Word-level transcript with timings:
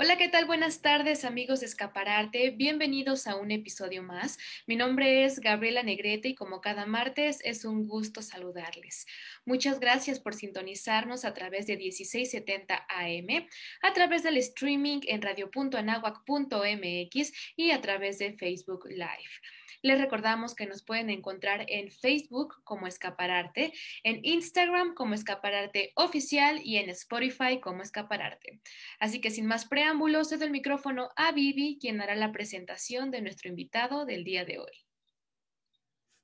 Hola, 0.00 0.16
¿qué 0.16 0.28
tal? 0.28 0.44
Buenas 0.44 0.80
tardes, 0.80 1.24
amigos 1.24 1.58
de 1.58 1.66
Escapararte. 1.66 2.50
Bienvenidos 2.50 3.26
a 3.26 3.34
un 3.34 3.50
episodio 3.50 4.04
más. 4.04 4.38
Mi 4.68 4.76
nombre 4.76 5.24
es 5.24 5.40
Gabriela 5.40 5.82
Negrete 5.82 6.28
y 6.28 6.36
como 6.36 6.60
cada 6.60 6.86
martes 6.86 7.40
es 7.42 7.64
un 7.64 7.88
gusto 7.88 8.22
saludarles. 8.22 9.08
Muchas 9.44 9.80
gracias 9.80 10.20
por 10.20 10.36
sintonizarnos 10.36 11.24
a 11.24 11.34
través 11.34 11.66
de 11.66 11.76
1670 11.76 12.86
AM, 12.88 13.48
a 13.82 13.92
través 13.92 14.22
del 14.22 14.36
streaming 14.36 15.00
en 15.08 15.20
radio.anahuac.mx 15.20 17.32
y 17.56 17.72
a 17.72 17.80
través 17.80 18.20
de 18.20 18.34
Facebook 18.34 18.86
Live. 18.88 19.40
Les 19.82 20.00
recordamos 20.00 20.56
que 20.56 20.66
nos 20.66 20.82
pueden 20.82 21.08
encontrar 21.08 21.64
en 21.68 21.90
Facebook 21.90 22.56
como 22.64 22.88
Escapararte, 22.88 23.72
en 24.02 24.20
Instagram 24.24 24.94
como 24.94 25.14
Escapararte 25.14 25.92
Oficial 25.94 26.60
y 26.64 26.78
en 26.78 26.90
Spotify 26.90 27.60
como 27.60 27.82
Escapararte. 27.82 28.58
Así 28.98 29.20
que 29.20 29.30
sin 29.30 29.46
más 29.46 29.66
preámbulos, 29.66 29.87
cedo 30.24 30.44
el 30.44 30.50
micrófono 30.50 31.08
a 31.16 31.32
Vivi, 31.32 31.78
quien 31.80 32.00
hará 32.00 32.14
la 32.14 32.32
presentación 32.32 33.10
de 33.10 33.22
nuestro 33.22 33.48
invitado 33.48 34.04
del 34.04 34.24
día 34.24 34.44
de 34.44 34.58
hoy. 34.58 34.88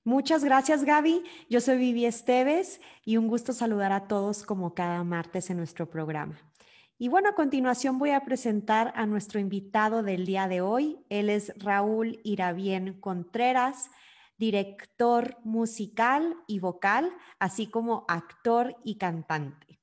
Muchas 0.04 0.44
gracias, 0.44 0.84
Gaby. 0.84 1.22
Yo 1.48 1.62
soy 1.62 1.78
Vivi 1.78 2.04
Esteves 2.04 2.80
y 3.06 3.16
un 3.16 3.26
gusto 3.26 3.54
saludar 3.54 3.92
a 3.92 4.06
todos 4.06 4.44
como 4.44 4.74
cada 4.74 5.02
martes 5.02 5.48
en 5.48 5.56
nuestro 5.56 5.88
programa. 5.88 6.38
Y 6.98 7.08
bueno, 7.08 7.30
a 7.30 7.34
continuación 7.34 7.98
voy 7.98 8.10
a 8.10 8.24
presentar 8.24 8.92
a 8.96 9.06
nuestro 9.06 9.40
invitado 9.40 10.02
del 10.02 10.26
día 10.26 10.46
de 10.46 10.60
hoy. 10.60 10.98
Él 11.08 11.30
es 11.30 11.52
Raúl 11.56 12.20
Irabien 12.22 13.00
Contreras, 13.00 13.90
director 14.36 15.38
musical 15.42 16.36
y 16.46 16.58
vocal, 16.58 17.10
así 17.38 17.66
como 17.66 18.04
actor 18.06 18.76
y 18.84 18.98
cantante. 18.98 19.73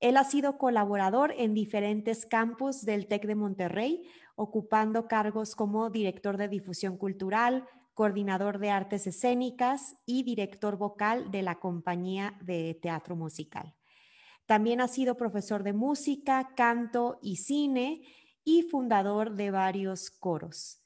Él 0.00 0.16
ha 0.16 0.24
sido 0.24 0.56
colaborador 0.56 1.34
en 1.36 1.52
diferentes 1.52 2.24
campus 2.24 2.84
del 2.86 3.06
TEC 3.06 3.26
de 3.26 3.34
Monterrey, 3.34 4.02
ocupando 4.34 5.06
cargos 5.06 5.54
como 5.54 5.90
director 5.90 6.38
de 6.38 6.48
difusión 6.48 6.96
cultural, 6.96 7.66
coordinador 7.92 8.58
de 8.58 8.70
artes 8.70 9.06
escénicas 9.06 9.96
y 10.06 10.22
director 10.22 10.78
vocal 10.78 11.30
de 11.30 11.42
la 11.42 11.60
compañía 11.60 12.38
de 12.40 12.78
teatro 12.80 13.14
musical. 13.14 13.74
También 14.46 14.80
ha 14.80 14.88
sido 14.88 15.18
profesor 15.18 15.62
de 15.62 15.74
música, 15.74 16.54
canto 16.56 17.18
y 17.20 17.36
cine 17.36 18.00
y 18.42 18.62
fundador 18.62 19.36
de 19.36 19.50
varios 19.50 20.10
coros. 20.10 20.82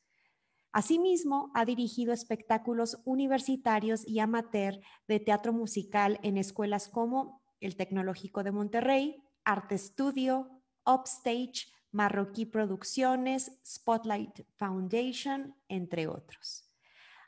Asimismo, 0.72 1.52
ha 1.54 1.64
dirigido 1.64 2.12
espectáculos 2.12 3.00
universitarios 3.04 4.04
y 4.08 4.18
amateur 4.18 4.80
de 5.06 5.20
teatro 5.20 5.52
musical 5.52 6.18
en 6.24 6.36
escuelas 6.36 6.88
como 6.88 7.43
el 7.64 7.76
Tecnológico 7.76 8.42
de 8.42 8.52
Monterrey, 8.52 9.22
Arte 9.44 9.78
Studio, 9.78 10.62
Upstage, 10.84 11.72
Marroquí 11.92 12.44
Producciones, 12.44 13.58
Spotlight 13.64 14.42
Foundation, 14.56 15.54
entre 15.68 16.06
otros. 16.06 16.70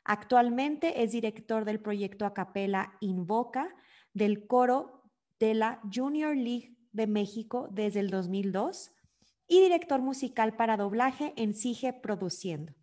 Actualmente 0.03 1.03
es 1.03 1.11
director 1.11 1.65
del 1.65 1.79
proyecto 1.79 2.25
Acapela 2.25 2.97
Invoca, 3.01 3.73
del 4.13 4.45
coro 4.45 5.03
de 5.39 5.53
la 5.53 5.81
Junior 5.93 6.35
League 6.35 6.77
de 6.91 7.07
México 7.07 7.67
desde 7.71 7.99
el 7.99 8.09
2002 8.09 8.91
y 9.47 9.61
director 9.61 10.01
musical 10.01 10.55
para 10.55 10.77
doblaje 10.77 11.33
en 11.35 11.53
Sige 11.53 11.93
Produciendo, 11.93 12.73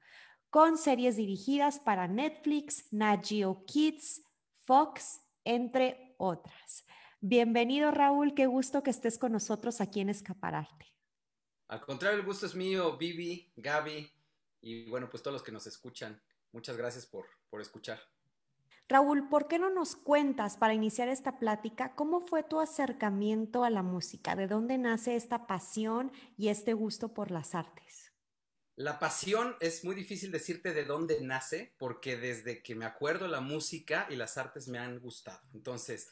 con 0.50 0.76
series 0.76 1.16
dirigidas 1.16 1.78
para 1.78 2.08
Netflix, 2.08 2.92
Nat 2.92 3.24
Geo 3.24 3.64
Kids, 3.66 4.22
Fox, 4.60 5.20
entre 5.44 6.14
otras. 6.18 6.84
Bienvenido 7.26 7.90
Raúl, 7.90 8.34
qué 8.34 8.44
gusto 8.44 8.82
que 8.82 8.90
estés 8.90 9.16
con 9.16 9.32
nosotros 9.32 9.80
aquí 9.80 10.00
en 10.00 10.10
Escapararte. 10.10 10.92
Al 11.68 11.80
contrario, 11.80 12.18
el 12.18 12.26
gusto 12.26 12.44
es 12.44 12.54
mío, 12.54 12.98
Vivi, 12.98 13.50
Gaby 13.56 14.12
y 14.60 14.90
bueno, 14.90 15.08
pues 15.08 15.22
todos 15.22 15.32
los 15.32 15.42
que 15.42 15.50
nos 15.50 15.66
escuchan. 15.66 16.20
Muchas 16.52 16.76
gracias 16.76 17.06
por, 17.06 17.24
por 17.48 17.62
escuchar. 17.62 17.98
Raúl, 18.90 19.30
¿por 19.30 19.48
qué 19.48 19.58
no 19.58 19.70
nos 19.70 19.96
cuentas 19.96 20.58
para 20.58 20.74
iniciar 20.74 21.08
esta 21.08 21.38
plática 21.38 21.94
cómo 21.94 22.26
fue 22.26 22.42
tu 22.42 22.60
acercamiento 22.60 23.64
a 23.64 23.70
la 23.70 23.82
música? 23.82 24.36
¿De 24.36 24.46
dónde 24.46 24.76
nace 24.76 25.16
esta 25.16 25.46
pasión 25.46 26.12
y 26.36 26.48
este 26.48 26.74
gusto 26.74 27.14
por 27.14 27.30
las 27.30 27.54
artes? 27.54 28.12
La 28.76 28.98
pasión 28.98 29.56
es 29.60 29.82
muy 29.82 29.94
difícil 29.94 30.30
decirte 30.30 30.74
de 30.74 30.84
dónde 30.84 31.22
nace, 31.22 31.74
porque 31.78 32.18
desde 32.18 32.62
que 32.62 32.74
me 32.74 32.84
acuerdo 32.84 33.28
la 33.28 33.40
música 33.40 34.06
y 34.10 34.16
las 34.16 34.36
artes 34.36 34.68
me 34.68 34.78
han 34.78 34.98
gustado. 34.98 35.40
Entonces, 35.54 36.10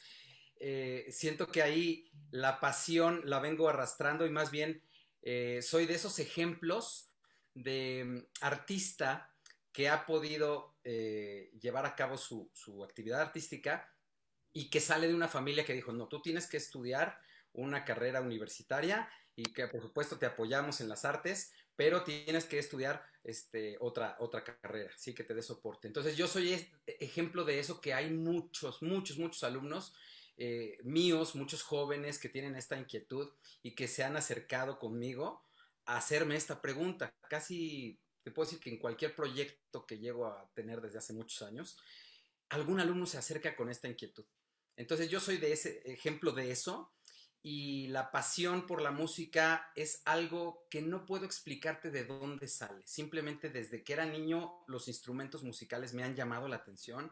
eh, 0.65 1.11
siento 1.11 1.51
que 1.51 1.61
ahí 1.61 2.09
la 2.31 2.61
pasión 2.61 3.21
la 3.25 3.39
vengo 3.39 3.67
arrastrando 3.67 4.25
y 4.25 4.29
más 4.29 4.49
bien 4.49 4.81
eh, 5.21 5.59
soy 5.61 5.85
de 5.85 5.95
esos 5.95 6.19
ejemplos 6.19 7.11
de 7.53 8.05
mm, 8.05 8.19
artista 8.39 9.29
que 9.73 9.89
ha 9.89 10.05
podido 10.05 10.77
eh, 10.85 11.51
llevar 11.59 11.85
a 11.85 11.97
cabo 11.97 12.15
su, 12.15 12.49
actividad 12.81 13.19
artística 13.19 13.93
y 14.53 14.69
que 14.69 14.79
sale 14.79 15.09
de 15.09 15.13
una 15.13 15.27
familia 15.27 15.65
que 15.65 15.73
dijo, 15.73 15.91
no, 15.91 16.07
tú 16.07 16.21
tienes 16.21 16.47
que 16.47 16.55
estudiar 16.55 17.19
una 17.51 17.83
carrera 17.83 18.21
universitaria 18.21 19.09
y 19.35 19.43
que 19.43 19.67
por 19.67 19.81
supuesto 19.81 20.17
te 20.17 20.27
apoyamos 20.27 20.79
en 20.79 20.87
las 20.87 21.03
artes, 21.03 21.51
pero 21.75 22.05
tienes 22.05 22.45
que 22.45 22.57
estudiar 22.57 23.05
este, 23.25 23.75
otra, 23.81 24.15
otra 24.21 24.45
carrera, 24.45 24.93
sí, 24.95 25.13
que 25.13 25.25
te 25.25 25.33
dé 25.33 25.41
soporte. 25.41 25.89
Entonces 25.89 26.15
yo 26.15 26.25
soy 26.25 26.73
ejemplo 26.85 27.43
de 27.43 27.59
eso, 27.59 27.81
que 27.81 27.93
hay 27.93 28.11
muchos, 28.11 28.81
muchos, 28.81 29.17
muchos 29.17 29.43
alumnos 29.43 29.93
eh, 30.37 30.77
míos, 30.83 31.35
muchos 31.35 31.63
jóvenes 31.63 32.19
que 32.19 32.29
tienen 32.29 32.55
esta 32.55 32.77
inquietud 32.77 33.31
y 33.61 33.75
que 33.75 33.87
se 33.87 34.03
han 34.03 34.17
acercado 34.17 34.79
conmigo 34.79 35.43
a 35.85 35.97
hacerme 35.97 36.35
esta 36.35 36.61
pregunta. 36.61 37.13
Casi 37.29 37.99
te 38.23 38.31
puedo 38.31 38.47
decir 38.47 38.59
que 38.59 38.69
en 38.69 38.79
cualquier 38.79 39.15
proyecto 39.15 39.85
que 39.85 39.99
llego 39.99 40.27
a 40.27 40.49
tener 40.53 40.81
desde 40.81 40.99
hace 40.99 41.13
muchos 41.13 41.41
años, 41.41 41.77
algún 42.49 42.79
alumno 42.79 43.05
se 43.05 43.17
acerca 43.17 43.55
con 43.55 43.69
esta 43.69 43.87
inquietud. 43.87 44.25
Entonces 44.75 45.09
yo 45.09 45.19
soy 45.19 45.37
de 45.37 45.51
ese 45.51 45.81
ejemplo 45.85 46.31
de 46.31 46.51
eso 46.51 46.93
y 47.41 47.87
la 47.87 48.09
pasión 48.09 48.65
por 48.65 48.81
la 48.81 48.91
música 48.91 49.71
es 49.75 50.01
algo 50.05 50.65
que 50.69 50.81
no 50.81 51.05
puedo 51.05 51.25
explicarte 51.25 51.91
de 51.91 52.05
dónde 52.05 52.47
sale. 52.47 52.81
Simplemente 52.85 53.49
desde 53.49 53.83
que 53.83 53.93
era 53.93 54.05
niño 54.05 54.63
los 54.67 54.87
instrumentos 54.87 55.43
musicales 55.43 55.93
me 55.93 56.03
han 56.03 56.15
llamado 56.15 56.47
la 56.47 56.55
atención. 56.55 57.11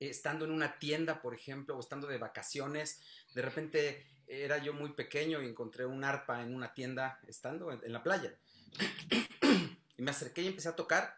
Estando 0.00 0.44
en 0.44 0.50
una 0.50 0.78
tienda, 0.78 1.22
por 1.22 1.34
ejemplo, 1.34 1.76
o 1.76 1.80
estando 1.80 2.06
de 2.06 2.18
vacaciones, 2.18 3.02
de 3.34 3.42
repente 3.42 4.06
era 4.26 4.58
yo 4.58 4.72
muy 4.72 4.92
pequeño 4.92 5.42
y 5.42 5.46
encontré 5.46 5.84
un 5.84 6.04
arpa 6.04 6.42
en 6.42 6.54
una 6.54 6.72
tienda 6.74 7.20
estando 7.26 7.72
en 7.72 7.92
la 7.92 8.02
playa. 8.02 8.34
Y 9.96 10.02
me 10.02 10.10
acerqué 10.10 10.42
y 10.42 10.48
empecé 10.48 10.68
a 10.68 10.76
tocar. 10.76 11.16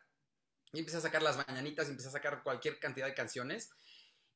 Y 0.72 0.80
empecé 0.80 0.96
a 0.96 1.00
sacar 1.00 1.22
las 1.22 1.36
mañanitas 1.36 1.86
y 1.86 1.90
empecé 1.90 2.08
a 2.08 2.12
sacar 2.12 2.42
cualquier 2.42 2.80
cantidad 2.80 3.06
de 3.06 3.14
canciones. 3.14 3.70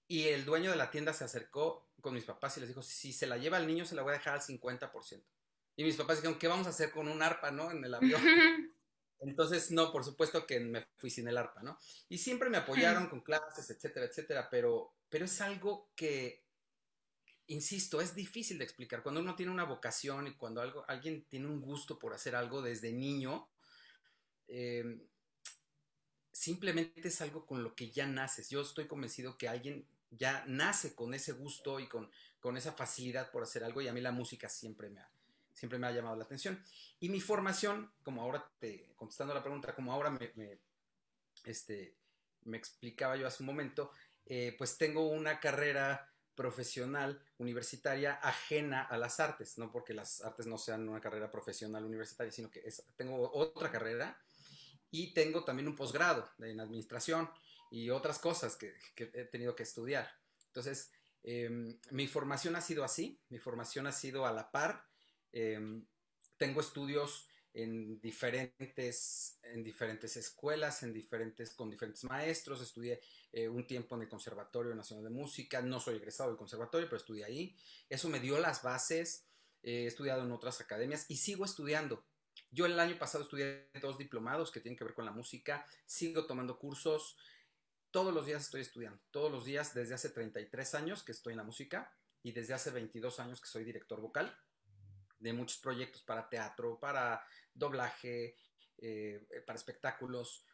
Y 0.07 0.29
el 0.29 0.45
dueño 0.45 0.71
de 0.71 0.77
la 0.77 0.91
tienda 0.91 1.13
se 1.13 1.25
acercó 1.25 1.89
con 2.01 2.15
mis 2.15 2.25
papás 2.25 2.57
y 2.57 2.61
les 2.61 2.69
dijo, 2.69 2.83
si 2.83 3.13
se 3.13 3.27
la 3.27 3.37
lleva 3.37 3.59
el 3.59 3.67
niño, 3.67 3.85
se 3.85 3.95
la 3.95 4.03
voy 4.03 4.11
a 4.15 4.19
dejar 4.19 4.35
al 4.35 4.41
50%. 4.41 5.23
Y 5.77 5.85
mis 5.85 5.97
papás 5.97 6.19
dijeron, 6.19 6.39
¿qué 6.39 6.49
vamos 6.49 6.67
a 6.67 6.71
hacer 6.71 6.91
con 6.91 7.09
un 7.09 7.23
arpa, 7.23 7.51
no? 7.51 7.71
En 7.71 7.85
el 7.85 7.95
avión. 7.95 8.21
Entonces, 9.21 9.71
no, 9.71 9.91
por 9.91 10.05
supuesto 10.05 10.47
que 10.47 10.61
me 10.61 10.87
fui 10.97 11.11
sin 11.11 11.29
el 11.29 11.37
arpa, 11.37 11.63
¿no? 11.63 11.79
Y 12.09 12.19
siempre 12.19 12.51
me 12.51 12.59
apoyaron 12.59 13.09
con 13.09 13.21
clases, 13.21 13.69
etcétera, 13.71 14.07
etcétera, 14.07 14.49
pero, 14.51 14.93
pero 15.09 15.25
es 15.25 15.41
algo 15.41 15.91
que, 15.97 16.45
insisto, 17.49 18.01
es 18.01 18.15
difícil 18.15 18.59
de 18.59 18.65
explicar. 18.65 19.03
Cuando 19.03 19.21
uno 19.21 19.35
tiene 19.35 19.53
una 19.53 19.65
vocación 19.65 20.29
y 20.29 20.35
cuando 20.35 20.61
algo, 20.61 20.85
alguien 20.89 21.25
tiene 21.29 21.47
un 21.47 21.61
gusto 21.61 21.99
por 21.99 22.15
hacer 22.15 22.37
algo 22.37 22.63
desde 22.63 22.93
niño, 22.93 23.49
Em, 24.49 25.07
simplemente 26.33 27.07
es 27.07 27.21
algo 27.21 27.47
con 27.47 27.63
lo 27.63 27.75
que 27.75 27.91
ya 27.91 28.07
naces. 28.07 28.49
Yo 28.49 28.63
estoy 28.63 28.87
convencido 28.87 29.37
que 29.37 29.49
alguien 29.49 29.87
ya 30.11 30.45
nace 30.47 30.95
con 30.95 31.15
ese 31.15 31.33
gusto 31.33 31.81
y 31.81 31.89
con, 31.89 32.11
con 32.41 32.57
esa 32.57 32.73
facilidad 32.73 33.31
por 33.31 33.43
hacer 33.43 33.63
algo 33.63 33.83
y 33.83 33.89
a 33.89 33.93
mí 33.93 34.01
la 34.01 34.13
música 34.13 34.49
siempre 34.49 34.89
me 34.89 35.01
ha, 35.01 35.11
siempre 35.59 35.79
me 35.79 35.87
ha 35.87 35.93
llamado 35.93 36.17
la 36.17 36.25
atención. 36.25 36.63
Y 37.01 37.09
mi 37.09 37.21
formación, 37.21 37.93
como 38.03 38.23
ahora 38.23 38.51
te, 38.59 38.93
contestando 38.97 39.35
la 39.35 39.43
pregunta, 39.43 39.75
como 39.75 39.93
ahora 39.93 40.11
me, 40.11 40.61
este, 41.45 41.97
me 42.45 42.57
explicaba 42.57 43.17
yo 43.17 43.27
hace 43.27 43.43
un 43.43 43.49
momento, 43.49 43.91
eh, 44.25 44.55
pues 44.57 44.79
tengo 44.79 45.09
una 45.09 45.41
carrera 45.41 46.13
profesional 46.35 47.21
universitaria 47.39 48.15
ajena 48.15 48.83
a 48.83 48.97
las 48.97 49.19
artes, 49.19 49.59
no 49.59 49.73
porque 49.73 49.93
las 49.93 50.21
artes 50.21 50.47
no 50.47 50.57
sean 50.57 50.89
una 50.89 51.01
carrera 51.01 51.31
profesional 51.31 51.85
universitaria, 51.85 52.31
sino 52.31 52.49
que 52.49 52.63
tengo 52.95 53.29
otra 53.33 53.73
carrera 53.73 54.17
y 54.91 55.13
tengo 55.15 55.45
también 55.45 55.67
un 55.67 55.75
posgrado 55.75 56.31
en 56.39 56.61
administración 56.61 57.29
y 57.71 57.91
otras 57.91 58.19
cosas 58.19 58.57
que, 58.57 58.75
he 58.97 59.25
tenido 59.25 59.57
que 59.57 59.65
estudiar. 59.65 60.09
Entonces, 60.47 60.93
em, 61.23 61.77
mi 61.91 62.07
formación 62.07 62.55
ha 62.57 62.61
sido 62.61 62.85
así, 62.85 63.21
mi 63.29 63.39
formación 63.39 63.87
ha 63.87 63.93
sido 63.93 64.25
a 64.25 64.33
la 64.33 64.51
par. 64.51 64.87
Em, 65.33 65.85
tengo 66.37 66.61
estudios 66.61 67.29
en 67.55 68.01
diferentes, 68.01 69.39
en 69.43 69.65
diferentes 69.65 70.17
escuelas, 70.17 70.83
en 70.83 70.93
diferentes, 70.93 71.55
con 71.55 71.71
diferentes 71.71 72.05
maestros. 72.05 72.61
Estudié 72.61 73.01
eh, 73.33 73.49
un 73.49 73.67
tiempo 73.67 73.97
en 73.97 74.03
el 74.03 74.09
Conservatorio 74.09 74.75
Nacional 74.75 75.05
de 75.05 75.11
Música. 75.11 75.61
No 75.61 75.81
soy 75.81 75.97
egresado 75.97 76.31
del 76.31 76.39
conservatorio, 76.39 76.87
pero 76.87 76.99
estudié 76.99 77.25
ahí. 77.25 77.57
Eso 77.89 78.09
me 78.09 78.21
dio 78.21 78.39
las 78.39 78.63
bases. 78.63 79.25
he 79.63 79.87
estudiado 79.87 80.23
en 80.23 80.31
otras 80.31 80.61
academias 80.61 81.07
y 81.09 81.17
sigo 81.17 81.45
estudiando 81.45 82.05
Yo 82.53 82.65
el 82.67 82.79
año 82.79 82.97
pasado 82.97 83.25
estudié 83.25 83.69
dos 83.83 83.99
diplomados 83.99 84.53
que 84.53 84.61
tienen 84.61 84.79
que 84.79 84.85
ver 84.85 84.95
con 84.95 85.05
la 85.05 85.11
música, 85.11 85.67
sigo 85.85 86.27
tomando 86.27 86.59
cursos, 86.59 87.17
todos 87.91 88.15
los 88.15 88.25
días 88.25 88.45
estoy 88.45 88.61
estudiando, 88.61 89.01
todos 89.11 89.33
los 89.33 89.45
días 89.45 89.75
desde 89.75 89.95
hace 89.95 90.11
33 90.11 90.75
años 90.77 91.03
que 91.03 91.13
estoy 91.13 91.33
en 91.33 91.39
la 91.39 91.43
música 91.43 91.93
y 92.23 92.33
desde 92.33 92.55
hace 92.55 92.71
22 92.71 93.19
años 93.19 93.41
que 93.41 93.49
soy 93.49 93.65
director 93.65 94.01
vocal 94.01 94.35
de 95.19 95.33
muchos 95.33 95.59
proyectos 95.59 96.03
para 96.03 96.29
teatro, 96.29 96.79
para 96.79 97.25
doblaje, 97.55 98.37
eh, 98.79 99.27
para 99.47 99.57
espectáculos. 99.59 100.45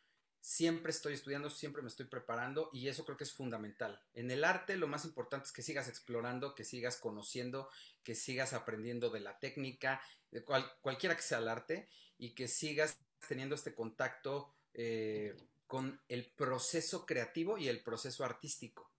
Siempre 0.40 0.90
estoy 0.90 1.14
estudiando, 1.14 1.48
siempre 1.48 1.82
me 1.82 1.88
estoy 1.88 2.06
preparando 2.06 2.68
y 2.72 2.88
eso 2.88 3.04
creo 3.04 3.16
que 3.16 3.24
es 3.24 3.32
fundamental. 3.32 4.02
En 4.12 4.30
el 4.30 4.44
arte 4.44 4.76
lo 4.76 4.86
más 4.86 5.04
importante 5.04 5.46
es 5.46 5.52
que 5.52 5.62
sigas 5.62 5.88
explorando, 5.88 6.54
que 6.54 6.64
sigas 6.64 6.98
conociendo, 6.98 7.70
que 8.02 8.14
sigas 8.14 8.52
aprendiendo 8.52 9.08
de 9.10 9.20
la 9.20 9.38
técnica, 9.38 10.02
de 10.30 10.44
cualquiera 10.44 11.16
que 11.16 11.22
sea 11.22 11.38
el 11.38 11.48
arte 11.48 11.88
y 12.18 12.34
que 12.34 12.48
sigas 12.48 12.98
teniendo 13.26 13.54
este 13.54 13.74
contacto 13.74 14.54
eh, 14.74 15.36
con 15.66 16.00
el 16.08 16.30
proceso 16.36 17.06
creativo 17.06 17.56
y 17.56 17.68
el 17.68 17.82
proceso 17.82 18.24
artístico. 18.24 18.93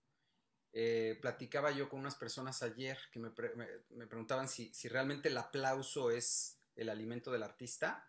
Eh, 0.78 1.16
platicaba 1.22 1.70
yo 1.70 1.88
con 1.88 2.00
unas 2.00 2.16
personas 2.16 2.62
ayer 2.62 2.98
que 3.10 3.18
me, 3.18 3.30
preguntaban 3.30 4.46
si, 4.46 4.70
realmente 4.90 5.30
el 5.30 5.38
aplauso 5.38 6.10
es 6.10 6.58
el 6.74 6.90
alimento 6.90 7.32
del 7.32 7.44
artista. 7.44 8.06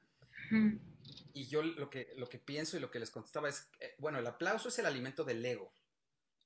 Y 1.31 1.48
yo 1.48 1.64
lo 1.64 1.90
que, 1.90 2.14
lo 2.18 2.28
que 2.28 2.40
pienso 2.40 2.75
y 2.75 2.81
lo 2.81 2.92
que 2.92 3.00
les 3.00 3.10
contestaba 3.10 3.48
es, 3.48 3.69
eh, 3.80 3.96
bueno, 4.00 4.19
el 4.19 4.28
aplauso 4.28 4.68
es 4.68 4.78
el 4.80 4.86
alimento 4.86 5.24
del 5.24 5.46
ego, 5.46 5.72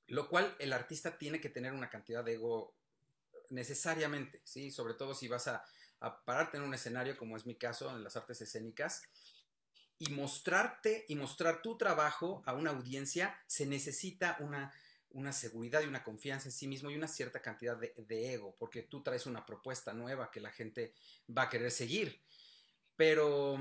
lo 0.06 0.28
cual 0.28 0.54
el 0.60 0.72
artista 0.72 1.18
tiene 1.18 1.40
que 1.40 1.48
tener 1.48 1.72
una 1.72 1.90
cantidad 1.90 2.22
de 2.22 2.34
ego 2.34 2.72
necesariamente, 3.50 4.42
¿sí? 4.44 4.70
Sobre 4.70 4.94
todo 4.94 5.16
si 5.16 5.26
vas 5.26 5.48
a, 5.48 5.64
a 5.98 6.24
pararte 6.24 6.56
en 6.56 6.62
un 6.62 6.72
escenario, 6.72 7.16
como 7.16 7.36
es 7.36 7.46
mi 7.46 7.56
caso 7.56 7.90
en 7.90 8.04
las 8.04 8.14
artes 8.14 8.40
escénicas, 8.40 9.02
y 9.98 10.12
mostrarte 10.12 11.04
y 11.08 11.16
mostrar 11.16 11.62
tu 11.62 11.76
trabajo 11.76 12.44
a 12.46 12.54
una 12.54 12.70
audiencia, 12.70 13.36
se 13.48 13.66
necesita 13.66 14.36
una, 14.38 14.72
una 15.12 15.32
seguridad 15.32 15.82
y 15.82 15.86
una 15.86 16.04
confianza 16.04 16.48
en 16.48 16.52
sí 16.52 16.66
mismo 16.66 16.90
y 16.90 16.96
una 16.96 17.08
cierta 17.08 17.40
cantidad 17.40 17.76
de, 17.78 18.32
ego, 18.32 18.56
porque 18.58 18.82
tú 18.82 19.02
traes 19.02 19.26
una 19.26 19.44
propuesta 19.44 19.92
nueva 19.92 20.30
que 20.30 20.40
la 20.40 20.50
gente 20.50 20.94
va 21.36 21.42
a 21.42 21.48
querer 21.48 21.70
seguir. 21.70 22.22
Pero 22.96 23.56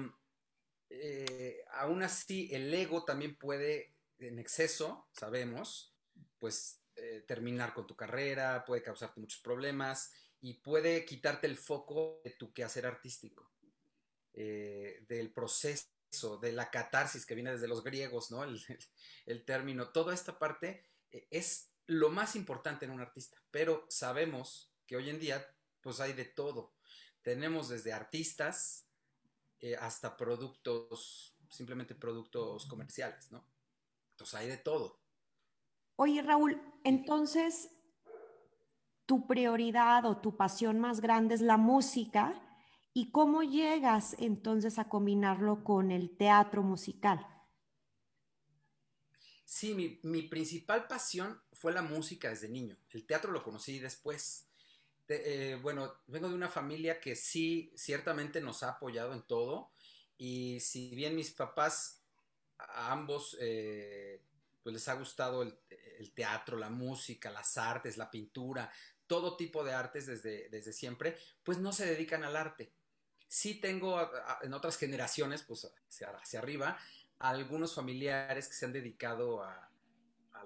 eh, 0.89 1.63
aún 1.73 2.03
así, 2.03 2.49
el 2.51 2.73
ego 2.73 3.05
también 3.05 3.35
puede, 3.35 3.95
en 4.19 4.39
exceso, 4.39 5.07
sabemos, 5.11 5.95
pues 6.39 6.81
eh, 6.95 7.23
terminar 7.27 7.73
con 7.73 7.87
tu 7.87 7.95
carrera, 7.95 8.63
puede 8.65 8.83
causarte 8.83 9.19
muchos 9.19 9.41
problemas 9.41 10.11
y 10.41 10.55
puede 10.55 11.05
quitarte 11.05 11.47
el 11.47 11.57
foco 11.57 12.21
de 12.23 12.31
tu 12.31 12.51
quehacer 12.51 12.85
artístico, 12.85 13.51
eh, 14.33 15.05
del 15.07 15.31
proceso 15.31 15.87
de 16.41 16.51
la 16.51 16.69
catarsis 16.69 17.25
que 17.25 17.35
viene 17.35 17.51
desde 17.51 17.67
los 17.67 17.83
griegos, 17.83 18.31
¿no? 18.31 18.43
El, 19.25 19.45
término, 19.45 19.89
toda 19.89 20.13
esta 20.13 20.37
parte 20.37 20.83
es 21.29 21.75
lo 21.87 22.09
más 22.09 22.35
importante 22.35 22.85
en 22.85 22.91
un 22.91 23.01
artista, 23.01 23.37
pero 23.51 23.85
sabemos 23.89 24.73
que 24.85 24.95
hoy 24.95 25.09
en 25.09 25.19
día 25.19 25.45
pues 25.81 25.99
hay 25.99 26.13
de 26.13 26.25
todo. 26.25 26.73
Tenemos 27.21 27.69
desde 27.69 27.93
artistas 27.93 28.87
eh, 29.59 29.75
hasta 29.75 30.15
productos, 30.15 31.35
simplemente 31.49 31.95
productos 31.95 32.65
comerciales, 32.65 33.31
¿no? 33.31 33.45
Entonces 34.11 34.39
hay 34.39 34.47
de 34.47 34.57
todo. 34.57 35.01
Oye, 35.95 36.21
Raúl, 36.21 36.61
entonces 36.83 37.69
tu 39.05 39.27
prioridad 39.27 40.05
o 40.05 40.21
tu 40.21 40.37
pasión 40.37 40.79
más 40.79 41.01
grande 41.01 41.35
es 41.35 41.41
la 41.41 41.57
música 41.57 42.41
¿Y 42.93 43.11
cómo 43.11 43.41
llegas 43.41 44.17
entonces 44.19 44.77
a 44.77 44.89
combinarlo 44.89 45.63
con 45.63 45.91
el 45.91 46.17
teatro 46.17 46.61
musical? 46.61 47.25
Sí, 49.51 49.99
mi, 50.03 50.21
principal 50.21 50.87
pasión 50.87 51.37
fue 51.51 51.73
la 51.73 51.81
música 51.81 52.29
desde 52.29 52.47
niño. 52.47 52.77
El 52.89 53.05
teatro 53.05 53.33
lo 53.33 53.43
conocí 53.43 53.79
después. 53.79 54.47
Eh, 55.09 55.59
bueno, 55.61 55.93
vengo 56.07 56.29
de 56.29 56.35
una 56.35 56.47
familia 56.47 57.01
que 57.01 57.17
sí, 57.17 57.69
ciertamente 57.75 58.39
nos 58.39 58.63
ha 58.63 58.69
apoyado 58.69 59.11
en 59.11 59.23
todo. 59.23 59.73
Y 60.17 60.61
si 60.61 60.95
bien 60.95 61.17
mis 61.17 61.31
papás, 61.31 62.01
a 62.59 62.93
ambos, 62.93 63.35
eh, 63.41 64.21
pues 64.63 64.73
les 64.73 64.87
ha 64.87 64.93
gustado 64.93 65.41
el, 65.41 65.53
teatro, 66.13 66.57
la 66.57 66.69
música, 66.69 67.29
las 67.29 67.57
artes, 67.57 67.97
la 67.97 68.09
pintura, 68.09 68.71
todo 69.05 69.35
tipo 69.35 69.65
de 69.65 69.73
artes 69.73 70.05
desde, 70.05 70.47
desde 70.47 70.71
siempre, 70.71 71.17
pues 71.43 71.57
no 71.57 71.73
se 71.73 71.85
dedican 71.85 72.23
al 72.23 72.37
arte 72.37 72.71
Sí 73.31 73.55
tengo 73.55 74.11
en 74.41 74.53
otras 74.53 74.77
generaciones, 74.77 75.41
pues 75.43 75.65
hacia, 75.87 76.37
arriba, 76.37 76.77
algunos 77.29 77.73
familiares 77.75 78.47
que 78.47 78.53
se 78.53 78.65
han 78.65 78.73
dedicado 78.73 79.43
a, 79.43 79.67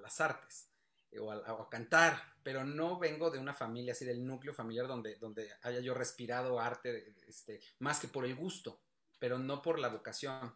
las 0.01 0.21
artes 0.21 0.69
eh, 1.11 1.19
o 1.19 1.31
a, 1.31 1.69
cantar, 1.69 2.21
pero 2.43 2.63
no 2.63 2.99
vengo 2.99 3.31
de 3.31 3.39
una 3.39 3.53
familia 3.53 3.93
así 3.93 4.05
del 4.05 4.25
núcleo 4.25 4.53
familiar 4.53 4.87
donde, 4.87 5.15
donde 5.15 5.49
haya 5.63 5.79
yo 5.79 5.93
respirado 5.93 6.59
arte 6.59 7.15
este, 7.27 7.59
más 7.79 7.99
que 7.99 8.07
por 8.07 8.25
el 8.25 8.35
gusto, 8.35 8.79
pero 9.19 9.39
no 9.39 9.61
por 9.61 9.79
la 9.79 9.87
vocación. 9.87 10.53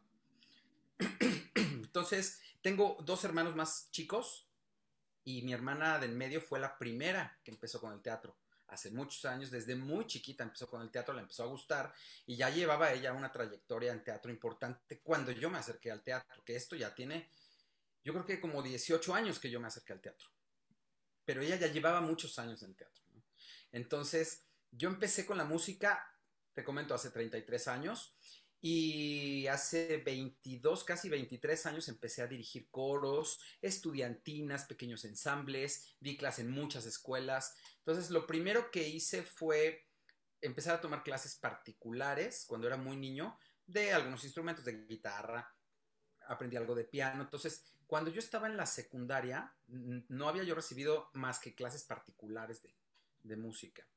Entonces, 1.55 2.41
tengo 2.61 2.97
dos 3.01 3.23
hermanos 3.23 3.55
más 3.55 3.89
chicos 3.91 4.47
y 5.23 5.41
mi 5.41 5.53
hermana 5.53 5.99
del 5.99 6.11
medio 6.11 6.41
fue 6.41 6.59
la 6.59 6.77
primera 6.77 7.39
que 7.43 7.51
empezó 7.51 7.79
con 7.79 7.93
el 7.93 8.01
teatro 8.01 8.35
hace 8.71 8.91
muchos 8.91 9.25
años, 9.25 9.51
desde 9.51 9.75
muy 9.75 10.05
chiquita 10.05 10.43
empezó 10.43 10.67
con 10.67 10.81
el 10.81 10.89
teatro, 10.89 11.13
le 11.13 11.21
empezó 11.21 11.43
a 11.43 11.47
gustar 11.47 11.93
y 12.25 12.35
ya 12.35 12.49
llevaba 12.49 12.91
ella 12.91 13.13
una 13.13 13.31
trayectoria 13.31 13.91
en 13.91 14.03
teatro 14.03 14.31
importante 14.31 14.99
cuando 14.99 15.31
yo 15.31 15.49
me 15.49 15.57
acerqué 15.57 15.91
al 15.91 16.03
teatro, 16.03 16.43
que 16.43 16.55
esto 16.55 16.75
ya 16.75 16.93
tiene, 16.93 17.29
yo 18.03 18.13
creo 18.13 18.25
que 18.25 18.39
como 18.39 18.61
18 18.61 19.13
años 19.13 19.39
que 19.39 19.49
yo 19.49 19.59
me 19.59 19.67
acerqué 19.67 19.93
al 19.93 20.01
teatro, 20.01 20.29
pero 21.25 21.41
ella 21.41 21.55
ya 21.55 21.67
llevaba 21.67 22.01
muchos 22.01 22.39
años 22.39 22.63
en 22.63 22.75
teatro. 22.75 23.03
Entonces, 23.71 24.45
yo 24.71 24.89
empecé 24.89 25.25
con 25.25 25.37
la 25.37 25.45
música, 25.45 26.15
te 26.53 26.63
comento, 26.63 26.93
hace 26.93 27.11
33 27.11 27.67
años 27.67 28.15
y 28.61 29.47
hace 29.47 29.97
22, 29.97 30.83
casi 30.83 31.09
23 31.09 31.65
años 31.65 31.87
empecé 31.87 32.21
a 32.21 32.27
dirigir 32.27 32.69
coros, 32.69 33.39
estudiantinas, 33.61 34.65
pequeños 34.65 35.05
ensambles, 35.05 35.95
di 35.99 36.17
clases 36.17 36.45
en 36.45 36.51
muchas 36.51 36.85
escuelas. 36.85 37.55
Entonces, 37.79 38.09
lo 38.09 38.27
primero 38.27 38.69
que 38.71 38.87
hice 38.87 39.23
fue 39.23 39.87
empezar 40.41 40.75
a 40.75 40.81
tomar 40.81 41.03
clases 41.03 41.35
particulares 41.35 42.45
cuando 42.47 42.67
era 42.67 42.77
muy 42.77 42.97
niño 42.97 43.37
de 43.65 43.93
algunos 43.93 44.23
instrumentos 44.23 44.65
de 44.65 44.85
guitarra, 44.85 45.55
aprendí 46.27 46.57
algo 46.57 46.75
de 46.75 46.83
piano. 46.83 47.23
Entonces, 47.23 47.63
cuando 47.87 48.11
yo 48.11 48.19
estaba 48.19 48.47
en 48.47 48.57
la 48.57 48.65
secundaria, 48.65 49.55
no 49.67 50.27
había 50.27 50.43
yo 50.43 50.53
recibido 50.53 51.09
más 51.13 51.39
que 51.39 51.55
clases 51.55 51.83
particulares 51.83 52.61
de, 52.61 52.75
de 53.23 53.37
música 53.37 53.87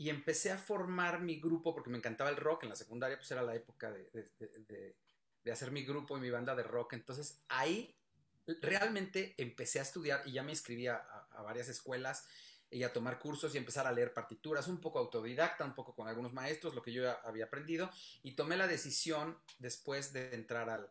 y 0.00 0.08
empecé 0.08 0.50
a 0.50 0.56
formar 0.56 1.20
mi 1.20 1.38
grupo 1.38 1.74
porque 1.74 1.90
me 1.90 1.98
encantaba 1.98 2.30
el 2.30 2.36
rock. 2.36 2.62
En 2.62 2.70
la 2.70 2.74
secundaria 2.74 3.18
pues 3.18 3.30
era 3.32 3.42
la 3.42 3.54
época 3.54 3.92
de, 3.92 4.96
hacer 5.52 5.70
mi 5.72 5.84
grupo 5.84 6.16
y 6.16 6.20
mi 6.22 6.30
banda 6.30 6.54
de 6.54 6.62
rock. 6.62 6.94
Entonces 6.94 7.42
ahí 7.48 7.94
realmente 8.62 9.34
empecé 9.36 9.78
a 9.78 9.82
estudiar 9.82 10.22
y 10.24 10.32
ya 10.32 10.42
me 10.42 10.52
inscribí 10.52 10.86
a, 10.86 11.04
varias 11.44 11.68
escuelas 11.68 12.26
y 12.70 12.82
a 12.82 12.94
tomar 12.94 13.18
cursos 13.18 13.54
y 13.54 13.58
empezar 13.58 13.86
a 13.86 13.92
leer 13.92 14.14
partituras, 14.14 14.68
un 14.68 14.80
poco 14.80 15.00
autodidacta, 15.00 15.66
un 15.66 15.74
poco 15.74 15.94
con 15.94 16.08
algunos 16.08 16.32
maestros, 16.32 16.74
lo 16.74 16.80
que 16.80 16.92
yo 16.92 17.02
había 17.26 17.44
aprendido, 17.44 17.90
y 18.22 18.32
tomé 18.32 18.56
la 18.56 18.66
decisión 18.66 19.36
después 19.58 20.14
de 20.14 20.34
entrar 20.34 20.70
al, 20.70 20.90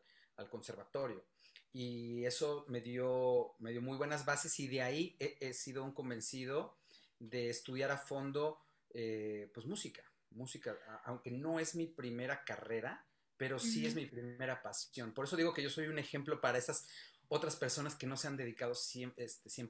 conservatorio. 0.51 1.25
Y 1.73 2.25
eso 2.25 2.63
me 2.67 2.79
dio, 2.79 3.55
me 3.57 3.71
dio 3.71 3.81
muy 3.81 3.97
buenas 3.97 4.23
bases 4.23 4.59
y 4.59 4.67
de 4.67 4.83
ahí 4.83 5.15
he 5.19 5.51
sido 5.53 5.83
un 5.83 5.93
convencido 5.93 6.77
de 7.17 7.49
estudiar 7.49 7.89
a 7.89 7.97
fondo 7.97 8.59
eh, 8.91 9.49
pues 9.53 9.65
música, 9.65 10.03
música, 10.31 10.77
aunque 11.05 11.31
no 11.31 11.59
es 11.59 11.75
mi 11.75 11.87
primera 11.87 12.43
carrera, 12.43 13.05
pero 13.37 13.57
sí 13.57 13.85
es 13.85 13.95
mi 13.95 14.05
primera 14.05 14.61
pasión. 14.61 15.13
Por 15.13 15.25
eso 15.25 15.37
digo 15.37 15.53
que 15.53 15.63
yo 15.63 15.69
soy 15.69 15.87
un 15.87 15.97
ejemplo 15.97 16.41
para 16.41 16.57
esas 16.57 16.87
otras 17.29 17.55
personas 17.55 17.95
que 17.95 18.07
no 18.07 18.17
se 18.17 18.27
han 18.27 18.35
dedicado 18.35 18.73
100%, 18.73 19.13
este, 19.17 19.49
100 19.49 19.69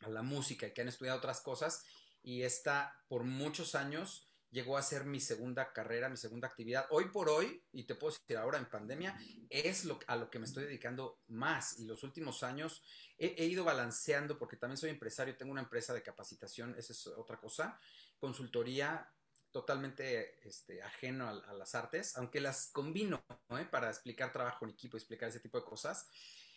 a 0.00 0.08
la 0.08 0.22
música 0.22 0.66
y 0.66 0.72
que 0.72 0.82
han 0.82 0.88
estudiado 0.88 1.18
otras 1.18 1.40
cosas. 1.40 1.84
Y 2.22 2.42
esta, 2.42 3.04
por 3.08 3.24
muchos 3.24 3.74
años, 3.74 4.29
llegó 4.50 4.76
a 4.76 4.82
ser 4.82 5.04
mi 5.04 5.20
segunda 5.20 5.72
carrera, 5.72 6.08
mi 6.08 6.16
segunda 6.16 6.48
actividad. 6.48 6.86
Hoy 6.90 7.06
por 7.06 7.28
hoy, 7.28 7.62
y 7.72 7.84
te 7.84 7.94
puedo 7.94 8.12
decir 8.12 8.36
ahora 8.36 8.58
en 8.58 8.68
pandemia, 8.68 9.18
es 9.48 9.84
lo, 9.84 9.98
a 10.06 10.16
lo 10.16 10.30
que 10.30 10.38
me 10.38 10.46
estoy 10.46 10.64
dedicando 10.64 11.20
más. 11.28 11.78
Y 11.78 11.86
los 11.86 12.02
últimos 12.02 12.42
años 12.42 12.82
he, 13.18 13.44
ido 13.44 13.64
balanceando, 13.64 14.38
porque 14.38 14.56
también 14.56 14.76
soy 14.76 14.90
empresario, 14.90 15.36
tengo 15.36 15.52
una 15.52 15.62
empresa 15.62 15.94
de 15.94 16.02
capacitación, 16.02 16.74
esa 16.76 16.92
es 16.92 17.06
otra 17.06 17.38
cosa, 17.38 17.78
consultoría 18.18 19.12
totalmente 19.52 20.46
este, 20.46 20.82
ajeno 20.82 21.28
a, 21.28 21.52
las 21.54 21.74
artes, 21.74 22.16
aunque 22.16 22.40
las 22.40 22.70
combino 22.72 23.24
¿eh? 23.50 23.66
para 23.70 23.88
explicar 23.88 24.32
trabajo 24.32 24.64
en 24.64 24.72
equipo, 24.72 24.96
explicar 24.96 25.28
ese 25.28 25.40
tipo 25.40 25.58
de 25.58 25.64
cosas 25.64 26.08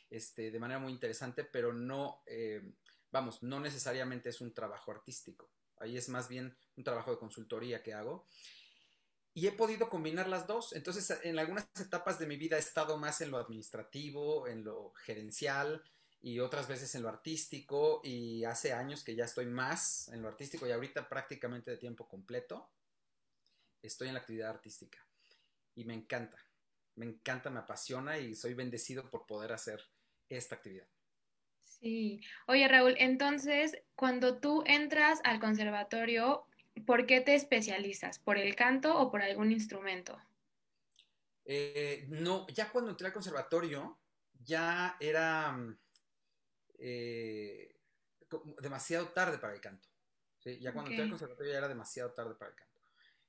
este, 0.10 0.52
de 0.52 0.60
manera 0.60 0.80
muy 0.80 0.92
interesante, 0.92 1.44
pero 1.44 1.74
no, 1.74 2.22
eh, 2.28 2.62
vamos, 3.12 3.42
no 3.42 3.60
necesariamente 3.60 4.30
es 4.30 4.42
un 4.42 4.54
trabajo 4.54 4.92
artístico. 4.92 5.50
Ahí 5.80 5.98
es 5.98 6.10
más 6.10 6.28
bien 6.30 6.56
un 6.78 6.84
trabajo 6.84 7.12
de 7.12 7.18
consultoría 7.18 7.84
que 7.84 7.94
hago. 7.94 8.28
y 9.36 9.48
he 9.48 9.52
podido 9.52 9.90
combinar 9.90 10.28
las 10.30 10.46
dos. 10.48 10.74
Entonces, 10.74 11.20
en 11.24 11.40
algunas 11.40 11.68
etapas 11.80 12.20
de 12.20 12.28
mi 12.28 12.38
vida 12.38 12.58
he 12.58 12.60
estado 12.60 12.98
más 12.98 13.22
en 13.22 13.32
lo 13.32 13.38
administrativo, 13.38 14.48
en 14.48 14.64
lo 14.64 14.92
gerencial 14.94 15.84
y 16.22 16.40
otras 16.40 16.68
veces 16.68 16.96
en 16.96 17.04
lo 17.04 17.10
artístico 17.10 18.00
y 18.04 18.46
hace 18.46 18.74
años 18.74 19.04
que 19.04 19.16
ya 19.16 19.26
estoy 19.26 19.46
más 19.46 20.08
en 20.10 20.22
lo 20.22 20.30
artístico 20.30 20.66
y 20.66 20.72
ahorita 20.72 21.10
prácticamente 21.10 21.72
de 21.72 21.78
tiempo 21.78 22.08
completo 22.08 22.72
estoy 23.82 24.08
en 24.08 24.14
la 24.14 24.22
actividad 24.22 24.52
artística 24.52 25.06
y 25.76 25.84
me 25.84 25.94
encanta, 25.94 26.38
me 26.96 27.06
encanta, 27.06 27.50
me 27.50 27.60
apasiona 27.60 28.20
y 28.20 28.36
soy 28.36 28.54
bendecido 28.54 29.10
por 29.10 29.26
poder 29.26 29.52
hacer 29.52 29.82
esta 30.30 30.56
actividad. 30.56 30.88
Sí, 31.84 32.22
oye 32.48 32.66
Raúl, 32.70 32.96
entonces 32.98 33.78
cuando 33.94 34.40
tú 34.40 34.64
entras 34.66 35.20
al 35.26 35.42
conservatorio, 35.42 36.48
¿por 36.86 37.06
qué 37.06 37.20
te 37.20 37.36
especializas? 37.36 38.20
¿Por 38.20 38.38
el 38.38 38.56
canto 38.56 38.98
o 38.98 39.12
por 39.12 39.22
algún 39.22 39.52
instrumento? 39.52 40.18
Eh, 41.44 42.06
no, 42.08 42.48
ya 42.48 42.72
cuando 42.72 42.92
entré 42.92 43.08
al 43.08 43.14
conservatorio, 43.14 44.00
ya 44.46 44.96
era 44.98 45.52
mm, 45.52 45.78
eh, 46.80 47.76
demasiado 48.62 49.10
tarde 49.10 49.38
para 49.38 49.54
el 49.54 49.60
canto. 49.60 49.90
Ya 50.46 50.72
cuando 50.72 50.90
entré 50.90 51.04
al 51.04 51.10
conservatorio 51.10 51.52
ya 51.52 51.58
era 51.58 51.68
demasiado 51.68 52.14
tarde 52.14 52.36
para 52.36 52.52
el 52.52 52.56
canto. 52.56 52.82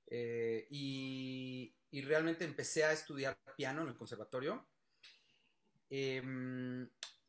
Eh, 0.07 0.69
y, 0.71 1.75
realmente 2.05 2.45
empecé 2.45 2.85
a 2.85 2.93
estudiar 2.93 3.37
piano 3.57 3.83
en 3.83 3.89
el 3.89 3.97
conservatorio. 3.97 4.65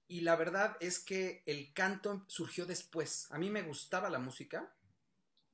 Y 0.07 0.21
la 0.21 0.35
verdad 0.35 0.77
es 0.79 1.00
que 1.00 1.43
el 1.45 1.74
canto 1.74 2.24
surgió 2.27 2.65
después. 2.65 3.27
A 3.31 3.39
mí 3.39 3.50
me 3.50 3.63
gustaba 3.63 4.09
la 4.09 4.19
música, 4.19 4.71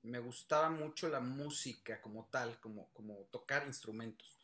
me 0.03 0.19
gustaba 0.19 0.69
mucho 0.69 1.07
la 1.09 1.19
música 1.19 2.01
como 2.01 2.27
tal, 2.31 2.59
como, 2.59 2.89
como 2.93 3.15
tocar 3.31 3.65
instrumentos. 3.65 4.37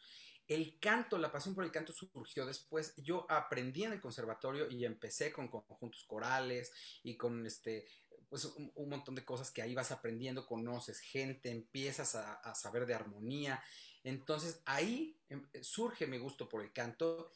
El 0.48 0.80
canto, 0.80 1.18
la 1.18 1.32
pasión 1.32 1.54
por 1.54 1.66
el 1.66 1.72
canto 1.72 1.92
surgió 1.92 2.46
después. 2.46 2.94
Yo 2.96 3.26
aprendí 3.30 3.84
en 3.84 3.92
el 3.92 4.02
conservatorio 4.02 4.70
y 4.70 4.86
empecé 4.86 5.34
con 5.34 5.50
conjuntos 5.50 6.06
corales 6.06 6.72
y 7.04 7.18
con 7.18 7.46
este, 7.46 7.86
pues 8.30 8.46
un, 8.46 8.90
montón 8.90 9.16
de 9.16 9.26
cosas 9.26 9.52
que 9.52 9.62
ahí 9.62 9.76
vas 9.76 9.92
aprendiendo, 9.92 10.46
conoces 10.46 11.00
gente, 11.00 11.52
empiezas 11.52 12.16
a, 12.16 12.56
saber 12.56 12.86
de 12.86 12.94
armonía. 12.94 13.62
Entonces 14.04 14.62
ahí 14.66 15.20
em, 15.28 15.46
surge 15.62 16.08
mi 16.08 16.18
gusto 16.18 16.48
por 16.48 16.62
el 16.62 16.72
canto 16.72 17.30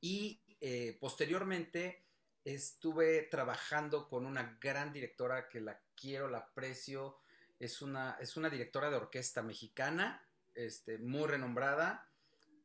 y 0.00 0.42
eh, 0.66 0.96
posteriormente 0.98 2.06
estuve 2.42 3.24
trabajando 3.24 4.08
con 4.08 4.24
una 4.24 4.56
gran 4.58 4.94
directora 4.94 5.46
que 5.46 5.60
la 5.60 5.78
quiero, 5.94 6.26
la 6.26 6.38
aprecio, 6.38 7.18
es 7.58 7.82
una, 7.82 8.16
es 8.18 8.38
una 8.38 8.48
directora 8.48 8.88
de 8.88 8.96
orquesta 8.96 9.42
mexicana, 9.42 10.26
este, 10.54 10.96
muy 10.96 11.28
renombrada, 11.28 12.08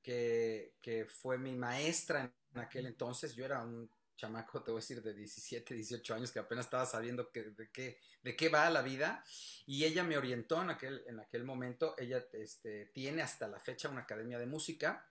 que, 0.02 0.78
que, 0.82 1.08
fue 1.08 1.38
mi 1.38 1.56
maestra 1.56 2.34
en 2.54 2.62
aquel 2.62 2.86
entonces. 2.86 3.36
Yo 3.36 3.44
era 3.44 3.64
un 3.64 3.92
chamaco, 4.16 4.64
te 4.64 4.72
voy 4.72 4.80
a 4.80 4.82
decir, 4.82 5.04
de 5.04 5.14
17, 5.14 5.74
18 5.74 6.16
años, 6.16 6.32
que 6.32 6.40
apenas 6.40 6.68
estaba 6.68 6.86
sabiendo 6.86 7.30
que, 7.30 7.52
de, 7.52 7.70
qué, 7.70 8.00
de 8.24 8.34
qué 8.38 8.48
va 8.48 8.70
la 8.70 8.82
vida. 8.82 9.26
Y 9.66 9.84
ella 9.84 10.06
me 10.06 10.18
orientó 10.18 10.62
en 10.62 10.70
aquel, 10.70 11.04
en 11.06 11.20
aquel 11.20 11.44
momento. 11.44 11.96
Ella 11.98 12.26
este, 12.32 12.86
tiene 12.94 13.24
hasta 13.24 13.50
la 13.50 13.60
fecha 13.60 13.90
una 13.90 14.04
academia 14.04 14.40
de 14.40 14.46
música. 14.46 15.06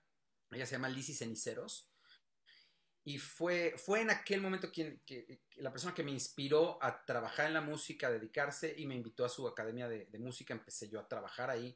Ella 0.50 0.64
se 0.64 0.76
llama 0.76 0.88
Lizzie 0.88 1.14
Ceniceros. 1.14 1.92
Y 3.08 3.16
fue, 3.16 3.72
fue 3.78 4.02
en 4.02 4.10
aquel 4.10 4.42
momento 4.42 4.70
quien, 4.70 5.00
que, 5.06 5.40
la 5.56 5.70
persona 5.70 5.94
que 5.94 6.02
me 6.02 6.10
inspiró 6.10 6.78
a 6.82 7.06
trabajar 7.06 7.46
en 7.46 7.54
la 7.54 7.62
música, 7.62 8.08
a 8.08 8.10
dedicarse 8.10 8.74
y 8.76 8.84
me 8.84 8.96
invitó 8.96 9.24
a 9.24 9.30
su 9.30 9.48
academia 9.48 9.88
de, 9.88 10.06
música. 10.18 10.52
Empecé 10.52 10.90
yo 10.90 11.00
a 11.00 11.08
trabajar 11.08 11.48
ahí. 11.48 11.74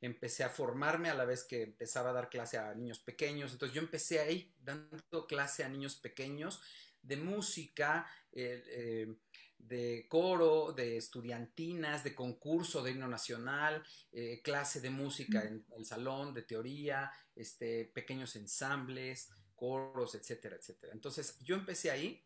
Empecé 0.00 0.44
a 0.44 0.48
formarme 0.48 1.10
a 1.10 1.14
la 1.14 1.26
vez 1.26 1.44
que 1.44 1.64
empezaba 1.64 2.08
a 2.08 2.14
dar 2.14 2.30
clase 2.30 2.56
a 2.56 2.74
niños 2.74 3.00
pequeños. 3.00 3.52
Entonces 3.52 3.74
yo 3.74 3.82
empecé 3.82 4.20
ahí 4.20 4.50
dando 4.62 5.26
clase 5.26 5.62
a 5.62 5.68
niños 5.68 5.96
pequeños 5.96 6.62
de 7.02 7.18
música, 7.18 8.06
eh, 8.32 8.64
eh, 8.68 9.14
de 9.58 10.06
coro, 10.08 10.72
de 10.72 10.96
estudiantinas, 10.96 12.02
de 12.02 12.14
concurso 12.14 12.82
de 12.82 12.92
himno 12.92 13.08
nacional, 13.08 13.84
eh, 14.10 14.40
clase 14.42 14.80
de 14.80 14.88
música 14.88 15.42
en 15.42 15.66
el 15.76 15.84
salón, 15.84 16.32
de 16.32 16.44
teoría, 16.44 17.12
este, 17.36 17.84
pequeños 17.84 18.36
ensambles 18.36 19.28
coros, 19.62 20.16
etcétera, 20.16 20.56
etcétera. 20.56 20.92
Entonces 20.92 21.38
yo 21.38 21.54
empecé 21.54 21.92
ahí 21.92 22.20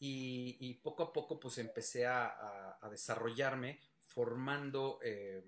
y, 0.00 0.74
poco 0.82 1.04
a 1.04 1.12
poco 1.12 1.38
pues 1.38 1.58
empecé 1.58 2.06
a, 2.06 2.76
desarrollarme 2.90 3.78
formando 4.00 4.98
eh, 5.00 5.44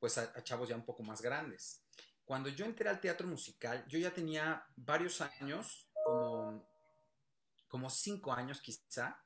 pues 0.00 0.18
a, 0.18 0.42
chavos 0.42 0.68
ya 0.68 0.74
un 0.74 0.84
poco 0.84 1.04
más 1.04 1.22
grandes. 1.22 1.84
Cuando 2.24 2.48
yo 2.48 2.64
entré 2.64 2.88
al 2.88 3.00
teatro 3.00 3.28
musical, 3.28 3.86
yo 3.86 4.00
ya 4.00 4.12
tenía 4.12 4.66
varios 4.74 5.20
años, 5.20 5.88
como, 6.04 6.68
como 7.68 7.88
cinco 7.88 8.32
años 8.32 8.60
quizá, 8.60 9.24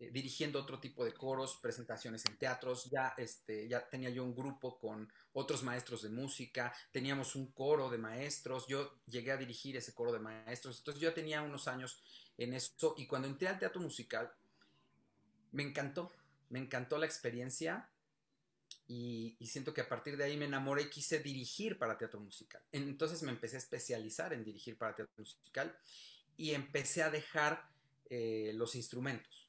eh, 0.00 0.10
dirigiendo 0.10 0.60
otro 0.60 0.80
tipo 0.80 1.04
de 1.04 1.14
coros, 1.14 1.58
presentaciones 1.62 2.24
en 2.26 2.36
teatros, 2.36 2.90
ya, 2.90 3.14
este, 3.16 3.68
ya 3.68 3.88
tenía 3.88 4.10
yo 4.10 4.24
un 4.24 4.34
grupo 4.34 4.76
con 4.80 5.08
otros 5.34 5.62
maestros 5.62 6.02
de 6.02 6.08
música, 6.08 6.74
teníamos 6.90 7.36
un 7.36 7.52
coro 7.52 7.88
de 7.88 7.98
maestros, 7.98 8.66
yo 8.66 8.98
llegué 9.06 9.30
a 9.30 9.36
dirigir 9.36 9.76
ese 9.76 9.94
coro 9.94 10.12
de 10.12 10.18
maestros, 10.18 10.78
entonces 10.78 11.00
yo 11.00 11.14
tenía 11.14 11.42
unos 11.42 11.68
años 11.68 12.02
en 12.38 12.54
eso 12.54 12.96
y 12.96 13.06
cuando 13.06 13.28
entré 13.28 13.46
al 13.46 13.60
teatro 13.60 13.80
musical 13.80 14.32
me 15.52 15.62
encantó, 15.62 16.10
me 16.50 16.58
encantó 16.58 16.98
la 16.98 17.06
experiencia 17.06 17.88
y, 18.88 19.36
siento 19.46 19.72
que 19.72 19.82
a 19.82 19.88
partir 19.88 20.16
de 20.16 20.24
ahí 20.24 20.36
me 20.36 20.46
enamoré 20.46 20.82
y 20.82 20.90
quise 20.90 21.20
dirigir 21.20 21.78
para 21.78 21.96
teatro 21.96 22.18
musical. 22.18 22.60
Entonces 22.72 23.22
me 23.22 23.30
empecé 23.30 23.56
a 23.56 23.60
especializar 23.60 24.32
en 24.32 24.44
dirigir 24.44 24.76
para 24.76 24.96
teatro 24.96 25.14
musical 25.16 25.78
y 26.36 26.50
empecé 26.50 27.04
a 27.04 27.10
dejar 27.10 27.70
eh, 28.10 28.50
los 28.54 28.74
instrumentos 28.74 29.43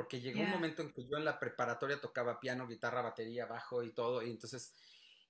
porque 0.00 0.22
llegó 0.22 0.40
un 0.40 0.48
momento 0.48 0.80
en 0.80 0.94
que 0.94 1.06
yo 1.06 1.18
en 1.18 1.26
la 1.26 1.38
preparatoria 1.38 2.00
tocaba 2.00 2.40
piano, 2.40 2.66
guitarra, 2.66 3.02
batería, 3.02 3.44
bajo 3.44 3.82
y 3.82 3.92
todo, 3.92 4.22
y 4.22 4.30
entonces 4.30 4.72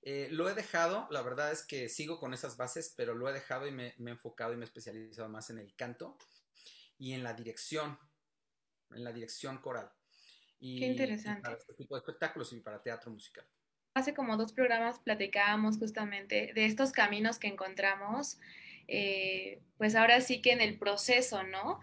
eh, 0.01 0.29
lo 0.31 0.49
he 0.49 0.53
dejado, 0.53 1.09
la 1.11 1.21
verdad 1.21 1.51
es 1.51 1.65
que 1.65 1.89
sigo 1.89 2.21
con 2.21 2.33
esas 2.33 2.55
bases, 2.55 2.93
pero 2.95 3.13
lo 3.13 3.27
he 3.27 3.33
dejado 3.33 3.67
y 3.67 3.73
me, 3.73 3.87
he 3.87 4.09
enfocado 4.09 4.53
y 4.53 4.55
me 4.55 4.63
he 4.63 4.67
especializado 4.67 5.27
más 5.27 5.49
en 5.49 5.57
el 5.57 5.75
canto 5.75 6.17
y 6.97 7.11
en 7.11 7.21
la 7.21 7.33
dirección, 7.33 7.99
en 8.91 9.03
la 9.03 9.11
dirección 9.11 9.57
coral. 9.57 9.91
Y, 10.57 10.79
Qué 10.79 10.85
interesante. 10.85 11.41
para 11.41 11.57
este 11.57 11.73
tipo 11.73 11.95
de 11.95 11.99
espectáculos 11.99 12.53
y 12.53 12.61
para 12.61 12.81
teatro 12.81 13.11
musical. 13.11 13.45
Hace 13.93 14.13
como 14.13 14.37
dos 14.37 14.53
programas 14.53 14.99
platicábamos 14.99 15.79
justamente 15.79 16.53
de 16.55 16.65
estos 16.65 16.93
caminos 16.93 17.39
que 17.39 17.49
encontramos, 17.49 18.39
eh, 18.87 19.61
pues 19.77 19.95
ahora 19.95 20.21
sí 20.21 20.41
que 20.41 20.53
en 20.53 20.61
el 20.61 20.79
proceso, 20.79 21.43
¿no? 21.43 21.81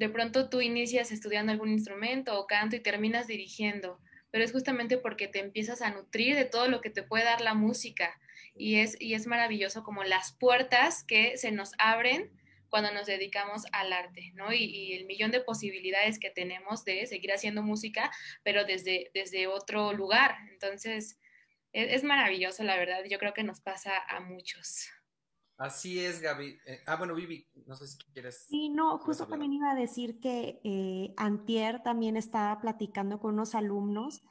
De 0.00 0.08
pronto 0.08 0.48
tú 0.48 0.62
inicias 0.62 1.12
estudiando 1.12 1.52
algún 1.52 1.68
instrumento 1.68 2.40
o 2.40 2.46
canto 2.46 2.74
y 2.74 2.80
terminas 2.80 3.26
dirigiendo, 3.26 4.00
pero 4.30 4.42
es 4.42 4.50
justamente 4.50 4.96
porque 4.96 5.28
te 5.28 5.40
empiezas 5.40 5.82
a 5.82 5.90
nutrir 5.90 6.36
de 6.36 6.46
todo 6.46 6.68
lo 6.68 6.80
que 6.80 6.88
te 6.88 7.02
puede 7.02 7.24
dar 7.24 7.42
la 7.42 7.52
música 7.52 8.18
y 8.54 8.76
es, 8.76 8.96
y 8.98 9.12
es 9.12 9.26
maravilloso 9.26 9.84
como 9.84 10.02
las 10.02 10.32
puertas 10.32 11.04
que 11.04 11.36
se 11.36 11.52
nos 11.52 11.72
abren 11.76 12.30
cuando 12.70 12.90
nos 12.92 13.04
dedicamos 13.08 13.64
al 13.72 13.92
arte, 13.92 14.32
¿no? 14.36 14.54
Y, 14.54 14.94
el 14.94 15.04
millón 15.04 15.32
de 15.32 15.40
posibilidades 15.40 16.18
que 16.18 16.30
tenemos 16.30 16.82
de 16.86 17.06
seguir 17.06 17.32
haciendo 17.32 17.62
música, 17.62 18.10
pero 18.42 18.64
desde, 18.64 19.10
desde 19.12 19.48
otro 19.48 19.92
lugar. 19.92 20.36
Entonces, 20.50 21.18
es, 21.74 21.92
es 21.92 22.04
maravilloso, 22.04 22.62
la 22.64 22.76
verdad. 22.76 23.02
Yo 23.06 23.18
creo 23.18 23.34
que 23.34 23.42
nos 23.42 23.60
pasa 23.60 23.98
a 24.08 24.20
muchos. 24.20 24.88
Así 25.60 26.00
es, 26.00 26.22
Gaby. 26.22 26.58
Eh, 26.64 26.80
ah, 26.86 26.96
bueno, 26.96 27.14
Vivi, 27.14 27.46
no 27.66 27.76
sé 27.76 27.86
si 27.86 27.98
quieres. 28.14 28.46
Sí, 28.48 28.70
no, 28.70 28.96
justo 28.96 29.26
también 29.26 29.52
iba 29.52 29.70
a 29.70 29.74
decir 29.74 30.18
que 30.18 30.58
eh, 30.64 31.12
Antier 31.18 31.82
también 31.82 32.16
estaba 32.16 32.58
platicando 32.62 33.20
con 33.20 33.34
unos 33.34 33.54
alumnos 33.54 34.22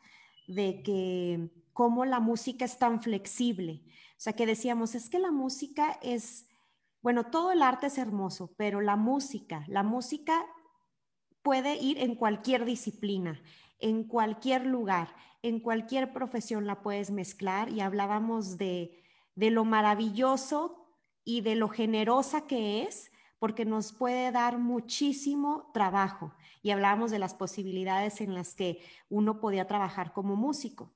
de 0.48 0.81
que 0.81 1.51
cómo 1.71 2.03
la 2.05 2.19
música 2.19 2.65
es 2.65 2.79
tan 2.79 3.03
flexible. 3.03 3.83
O 3.86 4.15
sea, 4.17 4.33
que 4.33 4.48
decíamos, 4.48 4.95
es 4.95 5.07
que 5.12 5.19
la 5.19 5.29
música 5.29 6.00
es, 6.01 6.48
bueno, 7.03 7.27
todo 7.27 7.51
el 7.51 7.62
arte 7.62 7.86
es 7.88 8.00
hermoso, 8.00 8.55
pero 8.57 8.81
la 8.81 8.95
música, 8.95 9.65
la 9.67 9.83
música 9.83 10.43
puede 11.43 11.75
ir 11.75 12.00
en 12.00 12.15
cualquier 12.15 12.65
disciplina, 12.65 13.39
en 13.77 14.03
cualquier 14.03 14.65
lugar, 14.65 15.15
en 15.43 15.59
cualquier 15.59 16.12
profesión 16.12 16.65
la 16.65 16.81
puedes 16.81 17.12
mezclar 17.12 17.69
y 17.69 17.81
hablábamos 17.81 18.57
de, 18.57 19.03
de 19.36 19.51
lo 19.51 19.63
maravilloso 19.63 20.78
y 21.23 21.41
de 21.41 21.55
lo 21.55 21.69
generosa 21.69 22.47
que 22.47 22.83
es, 22.83 23.11
porque 23.39 23.65
nos 23.65 23.93
puede 23.93 24.31
dar 24.31 24.57
muchísimo 24.57 25.69
trabajo. 25.73 26.33
Y 26.61 26.71
hablábamos 26.71 27.11
de 27.11 27.19
las 27.19 27.33
posibilidades 27.33 28.21
en 28.21 28.33
las 28.33 28.53
que 28.53 28.81
uno 29.09 29.39
podía 29.39 29.65
trabajar 29.65 30.13
como 30.13 30.35
músico. 30.35 30.93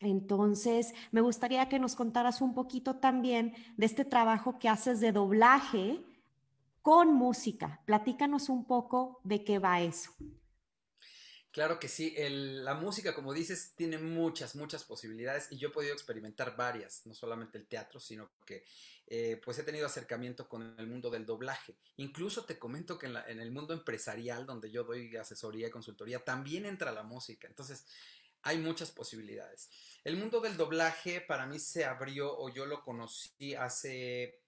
Entonces, 0.00 0.94
me 1.10 1.20
gustaría 1.20 1.68
que 1.68 1.78
nos 1.78 1.94
contaras 1.94 2.40
un 2.40 2.54
poquito 2.54 2.96
también 2.96 3.54
de 3.76 3.86
este 3.86 4.04
trabajo 4.04 4.58
que 4.58 4.68
haces 4.68 5.00
de 5.00 5.12
doblaje 5.12 6.02
con 6.80 7.12
música. 7.12 7.82
Platícanos 7.84 8.48
un 8.48 8.64
poco 8.64 9.20
de 9.24 9.44
qué 9.44 9.58
va 9.58 9.80
eso. 9.80 10.12
Claro 11.52 11.80
que 11.80 11.88
sí, 11.88 12.14
la 12.28 12.74
música, 12.74 13.12
como 13.12 13.34
dices, 13.34 13.72
tiene 13.74 13.98
muchas, 13.98 14.54
muchas 14.54 14.84
posibilidades 14.84 15.48
y 15.50 15.58
yo 15.58 15.68
he 15.68 15.72
podido 15.72 15.92
experimentar 15.92 16.56
varias, 16.56 17.04
no 17.06 17.14
solamente 17.14 17.58
el 17.58 17.66
teatro, 17.66 17.98
sino 17.98 18.30
que 18.46 18.64
eh, 19.08 19.40
pues 19.44 19.58
he 19.58 19.64
tenido 19.64 19.86
acercamiento 19.86 20.48
con 20.48 20.76
el 20.78 20.86
mundo 20.86 21.10
del 21.10 21.26
doblaje. 21.26 21.74
Incluso 21.96 22.44
te 22.44 22.56
comento 22.56 22.96
que 22.96 23.06
en, 23.06 23.40
el 23.40 23.50
mundo 23.50 23.74
empresarial, 23.74 24.46
donde 24.46 24.70
yo 24.70 24.84
doy 24.84 25.16
asesoría 25.16 25.66
y 25.66 25.70
consultoría, 25.72 26.24
también 26.24 26.64
entra 26.66 26.92
la 26.92 27.02
música. 27.02 27.48
Entonces, 27.48 27.84
hay 28.42 28.58
muchas 28.58 28.92
posibilidades. 28.92 29.68
El 30.04 30.16
mundo 30.16 30.40
del 30.40 30.56
doblaje 30.56 31.20
para 31.20 31.46
mí 31.46 31.58
se 31.58 31.84
abrió 31.84 32.32
o 32.38 32.48
yo 32.54 32.64
lo 32.64 32.84
conocí 32.84 33.56
hace, 33.56 34.40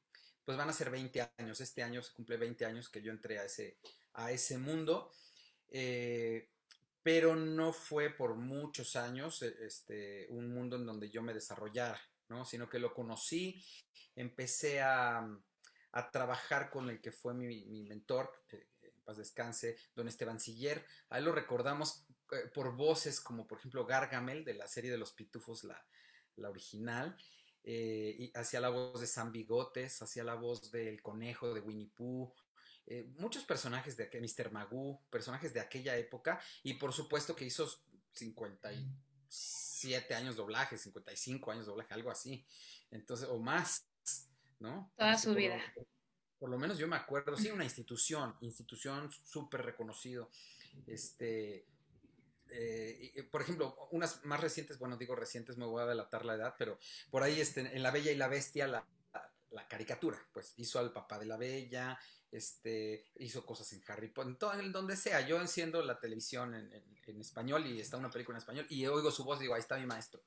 pues 0.45 0.57
van 0.57 0.69
a 0.69 0.73
ser 0.73 0.91
20 0.91 1.33
años. 1.39 1.61
Este 1.61 1.83
año 1.83 2.01
se 2.01 2.13
cumple 2.13 2.37
20 2.37 2.65
años 2.65 2.89
que 2.89 3.03
yo 3.03 3.11
entré 3.11 3.41
a 3.41 3.45
ese, 3.47 3.79
a 4.13 4.31
ese 4.31 4.59
mundo. 4.59 5.11
Eh, 5.71 6.52
pero 7.03 7.35
no 7.35 7.73
fue 7.73 8.11
por 8.11 8.37
muchos 8.37 8.97
años 8.97 9.43
e, 9.43 9.55
este, 9.67 10.27
un 10.31 10.53
mundo 10.53 10.77
en 10.77 10.87
donde 10.87 11.11
yo 11.11 11.23
me 11.23 11.35
desarrollara, 11.35 12.01
¿no? 12.29 12.45
sino 12.45 12.69
que 12.69 12.79
lo 12.79 12.95
conocí, 12.95 13.65
empecé 14.15 14.81
a, 14.81 15.27
trabajar 16.11 16.71
con 16.71 16.89
el 16.89 17.03
que 17.03 17.13
fue 17.13 17.35
mi, 17.35 17.85
mentor, 17.85 18.31
eh, 18.51 18.67
paz 19.05 19.19
descanse, 19.19 19.77
don 19.95 20.09
Esteban 20.09 20.41
Siller. 20.41 20.87
A 21.11 21.19
él 21.19 21.25
lo 21.25 21.33
recordamos 21.33 22.07
eh, 22.31 22.49
por 22.55 22.75
voces 22.75 23.21
como 23.21 23.47
por 23.47 23.59
ejemplo 23.59 23.85
Gargamel 23.85 24.43
de 24.43 24.55
la 24.55 24.67
serie 24.67 24.91
de 24.91 24.97
los 24.97 25.13
Pitufos, 25.13 25.65
la, 25.65 25.85
original. 26.49 27.17
Eh, 27.65 28.17
y 28.19 28.33
hacía 28.35 28.61
la 28.61 28.71
voz 28.71 29.01
de 29.01 29.07
San 29.07 29.31
Bigotes, 29.31 30.01
hacía 30.03 30.25
la 30.25 30.35
voz 30.35 30.71
del 30.73 31.01
conejo 31.03 31.53
de 31.53 31.61
Winnie 31.61 31.93
Pooh, 31.95 32.33
eh, 32.87 33.09
muchos 33.19 33.45
personajes 33.45 33.97
de 33.97 34.11
Mr. 34.13 34.51
Magoo, 34.51 35.01
personajes 35.09 35.55
de 35.55 35.61
aquella 35.61 35.97
época, 35.97 36.41
y 36.63 36.75
por 36.75 36.93
supuesto 36.93 37.37
que 37.37 37.45
hizo 37.45 37.71
57 38.13 40.15
años 40.15 40.37
doblaje, 40.37 40.77
55 40.77 41.53
años 41.53 41.67
doblaje, 41.67 41.95
algo 41.95 42.11
así, 42.11 42.45
entonces, 42.91 43.29
o 43.29 43.39
más, 43.39 43.87
¿no? 44.59 44.93
Toda 44.97 45.17
su 45.17 45.35
vida. 45.35 45.61
por 46.39 46.51
lo 46.51 46.59
menos 46.59 46.77
yo 46.77 46.89
me 46.89 46.97
acuerdo, 46.97 47.37
sí, 47.37 47.51
una 47.51 47.65
institución, 47.65 48.37
institución 48.41 49.11
súper 49.13 49.63
reconocido, 49.63 50.29
este, 50.87 51.67
eh, 52.51 53.29
por 53.31 53.43
ejemplo, 53.43 53.77
unas 53.93 54.25
más 54.25 54.41
recientes, 54.41 54.79
bueno, 54.79 54.97
digo 54.97 55.15
recientes, 55.15 55.57
me 55.57 55.67
voy 55.67 55.83
a 55.83 55.87
delatar 55.87 56.25
la 56.25 56.35
edad, 56.35 56.57
pero 56.59 56.79
por 57.11 57.23
ahí 57.23 57.41
este, 57.41 57.61
en 57.61 57.83
La 57.83 57.93
Bella 57.93 58.11
y 58.11 58.17
la 58.17 58.29
Bestia, 58.29 58.67
la, 58.67 58.87
la 59.53 59.67
caricatura, 59.69 60.19
pues 60.33 60.55
hizo 60.57 60.79
al 60.79 60.93
papá 60.93 61.19
de 61.19 61.27
la 61.27 61.37
Bella, 61.37 61.99
este, 62.31 63.11
hizo 63.17 63.45
cosas 63.45 63.73
en 63.73 63.83
Harry 63.87 64.09
Potter, 64.09 64.61
en 64.61 64.73
donde 64.73 64.97
sea. 64.97 65.27
Yo 65.27 65.41
enciendo 65.41 65.83
la 65.83 65.99
televisión 65.99 66.55
en, 66.55 67.21
español 67.21 67.67
y 67.67 67.81
está 67.81 67.99
una 67.99 68.11
película 68.11 68.37
en 68.37 68.43
español 68.43 68.67
y 68.71 68.87
oigo 68.87 69.11
su 69.11 69.25
voz 69.25 69.39
y 69.39 69.43
digo, 69.43 69.55
ahí 69.55 69.61
está 69.61 69.77
mi 69.77 69.87
maestro. 69.87 70.23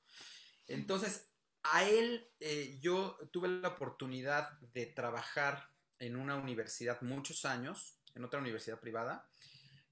Entonces, 0.67 1.29
a 1.63 1.83
él 1.83 2.29
eh, 2.39 2.77
yo 2.79 3.17
tuve 3.31 3.47
la 3.47 3.69
oportunidad 3.69 4.59
de 4.59 4.85
trabajar 4.85 5.69
en 5.99 6.15
una 6.15 6.35
universidad 6.35 7.01
muchos 7.01 7.45
años, 7.45 7.99
en 8.13 8.23
otra 8.23 8.39
universidad 8.39 8.79
privada, 8.79 9.27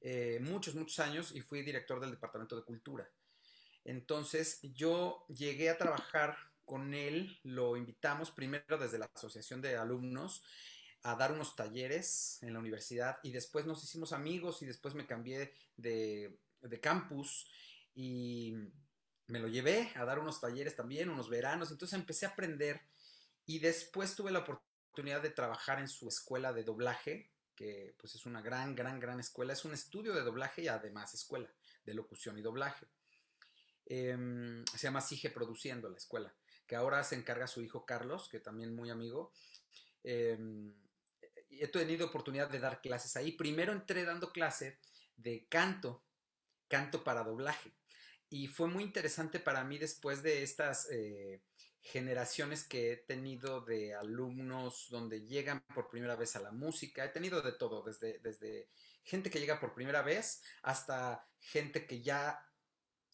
eh, 0.01 0.39
muchos, 0.41 0.75
muchos 0.75 0.99
años 0.99 1.31
y 1.33 1.41
fui 1.41 1.63
director 1.63 1.99
del 1.99 2.11
Departamento 2.11 2.55
de 2.55 2.63
Cultura. 2.63 3.09
Entonces, 3.85 4.59
yo 4.61 5.25
llegué 5.29 5.69
a 5.69 5.77
trabajar 5.77 6.37
con 6.65 6.93
él, 6.93 7.39
lo 7.43 7.77
invitamos 7.77 8.31
primero 8.31 8.77
desde 8.77 8.97
la 8.97 9.09
Asociación 9.13 9.61
de 9.61 9.77
Alumnos 9.77 10.43
a 11.03 11.15
dar 11.15 11.33
unos 11.33 11.55
talleres 11.55 12.39
en 12.41 12.53
la 12.53 12.59
universidad 12.59 13.17
y 13.23 13.31
después 13.31 13.65
nos 13.65 13.83
hicimos 13.83 14.13
amigos 14.13 14.61
y 14.61 14.65
después 14.65 14.95
me 14.95 15.05
cambié 15.05 15.53
de, 15.75 16.39
campus 16.81 17.51
y 17.93 18.55
me 19.27 19.39
lo 19.39 19.49
llevé 19.49 19.91
a 19.95 20.05
dar 20.05 20.19
unos 20.19 20.39
talleres 20.39 20.75
también, 20.75 21.09
unos 21.09 21.29
veranos, 21.29 21.71
entonces 21.71 21.99
empecé 21.99 22.25
a 22.25 22.29
aprender 22.29 22.81
y 23.45 23.59
después 23.59 24.15
tuve 24.15 24.31
la 24.31 24.39
oportunidad 24.39 25.21
de 25.21 25.29
trabajar 25.29 25.79
en 25.79 25.89
su 25.89 26.07
escuela 26.07 26.53
de 26.53 26.63
doblaje, 26.63 27.31
que 27.53 27.95
pues 27.99 28.15
es 28.15 28.25
una 28.25 28.41
gran, 28.41 28.73
gran, 28.73 28.99
gran 28.99 29.19
escuela, 29.19 29.51
es 29.51 29.65
un 29.65 29.73
estudio 29.73 30.13
de 30.13 30.21
doblaje 30.21 30.63
y 30.63 30.67
además 30.69 31.13
escuela 31.13 31.53
de 31.83 31.93
locución 31.93 32.37
y 32.37 32.41
doblaje. 32.41 32.87
Em, 33.85 34.63
se 34.65 34.87
llama 34.87 35.01
Sige 35.01 35.29
Produciendo 35.29 35.89
la 35.89 35.97
escuela, 35.97 36.33
que 36.73 36.77
ahora 36.77 37.03
se 37.03 37.13
encarga 37.13 37.45
su 37.45 37.61
hijo 37.61 37.85
Carlos, 37.85 38.27
que 38.27 38.39
también 38.39 38.75
muy 38.75 38.89
amigo. 38.89 39.31
Em, 40.03 40.73
he 41.51 41.67
tenido 41.67 42.07
oportunidad 42.07 42.49
de 42.49 42.59
dar 42.59 42.81
clases 42.81 43.15
ahí. 43.15 43.33
Primero 43.33 43.71
entré 43.71 44.03
dando 44.05 44.31
clase 44.31 44.79
de 45.15 45.45
canto, 45.47 46.03
canto 46.67 47.03
para 47.03 47.23
doblaje. 47.23 47.75
Y 48.27 48.47
fue 48.47 48.69
muy 48.69 48.81
interesante 48.81 49.39
para 49.39 49.63
mí 49.63 49.77
después 49.77 50.23
de 50.23 50.41
estas 50.41 50.89
eh, 50.89 51.43
generaciones 51.79 52.63
que 52.63 52.93
he 52.93 52.97
tenido 52.97 53.61
de 53.61 53.93
alumnos 53.93 54.87
donde 54.89 55.27
llegan 55.27 55.63
por 55.75 55.91
primera 55.91 56.15
vez 56.15 56.35
a 56.35 56.41
la 56.41 56.51
música. 56.51 57.05
He 57.05 57.09
tenido 57.09 57.43
de 57.43 57.51
todo, 57.51 57.83
desde, 57.83 58.17
desde 58.17 58.67
gente 59.03 59.29
que 59.29 59.39
llega 59.39 59.59
por 59.59 59.75
primera 59.75 60.01
vez 60.01 60.41
hasta 60.63 61.23
gente 61.39 61.85
que 61.85 62.01
ya 62.01 62.43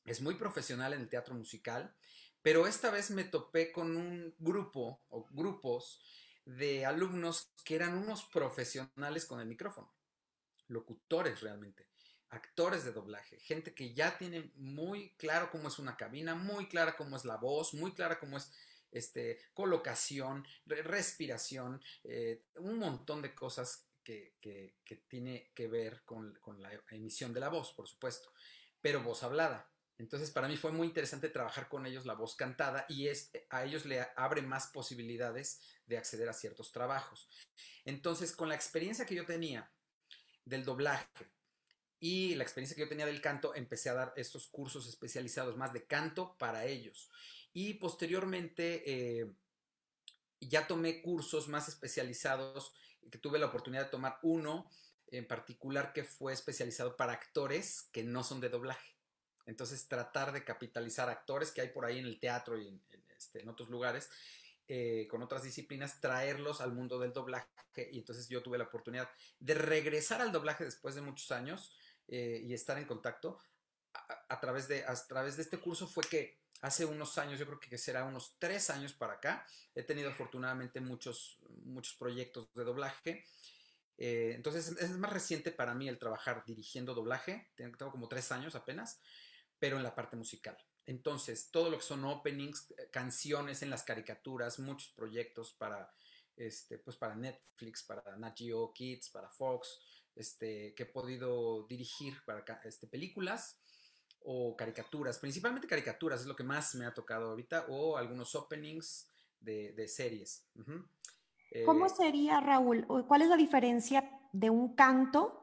es 0.06 0.22
muy 0.22 0.36
profesional 0.36 0.93
en 0.93 1.02
el 1.02 1.10
teatro 1.10 1.36
musical. 1.36 1.93
Pero 2.49 2.65
esta 2.65 2.89
vez 2.89 3.12
me 3.12 3.25
topé 3.25 3.71
con 3.71 3.95
un 3.95 4.33
grupo 4.39 5.03
o 5.09 5.27
grupos 5.29 6.01
de 6.45 6.83
alumnos 6.83 7.53
que 7.63 7.75
eran 7.75 7.95
unos 7.95 8.23
profesionales 8.23 9.27
con 9.27 9.39
el 9.39 9.45
micrófono, 9.45 9.93
locutores 10.67 11.41
realmente, 11.41 11.88
actores 12.29 12.83
de 12.83 12.91
doblaje, 12.91 13.39
gente 13.39 13.75
que 13.75 13.93
ya 13.93 14.17
tiene 14.17 14.51
muy 14.55 15.12
claro 15.17 15.51
cómo 15.51 15.67
es 15.67 15.77
una 15.77 15.95
cabina, 15.95 16.33
muy 16.33 16.67
clara 16.67 16.97
cómo 16.97 17.17
es 17.17 17.23
la 17.23 17.38
voz, 17.38 17.75
muy 17.75 17.93
clara 17.93 18.19
cómo 18.19 18.38
es 18.38 18.51
este, 18.89 19.38
colocación, 19.53 20.43
respiración, 20.65 21.79
eh, 22.03 22.45
un 22.55 22.79
montón 22.79 23.21
de 23.21 23.35
cosas 23.35 23.91
que, 24.03 24.33
tiene 25.07 25.51
que 25.53 25.67
ver 25.67 26.01
con 26.03 26.33
la 26.57 26.71
emisión 26.89 27.31
de 27.31 27.41
la 27.41 27.49
voz, 27.49 27.73
por 27.73 27.88
supuesto, 27.88 28.33
pero 28.81 29.03
voz 29.03 29.21
hablada. 29.21 29.71
Entonces, 29.99 30.31
para 30.31 30.47
mí 30.47 30.55
fue 30.55 30.71
muy 30.71 30.88
interesante 30.88 31.27
trabajar 31.27 31.67
con 31.67 31.85
ellos 31.85 32.05
la 32.05 32.13
voz 32.13 32.35
cantada 32.35 32.85
y 32.88 33.09
es, 33.09 33.31
a 33.49 33.65
ellos 33.65 33.85
le 33.85 34.07
abre 34.15 34.41
más 34.41 34.67
posibilidades 34.67 35.59
de 35.85 35.97
acceder 35.97 36.29
a 36.29 36.33
ciertos 36.33 36.71
trabajos. 36.71 37.27
Entonces, 37.83 38.33
con 38.33 38.47
la 38.47 38.55
experiencia 38.55 39.05
que 39.05 39.15
yo 39.15 39.25
tenía 39.25 39.69
del 40.45 40.63
doblaje 40.63 41.05
y 41.99 42.33
la 42.35 42.43
experiencia 42.43 42.75
que 42.75 42.83
yo 42.83 42.89
tenía 42.89 43.05
del 43.05 43.19
canto, 43.19 43.53
empecé 43.53 43.89
a 43.89 43.93
dar 43.93 44.13
estos 44.15 44.47
cursos 44.47 44.88
especializados 44.88 45.57
más 45.57 45.73
de 45.73 45.85
canto 45.85 46.38
para 46.38 46.65
ellos. 46.65 47.09
Y 47.51 47.73
posteriormente 47.73 48.83
eh, 48.85 49.29
ya 50.39 50.65
tomé 50.65 51.01
cursos 51.01 51.49
más 51.49 51.67
especializados, 51.67 52.73
que 53.12 53.17
tuve 53.17 53.38
la 53.38 53.47
oportunidad 53.47 53.83
de 53.83 53.91
tomar 53.91 54.17
uno 54.21 54.69
en 55.07 55.27
particular 55.27 55.91
que 55.91 56.05
fue 56.05 56.31
especializado 56.31 56.95
para 56.95 57.13
actores 57.13 57.89
que 57.91 58.03
no 58.03 58.23
son 58.23 58.39
de 58.39 58.47
doblaje. 58.47 58.98
Entonces, 59.49 59.88
tratar 59.88 60.31
de 60.31 60.43
capitalizar 60.43 61.09
actores 61.09 61.51
que 61.51 61.62
hay 61.62 61.69
por 61.69 61.85
ahí 61.85 61.99
en 61.99 62.05
el 62.05 62.19
teatro 62.19 62.57
y 62.57 62.67
en, 62.67 62.81
este, 63.17 63.47
otros 63.49 63.69
lugares, 63.69 64.09
eh, 64.67 65.07
con 65.09 65.23
otras 65.23 65.43
disciplinas, 65.43 65.99
traerlos 65.99 66.62
al 66.62 66.71
mundo 66.71 66.99
del 66.99 67.12
doblaje. 67.12 67.47
Y 67.91 67.97
entonces 67.97 68.29
yo 68.29 68.43
tuve 68.43 68.57
la 68.57 68.65
oportunidad 68.65 69.09
de 69.39 69.55
regresar 69.55 70.21
al 70.21 70.31
doblaje 70.31 70.65
después 70.65 70.93
de 70.95 71.01
muchos 71.01 71.31
años 71.31 71.75
eh, 72.07 72.41
y 72.43 72.53
estar 72.53 72.77
en 72.77 72.85
contacto. 72.85 73.39
A, 74.29 74.39
través 74.39 74.67
de, 74.67 74.85
a 74.85 74.93
través 75.07 75.35
de 75.35 75.41
este 75.41 75.57
curso 75.57 75.88
fue 75.88 76.03
que 76.03 76.38
hace 76.62 76.85
unos 76.85 77.17
años, 77.17 77.39
yo 77.39 77.47
creo 77.47 77.59
que 77.59 77.77
será 77.77 78.05
unos 78.05 78.38
tres 78.38 78.69
años 78.69 78.93
para 78.93 79.13
acá, 79.13 79.45
he 79.73 79.81
tenido 79.81 80.09
afortunadamente 80.09 80.79
muchos, 80.79 81.39
muchos 81.63 81.95
proyectos 81.95 82.53
de 82.53 82.63
doblaje. 82.63 83.25
Eh, 83.97 84.33
entonces 84.35 84.77
es 84.79 84.91
más 84.91 85.12
reciente 85.12 85.51
para 85.51 85.73
mí 85.73 85.89
el 85.89 85.97
trabajar 85.97 86.43
dirigiendo 86.45 86.93
doblaje, 86.93 87.51
tengo 87.55 87.91
como 87.91 88.07
tres 88.07 88.31
años 88.31 88.55
apenas, 88.55 89.01
pero 89.60 89.78
en 89.78 89.84
la 89.84 89.95
parte 89.95 90.15
musical. 90.15 90.58
Entonces, 90.86 91.52
todo 91.52 91.69
lo 91.69 91.78
que 91.78 91.84
son 91.84 92.04
openings, 92.06 92.72
eh, 92.72 92.89
canciones 92.91 93.62
en 93.62 93.69
las 93.69 93.84
caricaturas, 93.84 94.58
muchos 94.60 94.91
proyectos 94.93 95.54
para, 95.54 95.93
este, 96.36 96.80
pues 96.80 96.98
para 96.98 97.15
Netflix, 97.15 97.84
para 97.84 98.17
Nat 98.17 98.36
Geo 98.36 98.74
Kids, 98.74 99.10
para 99.10 99.30
Fox, 99.30 99.80
este, 100.15 100.74
que 100.74 100.84
he 100.84 100.88
podido 100.88 101.67
dirigir 101.67 102.15
para 102.26 102.43
este, 102.63 102.88
películas 102.88 103.60
o 104.22 104.56
caricaturas, 104.56 105.19
principalmente 105.19 105.67
caricaturas, 105.67 106.22
es 106.22 106.28
lo 106.28 106.36
que 106.36 106.43
más 106.43 106.76
me 106.76 106.86
ha 106.86 106.93
tocado 106.93 107.30
ahorita, 107.30 107.67
o 107.69 107.95
algunos 107.95 108.34
openings 108.36 109.08
de, 109.39 109.88
series. 109.88 110.50
¿Cómo 111.65 111.86
eh, 111.86 111.89
sería, 111.89 112.41
Raúl? 112.41 112.86
¿Cuál 113.08 113.22
es 113.22 113.30
la 113.30 113.38
diferencia 113.38 114.12
de 114.34 114.50
un 114.50 114.76
canto 114.76 115.39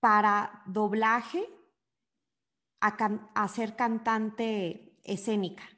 para 0.00 0.62
doblaje 0.66 1.46
a, 2.80 3.48
ser 3.48 3.76
cantante 3.76 4.96
escénica? 5.04 5.68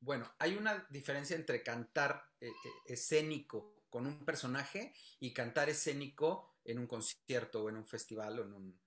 Bueno, 0.00 0.30
hay 0.38 0.56
una 0.56 0.86
diferencia 0.90 1.36
entre 1.36 1.62
cantar 1.62 2.24
eh, 2.40 2.48
eh, 2.48 2.52
escénico 2.86 3.84
con 3.90 4.06
un 4.06 4.24
personaje 4.24 4.94
y 5.18 5.32
cantar 5.32 5.68
escénico 5.68 6.56
en 6.64 6.78
un 6.78 6.86
concierto 6.86 7.64
o 7.64 7.68
en 7.68 7.76
un 7.76 7.86
festival 7.86 8.38
o 8.38 8.44
en 8.44 8.52
un, 8.52 8.80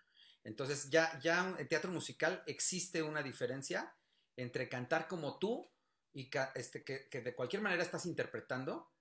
Entonces 0.44 0.90
ya, 0.90 1.20
ya 1.20 1.56
en 1.60 1.68
teatro 1.68 1.92
musical 1.92 2.44
existe 2.48 3.04
una 3.04 3.22
diferencia 3.22 3.96
entre 4.36 4.70
cantar 4.70 5.08
como 5.08 5.38
tú 5.38 5.70
y 6.14 6.30
este, 6.56 6.84
que, 6.84 7.08
que 7.10 7.22
de 7.22 7.36
cualquier 7.36 7.62
manera 7.62 7.84
estás 7.84 8.06
interpretando, 8.06 8.92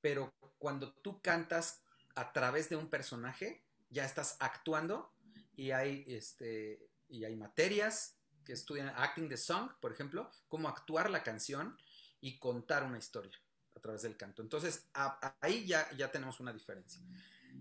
pero 0.00 0.34
cuando 0.58 0.92
tú 0.94 1.20
cantas 1.22 1.82
a 2.14 2.32
través 2.32 2.68
de 2.68 2.76
un 2.76 2.88
personaje, 2.88 3.64
ya 3.90 4.04
estás 4.04 4.36
actuando 4.40 5.14
y 5.56 5.70
hay, 5.70 6.04
este, 6.08 6.90
y 7.08 7.24
hay 7.24 7.36
materias 7.36 8.16
que 8.44 8.52
estudian 8.52 8.88
acting 8.96 9.28
the 9.28 9.36
song, 9.36 9.70
por 9.80 9.92
ejemplo, 9.92 10.30
cómo 10.48 10.68
actuar 10.68 11.10
la 11.10 11.22
canción 11.22 11.78
y 12.20 12.38
contar 12.38 12.84
una 12.84 12.98
historia 12.98 13.38
a 13.74 13.80
través 13.80 14.02
del 14.02 14.16
canto. 14.16 14.42
Entonces, 14.42 14.88
ahí 15.40 15.66
ya, 15.66 15.90
ya 15.96 16.10
tenemos 16.10 16.40
una 16.40 16.52
diferencia. 16.52 17.00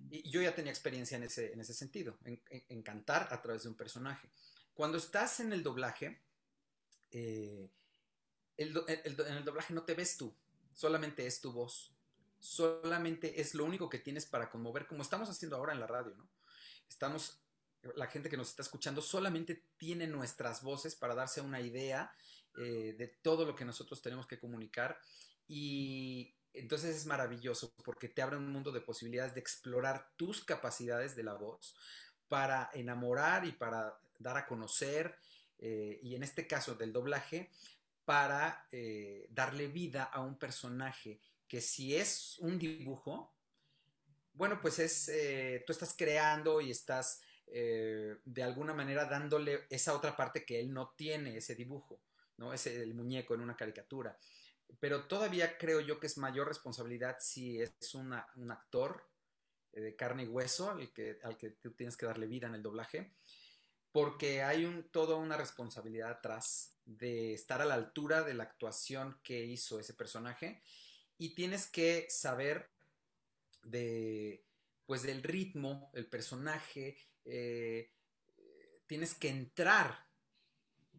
Y 0.10 0.29
yo 0.29 0.41
ya 0.41 0.53
tenía 0.56 0.71
experiencia 0.71 1.17
en 1.17 1.23
ese, 1.23 1.53
en 1.53 1.60
ese 1.60 1.73
sentido, 1.73 2.17
en, 2.23 2.84
cantar 2.84 3.27
a 3.32 3.41
través 3.41 3.63
de 3.63 3.69
un 3.69 3.75
personaje. 3.75 4.29
Cuando 4.73 4.97
estás 4.97 5.39
en 5.39 5.53
el 5.53 5.63
doblaje, 5.63 6.21
eh, 7.12 7.69
en 8.58 9.38
el 9.38 9.45
doblaje 9.45 9.73
no 9.73 9.84
te 9.84 9.93
ves 9.93 10.17
tú, 10.17 10.36
solamente 10.73 11.25
es 11.25 11.41
tu 11.41 11.51
voz. 11.51 11.93
Solamente 12.39 13.39
es 13.39 13.56
lo 13.56 13.63
único 13.63 13.89
que 13.89 13.99
tienes 13.99 14.25
para 14.25 14.49
conmover, 14.49 14.86
como 14.86 15.01
estamos 15.01 15.29
haciendo 15.29 15.56
ahora 15.56 15.73
en 15.73 15.79
la 15.79 15.88
radio, 15.88 16.13
¿no? 16.15 16.27
Estamos, 16.89 17.42
la 17.96 18.08
gente 18.08 18.30
que 18.30 18.38
nos 18.38 18.50
está 18.50 18.62
escuchando 18.62 19.02
solamente 19.02 19.65
tiene 19.78 20.08
nuestras 20.08 20.62
voces 20.62 20.96
para 20.96 21.15
darse 21.15 21.41
una 21.41 21.60
idea 21.62 22.13
eh, 22.58 22.96
de 22.98 23.08
todo 23.08 23.46
lo 23.46 23.56
que 23.56 23.65
nosotros 23.65 24.02
tenemos 24.02 24.26
que 24.28 24.39
comunicar. 24.39 24.98
Y 25.48 26.36
entonces 26.54 26.96
es 26.96 27.06
maravilloso 27.06 27.74
porque 27.84 28.08
te 28.08 28.22
abre 28.22 28.38
un 28.38 28.52
mundo 28.52 28.72
de 28.72 28.82
posibilidades 28.82 29.34
de 29.34 29.41
explorar 29.41 30.12
tus 30.15 30.43
capacidades 30.43 31.15
de 31.15 31.24
la 31.24 31.34
voz 31.34 31.76
para 32.28 32.69
enamorar 32.74 33.46
y 33.46 33.52
para 33.52 34.00
dar 34.17 34.38
a 34.38 34.46
conocer, 34.46 35.17
eh, 35.60 36.00
y 36.02 36.15
en 36.15 36.24
este 36.24 36.48
caso 36.48 36.76
del 36.76 36.93
doblaje, 36.93 37.52
para 38.06 38.67
eh, 38.72 39.28
darle 39.30 39.67
vida 39.67 40.04
a 40.04 40.22
un 40.22 40.38
personaje 40.38 41.19
que 41.48 41.60
si 41.60 41.96
es 41.96 42.38
un 42.39 42.58
dibujo, 42.58 43.34
bueno, 44.34 44.60
pues 44.62 44.80
es, 44.80 45.12
tú 45.65 45.72
estás 45.72 45.93
creando 45.96 46.60
y 46.60 46.72
estás 46.72 47.22
de 47.45 48.43
alguna 48.43 48.73
manera 48.73 49.06
dándole 49.06 49.65
esa 49.69 49.95
otra 49.95 50.15
parte 50.15 50.43
que 50.45 50.60
él 50.60 50.73
no 50.73 50.93
tiene, 50.97 51.38
ese 51.38 51.56
dibujo, 51.56 52.01
¿no? 52.38 52.51
Es 52.53 52.65
el 52.67 52.93
muñeco 52.95 53.36
en 53.36 53.41
una 53.41 53.56
caricatura 53.56 54.17
pero 54.79 55.06
todavía 55.06 55.58
creo 55.58 55.79
yo 55.79 55.99
que 55.99 56.08
es 56.08 56.17
mayor 56.17 56.47
responsabilidad 56.47 57.17
si 57.19 57.62
es 57.62 57.93
un 57.93 58.13
actor 58.51 59.08
eh, 59.71 59.82
de 59.82 59.95
carne 59.95 60.23
y 60.23 60.27
hueso 60.27 60.71
al 60.71 60.91
que, 60.91 61.19
al 61.23 61.38
que 61.38 61.51
tú 61.51 61.71
tienes 61.71 61.97
que 61.97 62.06
darle 62.06 62.27
vida 62.27 62.47
en 62.47 62.56
el 62.56 62.63
doblaje, 62.63 63.13
porque 63.91 64.43
hay 64.43 64.65
un, 64.65 64.89
toda 64.89 65.15
una 65.15 65.38
responsabilidad 65.38 66.12
atrás 66.12 66.77
de 66.86 67.34
estar 67.34 67.62
a 67.62 67.65
la 67.65 67.75
altura 67.75 68.23
de 68.23 68.34
la 68.34 68.43
actuación 68.43 69.19
que 69.23 69.43
hizo 69.45 69.79
ese 69.79 69.93
personaje 69.93 70.62
y 71.17 71.36
tienes 71.36 71.67
que 71.67 72.08
saber 72.10 72.69
de, 73.63 74.43
pues 74.86 75.03
del 75.03 75.23
ritmo, 75.23 75.91
el 75.93 76.08
personaje, 76.08 76.97
eh, 77.25 77.91
tienes 78.88 79.13
que 79.13 79.29
entrar 79.29 80.07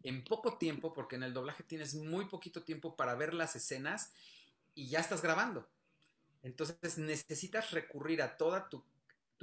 en 0.03 0.23
poco 0.23 0.57
tiempo, 0.57 0.93
porque 0.93 1.15
en 1.15 1.23
el 1.23 1.33
doblaje 1.33 1.63
tienes 1.63 1.95
muy 1.95 2.25
poquito 2.25 2.63
tiempo 2.63 2.95
para 2.95 3.15
ver 3.15 3.33
las 3.33 3.55
escenas 3.55 4.13
y 4.75 4.87
ya 4.89 4.99
estás 4.99 5.21
grabando. 5.21 5.67
Entonces 6.43 6.99
necesitas 6.99 7.71
recurrir 7.71 8.21
a 8.21 8.37
toda 8.37 8.69
tu, 8.69 8.85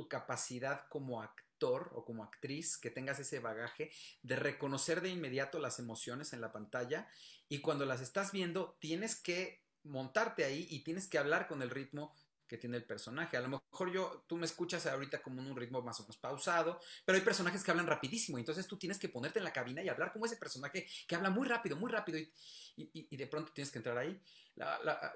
capacidad 0.08 0.88
como 0.88 1.22
actor 1.22 1.90
o 1.94 2.04
como 2.04 2.24
actriz, 2.24 2.76
que 2.76 2.90
tengas 2.90 3.20
ese 3.20 3.38
bagaje 3.38 3.92
de 4.22 4.34
reconocer 4.34 5.00
de 5.00 5.10
inmediato 5.10 5.60
las 5.60 5.78
emociones 5.78 6.32
en 6.32 6.40
la 6.40 6.50
pantalla 6.50 7.08
y 7.48 7.60
cuando 7.60 7.86
las 7.86 8.00
estás 8.00 8.32
viendo 8.32 8.76
tienes 8.80 9.14
que 9.14 9.62
montarte 9.84 10.44
ahí 10.44 10.66
y 10.70 10.82
tienes 10.82 11.06
que 11.06 11.18
hablar 11.18 11.46
con 11.46 11.62
el 11.62 11.70
ritmo 11.70 12.12
que 12.52 12.58
tiene 12.58 12.76
el 12.76 12.84
personaje. 12.84 13.36
A 13.36 13.40
lo 13.40 13.48
mejor 13.48 13.90
yo, 13.90 14.24
tú 14.28 14.36
me 14.36 14.44
escuchas 14.44 14.86
ahorita 14.86 15.22
como 15.22 15.40
en 15.40 15.50
un 15.50 15.56
ritmo 15.56 15.80
más 15.80 15.98
o 16.00 16.02
menos 16.02 16.18
pausado, 16.18 16.78
pero 17.04 17.16
hay 17.16 17.24
personajes 17.24 17.64
que 17.64 17.70
hablan 17.70 17.86
rapidísimo, 17.86 18.38
entonces 18.38 18.66
tú 18.66 18.76
tienes 18.76 18.98
que 18.98 19.08
ponerte 19.08 19.38
en 19.38 19.44
la 19.44 19.52
cabina 19.52 19.82
y 19.82 19.88
hablar 19.88 20.12
como 20.12 20.26
ese 20.26 20.36
personaje 20.36 20.86
que 21.08 21.14
habla 21.16 21.30
muy 21.30 21.48
rápido, 21.48 21.76
muy 21.76 21.90
rápido, 21.90 22.18
y, 22.18 22.30
y, 22.76 23.16
de 23.16 23.26
pronto 23.26 23.52
tienes 23.52 23.72
que 23.72 23.78
entrar 23.78 23.96
ahí. 23.96 24.20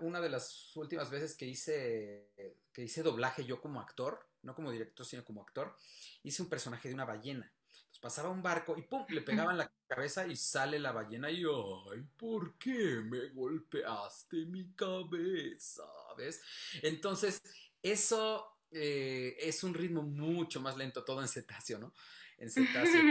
una 0.01 0.21
de 0.21 0.31
las 0.31 0.75
últimas 0.77 1.11
veces 1.11 1.37
que 1.37 1.47
hice, 1.47 2.57
que 2.73 2.83
hice 2.83 3.03
doblaje 3.03 3.45
yo 3.45 3.61
como 3.61 3.81
actor, 3.81 4.27
no 4.43 4.55
como 4.55 4.71
director, 4.71 5.05
sino 5.05 5.25
como 5.25 5.43
actor, 5.43 5.77
hice 6.23 6.43
un 6.43 6.49
personaje 6.49 6.89
de 6.89 6.95
una 6.95 7.05
ballena 7.05 7.53
pasaba 8.07 8.29
un 8.29 8.41
barco 8.41 8.77
y 8.79 8.83
¡pum! 8.83 9.05
le 9.09 9.21
pegaban 9.21 9.59
la 9.59 9.69
cabeza 9.89 10.29
y 10.29 10.37
sale 10.37 10.79
la 10.79 10.93
ballena 10.93 11.29
y 11.29 11.43
¡ay! 11.43 12.07
¿Por 12.17 12.57
qué 12.57 13.03
me 13.05 13.31
golpeaste 13.31 14.47
mi 14.47 14.73
cabeza? 14.77 15.83
¿Ves? 16.17 16.41
Entonces, 16.83 17.43
eso 17.83 18.61
eh, 18.71 19.37
es 19.41 19.65
un 19.65 19.75
ritmo 19.75 20.03
mucho 20.03 20.61
más 20.61 20.77
lento, 20.77 21.03
todo 21.03 21.21
en 21.21 21.27
cetáceo, 21.27 21.81
¿no? 21.81 21.93
En 22.39 22.49
cetáceo. 22.49 23.03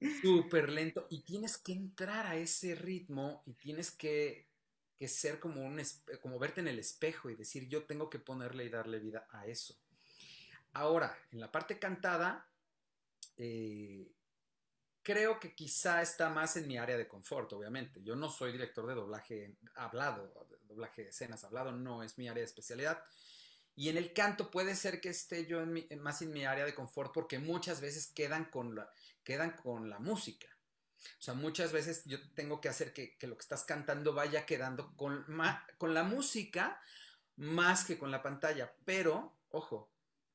Súper 0.22 0.70
lento. 0.70 1.06
Y 1.08 1.22
tienes 1.22 1.56
que 1.56 1.72
entrar 1.72 2.26
a 2.26 2.34
ese 2.34 2.74
ritmo 2.74 3.44
y 3.46 3.52
tienes 3.52 3.92
que, 3.92 4.48
que 4.98 5.06
ser 5.06 5.38
como, 5.38 5.62
un, 5.62 5.80
como 6.20 6.40
verte 6.40 6.60
en 6.60 6.66
el 6.66 6.80
espejo 6.80 7.30
y 7.30 7.36
decir, 7.36 7.68
yo 7.68 7.84
tengo 7.84 8.10
que 8.10 8.18
ponerle 8.18 8.64
y 8.64 8.70
darle 8.70 8.98
vida 8.98 9.28
a 9.30 9.46
eso. 9.46 9.78
Ahora, 10.72 11.16
en 11.30 11.38
la 11.38 11.52
parte 11.52 11.78
cantada, 11.78 12.49
eh, 13.42 14.12
creo 15.02 15.40
que 15.40 15.54
quizá 15.54 16.02
está 16.02 16.28
más 16.28 16.58
en 16.58 16.68
mi 16.68 16.76
área 16.76 16.98
de 16.98 17.08
confort, 17.08 17.50
obviamente. 17.54 18.02
Yo 18.02 18.14
no 18.14 18.28
soy 18.28 18.52
director 18.52 18.86
de 18.86 18.94
doblaje 18.94 19.56
hablado, 19.74 20.30
doblaje 20.64 21.04
de 21.04 21.08
escenas 21.08 21.42
hablado, 21.44 21.72
no 21.72 22.02
es 22.02 22.18
mi 22.18 22.28
área 22.28 22.42
de 22.42 22.46
especialidad. 22.46 23.02
Y 23.74 23.88
en 23.88 23.96
el 23.96 24.12
canto 24.12 24.50
puede 24.50 24.74
ser 24.74 25.00
que 25.00 25.08
esté 25.08 25.46
yo 25.46 25.64
más 26.00 26.20
en 26.20 26.32
mi 26.32 26.44
área 26.44 26.66
de 26.66 26.74
confort 26.74 27.14
porque 27.14 27.38
muchas 27.38 27.80
veces 27.80 28.08
quedan 28.08 28.50
con 28.50 28.74
la, 28.74 28.92
quedan 29.24 29.52
con 29.52 29.88
la 29.88 29.98
música. 29.98 30.48
O 31.18 31.22
sea, 31.22 31.32
muchas 31.32 31.72
veces 31.72 32.02
yo 32.04 32.18
tengo 32.34 32.60
que 32.60 32.68
hacer 32.68 32.92
que, 32.92 33.16
lo 33.22 33.38
que 33.38 33.42
estás 33.42 33.64
cantando 33.64 34.12
vaya 34.12 34.44
quedando 34.44 34.94
con, 34.96 35.24
con 35.78 35.94
la 35.94 36.02
música 36.02 36.78
más 37.36 37.86
que 37.86 37.96
con 37.96 38.10
la 38.10 38.22
pantalla. 38.22 38.74
Pero, 38.84 39.34
ojo, 39.48 39.90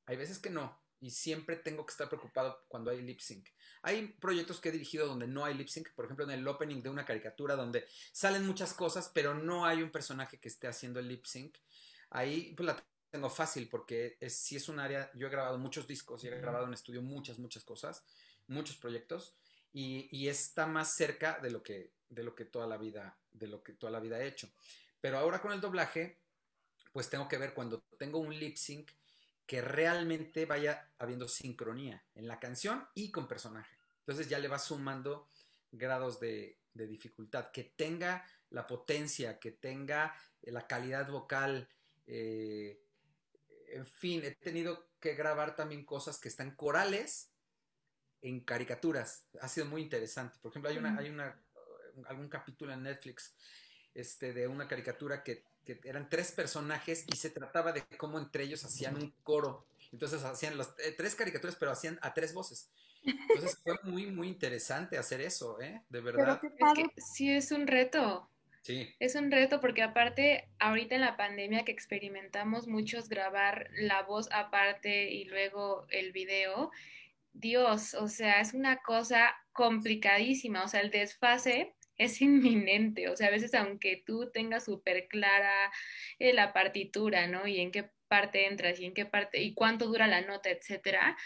hay 0.08 0.18
veces 0.18 0.40
que 0.40 0.50
no 0.50 0.85
y 1.06 1.12
siempre 1.12 1.56
tengo 1.56 1.86
que 1.86 1.92
estar 1.92 2.10
preocupado 2.10 2.66
cuando 2.68 2.90
hay 2.90 3.00
lip 3.00 3.20
sync. 3.20 3.48
Hay 3.84 4.08
proyectos 4.20 4.60
que 4.60 4.70
he 4.70 4.72
dirigido 4.72 5.06
donde 5.06 5.28
no 5.28 5.46
hay 5.46 5.54
lip 5.54 5.68
sync, 5.68 5.94
por 5.94 6.06
ejemplo 6.06 6.26
en 6.26 6.32
el 6.32 6.48
opening 6.48 6.82
de 6.82 6.90
una 6.90 7.06
caricatura 7.06 7.56
donde 7.56 7.88
salen 8.12 8.44
muchas 8.44 8.74
cosas, 8.74 9.12
pero 9.14 9.36
no 9.36 9.68
hay 9.68 9.84
un 9.84 9.92
personaje 9.92 10.40
que 10.40 10.48
esté 10.48 10.66
haciendo 10.68 11.00
el 11.00 11.08
lip 11.08 11.26
sync. 11.26 11.58
Ahí 12.10 12.56
pues 12.58 12.66
la 12.66 12.84
tengo 13.12 13.30
fácil 13.30 13.70
porque 13.70 14.18
es, 14.20 14.36
si 14.36 14.56
es 14.56 14.68
un 14.68 14.80
área, 14.80 15.12
yo 15.14 15.28
he 15.28 15.30
grabado 15.30 15.60
muchos 15.60 15.86
discos 15.86 16.24
y 16.24 16.28
he 16.28 16.32
grabado 16.32 16.66
en 16.66 16.74
estudio 16.74 17.04
muchas, 17.04 17.38
muchas 17.38 17.64
cosas, 17.64 18.04
muchos 18.48 18.76
proyectos 18.76 19.36
y, 19.72 20.10
y 20.10 20.28
está 20.28 20.66
más 20.66 20.96
cerca 20.96 21.38
de 21.40 21.52
lo 21.52 21.62
que 21.62 21.94
de 22.10 22.24
lo 22.24 22.34
que 22.34 22.46
toda 22.46 22.66
la 22.66 22.78
vida 22.78 23.16
de 23.32 23.46
lo 23.46 23.62
que 23.62 23.74
toda 23.74 23.92
la 23.92 24.00
vida 24.00 24.20
he 24.20 24.28
hecho. 24.28 24.50
Pero 25.00 25.20
ahora 25.20 25.40
con 25.40 25.52
el 25.52 25.62
doblaje, 25.62 26.18
pues 26.92 27.12
tengo 27.12 27.28
que 27.28 27.38
ver 27.38 27.54
cuando 27.54 27.84
tengo 28.00 28.18
un 28.18 28.34
lip 28.34 28.58
sync 28.58 28.90
que 29.46 29.62
realmente 29.62 30.46
vaya 30.46 30.92
habiendo 30.98 31.28
sincronía 31.28 32.04
en 32.16 32.28
la 32.28 32.40
canción 32.40 32.88
y 32.96 33.12
con 33.12 33.28
personaje. 33.28 33.78
Entonces 34.00 34.30
ya 34.30 34.40
le 34.40 34.48
vas 34.48 34.66
sumando 34.66 35.30
grados 35.72 36.20
de, 36.20 36.60
dificultad, 36.74 37.52
que 37.52 37.64
tenga 37.64 38.26
la 38.50 38.68
potencia, 38.68 39.40
que 39.40 39.52
tenga 39.52 40.16
la 40.42 40.68
calidad 40.68 41.10
vocal. 41.10 41.70
Eh, 42.06 42.82
en 43.70 43.86
fin, 43.86 44.24
he 44.24 44.36
tenido 44.36 44.90
que 45.00 45.16
grabar 45.16 45.56
también 45.56 45.86
cosas 45.86 46.20
que 46.20 46.28
están 46.28 46.56
corales 46.56 47.32
en 48.22 48.42
caricaturas. 48.42 49.28
Ha 49.40 49.48
sido 49.48 49.68
muy 49.68 49.82
interesante. 49.82 50.38
Por 50.42 50.52
ejemplo, 50.52 50.70
hay 50.70 50.78
una, 50.78 50.98
hay 50.98 51.10
una 51.10 51.42
algún 52.08 52.28
capítulo 52.28 52.74
en 52.74 52.84
Netflix 52.84 53.36
este, 53.94 54.34
de 54.34 54.48
una 54.48 54.68
caricatura 54.68 55.24
que 55.24 55.44
que 55.66 55.80
eran 55.84 56.10
tres 56.10 56.32
personajes 56.32 57.06
y 57.12 57.16
se 57.18 57.30
trataba 57.30 57.72
de 57.72 57.84
cómo 57.98 58.20
entre 58.20 58.44
ellos 58.44 58.64
hacían 58.64 58.96
un 58.96 59.14
coro. 59.24 59.66
Entonces 59.92 60.24
hacían 60.24 60.58
las 60.58 60.74
eh, 60.80 60.94
tres 60.96 61.16
caricaturas, 61.16 61.56
pero 61.56 61.72
hacían 61.72 62.00
a 62.02 62.14
tres 62.14 62.34
voces. 62.34 62.70
Entonces 63.04 63.58
fue 63.64 63.76
muy, 63.84 64.08
muy 64.08 64.28
interesante 64.28 64.98
hacer 64.98 65.22
eso, 65.22 65.60
¿eh? 65.62 65.82
De 65.90 66.02
verdad. 66.02 66.40
Es 66.44 66.74
que 66.74 67.02
sí 67.02 67.32
es 67.32 67.52
un 67.52 67.68
reto. 67.68 68.30
Sí. 68.62 68.90
Es 69.00 69.14
un 69.16 69.32
reto 69.32 69.60
porque 69.60 69.84
aparte, 69.84 70.50
ahorita 70.60 70.96
en 70.96 71.02
la 71.02 71.18
pandemia 71.18 71.66
que 71.66 71.72
experimentamos 71.72 72.68
muchos 72.68 73.10
grabar 73.10 73.70
la 73.78 74.02
voz 74.04 74.28
aparte 74.32 75.12
y 75.12 75.26
luego 75.26 75.86
el 75.90 76.12
video, 76.12 76.72
Dios, 77.34 77.94
o 77.94 78.08
sea, 78.08 78.42
es 78.42 78.54
una 78.54 78.78
cosa 78.78 79.36
complicadísima, 79.54 80.64
o 80.64 80.68
sea, 80.68 80.82
el 80.82 80.90
desfase 80.90 81.76
es 81.98 82.22
inminente, 82.22 83.10
o 83.10 83.16
sea, 83.16 83.28
a 83.28 83.32
veces 83.32 83.54
aunque 83.54 84.04
tú 84.06 84.30
tengas 84.32 84.66
súper 84.66 85.08
clara 85.08 85.72
eh, 86.20 86.34
la 86.34 86.54
partitura, 86.54 87.28
¿no? 87.28 87.48
Y 87.48 87.60
en 87.60 87.72
qué 87.72 87.90
parte 88.08 88.48
entras 88.48 88.80
y 88.80 88.86
en 88.86 88.94
qué 88.94 89.06
parte 89.06 89.42
y 89.42 89.54
cuánto 89.54 89.88
dura 89.88 90.08
la 90.08 90.22
nota, 90.22 90.50
etcétera, 90.50 91.18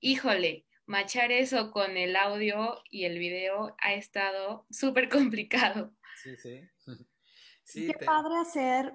híjole, 0.00 0.66
machar 0.86 1.32
eso 1.32 1.70
con 1.70 1.96
el 1.96 2.16
audio 2.16 2.82
y 2.90 3.04
el 3.04 3.18
video 3.18 3.76
ha 3.78 3.94
estado 3.94 4.66
súper 4.70 5.08
complicado. 5.08 5.92
Sí, 6.22 6.36
sí. 6.36 6.60
sí 7.64 7.86
Qué 7.86 8.04
padre 8.04 8.36
hacer 8.40 8.94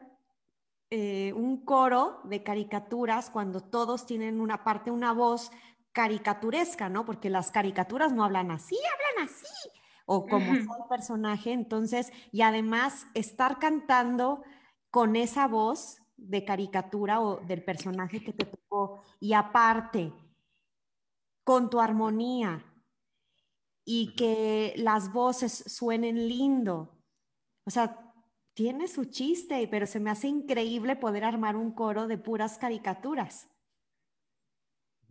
eh, 0.89 1.31
un 1.33 1.63
coro 1.63 2.21
de 2.25 2.43
caricaturas 2.43 3.29
cuando 3.29 3.61
todos 3.61 4.05
tienen 4.05 4.41
una 4.41 4.63
parte, 4.63 4.91
una 4.91 5.13
voz 5.13 5.51
caricaturesca, 5.93 6.89
¿no? 6.89 7.05
Porque 7.05 7.29
las 7.29 7.51
caricaturas 7.51 8.13
no 8.13 8.23
hablan 8.23 8.51
así, 8.51 8.77
hablan 8.77 9.29
así, 9.29 9.69
o 10.13 10.27
como 10.27 10.51
el 10.53 10.67
personaje. 10.89 11.53
Entonces, 11.53 12.11
y 12.33 12.41
además 12.41 13.07
estar 13.13 13.59
cantando 13.59 14.43
con 14.89 15.15
esa 15.15 15.47
voz 15.47 16.01
de 16.17 16.43
caricatura 16.43 17.21
o 17.21 17.37
del 17.37 17.63
personaje 17.63 18.21
que 18.21 18.33
te 18.33 18.45
tocó, 18.45 19.01
y 19.21 19.31
aparte, 19.31 20.11
con 21.45 21.69
tu 21.69 21.79
armonía 21.79 22.61
y 23.85 24.13
que 24.15 24.73
las 24.75 25.13
voces 25.13 25.63
suenen 25.67 26.27
lindo. 26.27 26.89
O 27.65 27.71
sea, 27.71 28.13
tiene 28.53 28.89
su 28.89 29.05
chiste, 29.05 29.65
pero 29.71 29.87
se 29.87 30.01
me 30.01 30.09
hace 30.09 30.27
increíble 30.27 30.97
poder 30.97 31.23
armar 31.23 31.55
un 31.55 31.71
coro 31.71 32.07
de 32.07 32.17
puras 32.17 32.57
caricaturas. 32.57 33.47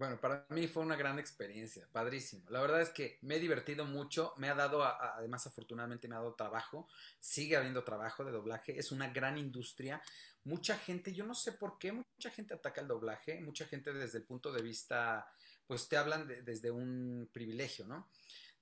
Bueno, 0.01 0.19
para 0.19 0.47
mí 0.49 0.67
fue 0.67 0.83
una 0.83 0.97
gran 0.97 1.19
experiencia, 1.19 1.87
padrísimo. 1.93 2.49
La 2.49 2.63
verdad 2.63 2.81
es 2.81 2.89
que 2.89 3.19
me 3.21 3.37
he 3.37 3.39
divertido 3.39 3.85
mucho, 3.85 4.33
me 4.39 4.49
ha 4.49 4.55
dado, 4.55 4.83
además 4.83 5.47
afortunadamente 5.47 6.09
me 6.09 6.15
ha 6.15 6.21
dado 6.21 6.33
trabajo, 6.33 6.89
sigue 7.19 7.55
habiendo 7.55 7.85
trabajo 7.85 8.25
de 8.25 8.33
doblaje, 8.33 8.79
es 8.79 8.93
una 8.93 9.11
gran 9.11 9.37
industria. 9.37 10.01
Mucha 10.45 10.79
gente, 10.79 11.13
yo 11.13 11.27
no 11.27 11.35
sé 11.35 11.53
por 11.53 11.79
qué, 11.79 11.93
mucha 11.93 12.31
gente 12.31 12.55
ataca 12.55 12.81
el 12.81 12.89
doblaje, 12.89 13.43
mucha 13.43 13.67
gente 13.67 13.93
desde 13.93 14.17
el 14.17 14.25
punto 14.25 14.51
de 14.51 14.63
vista 14.63 15.31
pues 15.67 15.87
te 15.87 15.99
hablan 15.99 16.27
desde 16.27 16.71
un 16.71 17.29
privilegio, 17.31 17.87
¿no? 17.87 18.09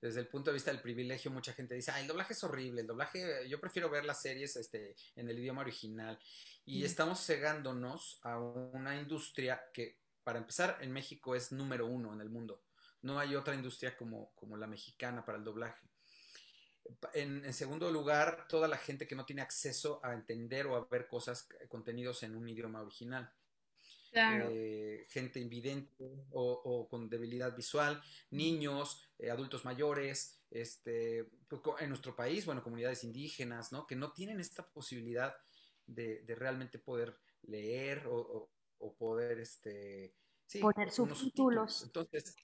Desde 0.01 0.19
el 0.19 0.27
punto 0.27 0.49
de 0.49 0.55
vista 0.55 0.71
del 0.71 0.81
privilegio, 0.81 1.31
mucha 1.31 1.53
gente 1.53 1.73
dice, 1.73 1.91
ah, 1.91 2.01
el 2.01 2.07
doblaje 2.07 2.33
es 2.33 2.43
horrible, 2.43 2.81
el 2.81 2.87
doblaje, 2.87 3.47
yo 3.47 3.61
prefiero 3.61 3.89
ver 3.89 4.03
las 4.03 4.21
series 4.21 4.57
este, 4.57 4.93
en 5.15 5.29
el 5.29 5.39
idioma 5.39 5.61
original. 5.61 6.19
Y 6.65 6.83
estamos 6.83 7.25
cegándonos 7.25 8.19
a 8.23 8.37
una 8.39 8.99
industria 8.99 9.61
que, 9.73 9.98
para 10.23 10.39
empezar, 10.39 10.77
en 10.81 10.91
México 10.91 11.35
es 11.35 11.51
número 11.51 11.87
uno 11.87 12.13
en 12.13 12.21
el 12.21 12.29
mundo. 12.29 12.63
No 13.01 13.19
hay 13.19 13.35
otra 13.35 13.55
industria 13.55 13.95
como, 13.95 14.33
como 14.35 14.57
la 14.57 14.67
mexicana 14.67 15.25
para 15.25 15.37
el 15.37 15.43
doblaje. 15.43 15.87
En, 17.13 17.45
en, 17.45 17.53
segundo 17.53 17.91
lugar, 17.91 18.47
toda 18.47 18.67
la 18.67 18.77
gente 18.77 19.07
que 19.07 19.15
no 19.15 19.25
tiene 19.25 19.41
acceso 19.41 19.99
a 20.03 20.13
entender 20.13 20.65
o 20.65 20.75
a 20.75 20.87
ver 20.89 21.07
cosas, 21.07 21.47
contenidos 21.67 22.23
en 22.23 22.35
un 22.35 22.49
idioma 22.49 22.81
original. 22.81 23.31
Eh, 24.11 25.05
gente 25.09 25.39
invidente 25.39 26.27
o, 26.31 26.87
con 26.89 27.09
debilidad 27.09 27.55
visual, 27.55 28.01
niños, 28.31 29.07
eh, 29.19 29.29
adultos 29.29 29.65
mayores, 29.65 30.41
este, 30.49 31.29
pues, 31.47 31.61
en 31.79 31.89
nuestro 31.89 32.15
país, 32.15 32.45
bueno, 32.45 32.63
comunidades 32.63 33.03
indígenas, 33.03 33.71
¿no? 33.71 33.85
Que 33.85 33.95
no 33.95 34.11
tienen 34.11 34.39
esta 34.39 34.67
posibilidad 34.67 35.35
de, 35.85 36.23
realmente 36.27 36.79
poder 36.79 37.19
leer 37.43 38.07
o, 38.07 38.49
poder, 38.97 39.39
este, 39.39 40.13
poner 40.61 40.91
subtítulos. 40.91 41.83
Entonces, 41.83 42.35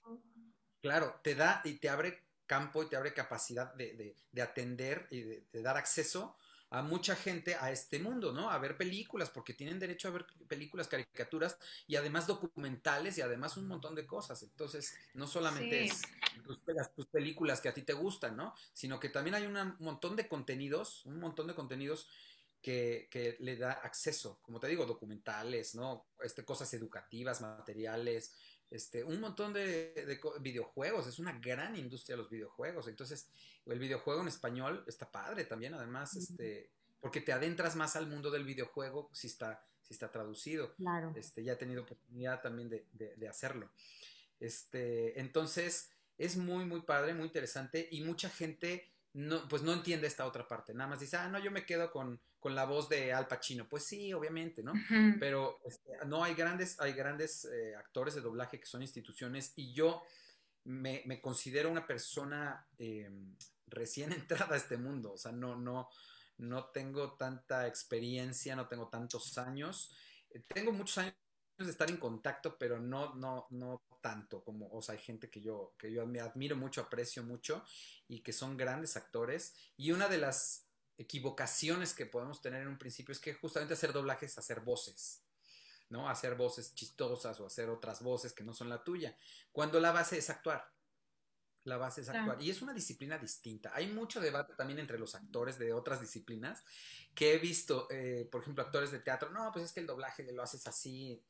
claro, 0.80 1.20
te 1.22 1.34
da 1.34 1.62
y 1.64 1.74
te 1.74 1.88
abre 1.88 2.26
campo 2.46 2.82
y 2.82 2.88
te 2.88 2.96
abre 2.96 3.12
capacidad 3.12 3.74
de, 3.74 4.16
atender 4.40 5.06
y 5.10 5.22
de, 5.22 5.62
dar 5.62 5.76
acceso 5.76 6.36
a 6.70 6.82
mucha 6.82 7.14
gente 7.14 7.54
a 7.54 7.70
este 7.70 8.00
mundo, 8.00 8.32
¿no? 8.32 8.50
A 8.50 8.58
ver 8.58 8.76
películas, 8.76 9.30
porque 9.30 9.54
tienen 9.54 9.78
derecho 9.78 10.08
a 10.08 10.10
ver 10.10 10.26
películas, 10.48 10.88
caricaturas 10.88 11.56
y 11.86 11.94
además 11.94 12.26
documentales 12.26 13.16
y 13.18 13.20
además 13.20 13.56
un 13.56 13.68
montón 13.68 13.94
de 13.94 14.04
cosas. 14.04 14.42
Entonces, 14.42 14.96
no 15.14 15.28
solamente 15.28 15.84
es 15.84 16.02
tus, 16.94 17.06
películas 17.06 17.60
que 17.60 17.68
a 17.68 17.74
ti 17.74 17.82
te 17.82 17.92
gustan, 17.92 18.36
¿no? 18.36 18.54
Sino 18.72 18.98
que 18.98 19.08
también 19.08 19.36
hay 19.36 19.46
un 19.46 19.76
montón 19.78 20.16
de 20.16 20.26
contenidos, 20.26 21.06
un 21.06 21.20
montón 21.20 21.46
de 21.46 21.54
contenidos 21.54 22.08
que, 22.66 23.06
que, 23.12 23.36
le 23.38 23.54
da 23.56 23.74
acceso, 23.74 24.40
como 24.42 24.58
te 24.58 24.66
digo, 24.66 24.84
documentales, 24.84 25.76
¿no? 25.76 26.08
Este, 26.20 26.44
cosas 26.44 26.74
educativas, 26.74 27.40
materiales, 27.40 28.34
este, 28.72 29.04
un 29.04 29.20
montón 29.20 29.52
de, 29.52 30.18
videojuegos, 30.40 31.06
es 31.06 31.20
una 31.20 31.38
gran 31.38 31.76
industria 31.76 32.16
los 32.16 32.28
videojuegos, 32.28 32.88
entonces 32.88 33.30
el 33.66 33.78
videojuego 33.78 34.20
en 34.20 34.26
español 34.26 34.82
está 34.88 35.08
padre 35.08 35.44
también, 35.44 35.74
además, 35.74 36.16
este, 36.16 36.72
porque 36.98 37.20
te 37.20 37.32
adentras 37.32 37.76
más 37.76 37.94
al 37.94 38.08
mundo 38.08 38.32
del 38.32 38.42
videojuego 38.42 39.10
si 39.12 39.28
está, 39.28 39.64
si 39.84 39.94
está 39.94 40.10
traducido. 40.10 40.74
Claro. 40.74 41.12
Este, 41.14 41.44
ya 41.44 41.52
he 41.52 41.56
tenido 41.56 41.82
oportunidad 41.82 42.42
también 42.42 42.68
de, 42.68 42.84
de, 42.92 43.28
hacerlo. 43.28 43.70
Este, 44.40 45.20
entonces, 45.20 45.92
es 46.18 46.36
muy, 46.36 46.64
muy 46.64 46.82
padre, 46.82 47.14
muy 47.14 47.26
interesante 47.26 47.86
y 47.92 48.00
mucha 48.00 48.28
gente 48.28 48.90
no, 49.16 49.48
pues 49.48 49.62
no 49.62 49.72
entiende 49.72 50.06
esta 50.06 50.26
otra 50.26 50.46
parte. 50.46 50.74
Nada 50.74 50.90
más 50.90 51.00
dice, 51.00 51.16
ah, 51.16 51.26
no, 51.28 51.38
yo 51.38 51.50
me 51.50 51.64
quedo 51.64 51.90
con, 51.90 52.20
con 52.38 52.54
la 52.54 52.66
voz 52.66 52.86
de 52.90 53.14
Al 53.14 53.26
Pacino. 53.26 53.66
Pues 53.66 53.82
sí, 53.84 54.12
obviamente, 54.12 54.62
¿no? 54.62 54.74
Pero 55.18 55.58
este, 55.64 55.90
no, 56.04 56.22
hay 56.22 56.34
grandes, 56.34 56.78
hay 56.80 56.92
grandes 56.92 57.46
eh, 57.46 57.74
actores 57.76 58.14
de 58.14 58.20
doblaje 58.20 58.60
que 58.60 58.66
son 58.66 58.82
instituciones 58.82 59.54
y 59.56 59.72
yo 59.72 60.02
me, 60.64 61.02
me 61.06 61.22
considero 61.22 61.70
una 61.70 61.86
persona 61.86 62.66
em, 62.76 63.34
recién 63.68 64.12
entrada 64.12 64.54
a 64.54 64.58
este 64.58 64.76
mundo. 64.76 65.14
O 65.14 65.16
sea, 65.16 65.32
no, 65.32 65.56
no, 65.56 65.88
no 66.36 66.66
tengo 66.66 67.14
tanta 67.14 67.66
experiencia, 67.66 68.54
no 68.54 68.68
tengo 68.68 68.88
tantos 68.88 69.38
años. 69.38 69.96
Eh, 70.28 70.42
tengo 70.46 70.72
muchos 70.72 70.98
años 70.98 71.14
de 71.64 71.70
estar 71.70 71.88
en 71.90 71.96
contacto, 71.96 72.58
pero 72.58 72.78
no, 72.78 73.14
no, 73.14 73.46
no 73.50 73.82
tanto 74.00 74.44
como, 74.44 74.68
o 74.70 74.82
sea, 74.82 74.94
hay 74.94 75.00
gente 75.00 75.30
que 75.30 75.40
yo, 75.40 75.74
que 75.78 75.90
yo 75.90 76.06
me 76.06 76.20
admiro 76.20 76.56
mucho, 76.56 76.82
aprecio 76.82 77.22
mucho 77.22 77.64
y 78.08 78.20
que 78.20 78.32
son 78.32 78.56
grandes 78.56 78.96
actores. 78.96 79.54
Y 79.76 79.92
una 79.92 80.08
de 80.08 80.18
las 80.18 80.68
equivocaciones 80.98 81.94
que 81.94 82.06
podemos 82.06 82.40
tener 82.40 82.62
en 82.62 82.68
un 82.68 82.78
principio 82.78 83.12
es 83.12 83.20
que 83.20 83.34
justamente 83.34 83.74
hacer 83.74 83.92
doblajes 83.92 84.32
es 84.32 84.38
hacer 84.38 84.60
voces, 84.60 85.22
¿no? 85.88 86.08
Hacer 86.08 86.34
voces 86.34 86.74
chistosas 86.74 87.40
o 87.40 87.46
hacer 87.46 87.68
otras 87.68 88.02
voces 88.02 88.32
que 88.32 88.44
no 88.44 88.52
son 88.52 88.68
la 88.68 88.84
tuya, 88.84 89.16
cuando 89.52 89.80
la 89.80 89.92
base 89.92 90.18
es 90.18 90.30
actuar. 90.30 90.72
La 91.64 91.78
base 91.78 92.02
es 92.02 92.08
actuar. 92.08 92.40
Y 92.40 92.48
es 92.48 92.62
una 92.62 92.72
disciplina 92.72 93.18
distinta. 93.18 93.72
Hay 93.74 93.88
mucho 93.88 94.20
debate 94.20 94.54
también 94.54 94.78
entre 94.78 95.00
los 95.00 95.16
actores 95.16 95.58
de 95.58 95.72
otras 95.72 96.00
disciplinas 96.00 96.62
que 97.12 97.34
he 97.34 97.38
visto, 97.38 97.88
eh, 97.90 98.28
por 98.30 98.42
ejemplo, 98.42 98.62
actores 98.62 98.92
de 98.92 99.00
teatro. 99.00 99.30
No, 99.30 99.50
pues 99.52 99.64
es 99.64 99.72
que 99.72 99.80
el 99.80 99.86
doblaje 99.88 100.30
lo 100.32 100.44
haces 100.44 100.64
así 100.68 101.20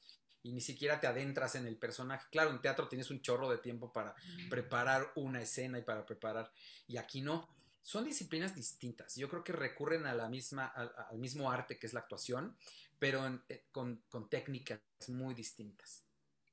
y 0.47 0.53
ni 0.53 0.61
siquiera 0.61 1.01
te 1.01 1.09
adentras 1.09 1.57
en 1.57 1.67
el 1.67 1.77
personaje. 1.77 2.29
Claro, 2.31 2.51
en 2.51 2.61
teatro 2.61 2.87
tienes 2.87 3.11
un 3.11 3.21
chorro 3.21 3.51
de 3.51 3.59
tiempo 3.59 3.93
para 3.93 4.15
preparar 4.49 5.11
una 5.17 5.43
escena 5.43 5.77
y 5.79 5.83
para 5.83 6.07
preparar. 6.07 6.53
Y 6.87 6.99
aquí 6.99 7.21
no. 7.21 7.49
Son 7.83 8.05
disciplinas 8.05 8.55
distintas. 8.55 9.17
Yo 9.17 9.29
creo 9.29 9.43
que 9.43 9.53
recurren 9.53 10.07
a 10.07 10.15
la 10.15 10.29
misma, 10.29 10.67
al, 10.67 11.19
mismo 11.19 11.51
arte 11.51 11.79
que 11.79 11.89
es 11.89 11.93
la 11.93 12.01
actuación, 12.01 12.57
pero 12.99 13.43
eh, 13.49 13.67
con, 13.73 14.05
técnicas 14.31 14.81
muy 15.09 15.35
distintas. 15.35 16.05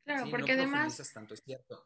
Claro, 0.04 0.30
porque 0.32 0.54
además. 0.54 0.98
Tanto, 1.14 1.36
es 1.36 1.44
cierto. 1.44 1.86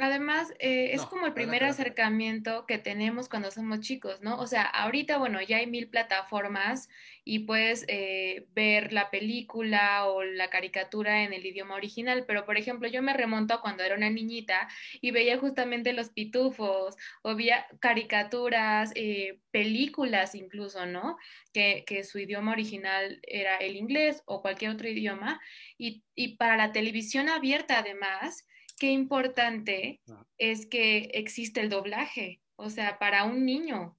Además, 0.00 0.54
eh, 0.60 0.90
es 0.92 1.02
como 1.02 1.26
el 1.26 1.32
primer 1.32 1.64
acercamiento 1.64 2.66
que 2.66 2.78
tenemos 2.78 3.28
cuando 3.28 3.50
somos 3.50 3.80
chicos, 3.80 4.20
¿no? 4.22 4.38
O 4.38 4.46
sea, 4.46 4.62
ahorita, 4.62 5.18
bueno, 5.18 5.42
ya 5.42 5.56
hay 5.56 5.66
mil 5.66 5.88
plataformas 5.88 6.88
y 7.24 7.40
puedes 7.40 7.84
eh, 7.88 8.46
ver 8.54 8.92
la 8.92 9.10
película 9.10 10.06
o 10.06 10.22
la 10.22 10.50
caricatura 10.50 11.24
en 11.24 11.32
el 11.32 11.44
idioma 11.44 11.74
original, 11.74 12.24
pero 12.28 12.46
por 12.46 12.56
ejemplo, 12.56 12.86
yo 12.86 13.02
me 13.02 13.12
remonto 13.12 13.54
a 13.54 13.60
cuando 13.60 13.82
era 13.82 13.96
una 13.96 14.08
niñita 14.08 14.68
y 15.00 15.10
veía 15.10 15.36
justamente 15.36 15.92
los 15.92 16.10
pitufos 16.10 16.94
o 17.22 17.34
veía 17.34 17.66
caricaturas, 17.80 18.92
eh, 18.94 19.40
películas 19.50 20.36
incluso, 20.36 20.86
¿no? 20.86 21.16
Que, 21.52 21.82
que, 21.84 22.04
su 22.04 22.20
idioma 22.20 22.52
original 22.52 23.18
era 23.24 23.56
el 23.56 23.74
inglés 23.74 24.22
o 24.26 24.42
cualquier 24.42 24.70
otro 24.70 24.88
idioma 24.88 25.40
y, 25.76 26.04
y 26.14 26.36
para 26.36 26.56
la 26.56 26.70
televisión 26.70 27.28
abierta 27.28 27.80
además 27.80 28.46
qué 28.78 28.90
importante 28.90 30.00
es 30.38 30.66
que 30.66 31.10
existe 31.14 31.60
el 31.60 31.68
doblaje, 31.68 32.40
o 32.56 32.70
sea, 32.70 32.98
para 32.98 33.24
un 33.24 33.44
niño. 33.44 33.96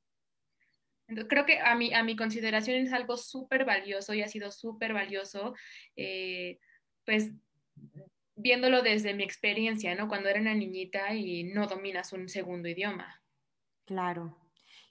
creo 1.27 1.45
que 1.45 1.59
a 1.59 1.75
mi, 1.75 1.93
a 1.93 2.03
mi 2.03 2.15
consideración 2.15 2.77
es 2.77 2.93
algo 2.93 3.17
súper 3.17 3.65
valioso 3.65 4.13
y 4.13 4.21
ha 4.21 4.27
sido 4.27 4.51
súper 4.51 4.93
valioso, 4.93 5.55
eh, 5.95 6.59
pues 7.05 7.33
viéndolo 8.35 8.81
desde 8.81 9.13
mi 9.13 9.23
experiencia, 9.23 9.95
¿no? 9.95 10.07
Cuando 10.07 10.29
era 10.29 10.39
una 10.39 10.55
niñita 10.55 11.13
y 11.13 11.43
no 11.43 11.67
dominas 11.67 12.13
un 12.13 12.29
segundo 12.29 12.69
idioma. 12.69 13.21
Claro. 13.85 14.37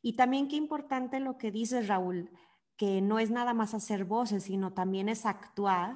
Y 0.02 0.16
también 0.16 0.48
qué 0.48 0.56
importante 0.56 1.18
lo 1.18 1.38
que 1.38 1.50
dices, 1.50 1.88
Raúl, 1.88 2.30
que 2.76 3.00
no 3.00 3.18
es 3.18 3.30
nada 3.30 3.54
más 3.54 3.74
hacer 3.74 4.04
voces, 4.04 4.44
sino 4.44 4.74
también 4.74 5.08
es 5.08 5.24
actuar, 5.24 5.94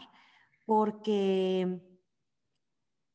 porque 0.64 1.80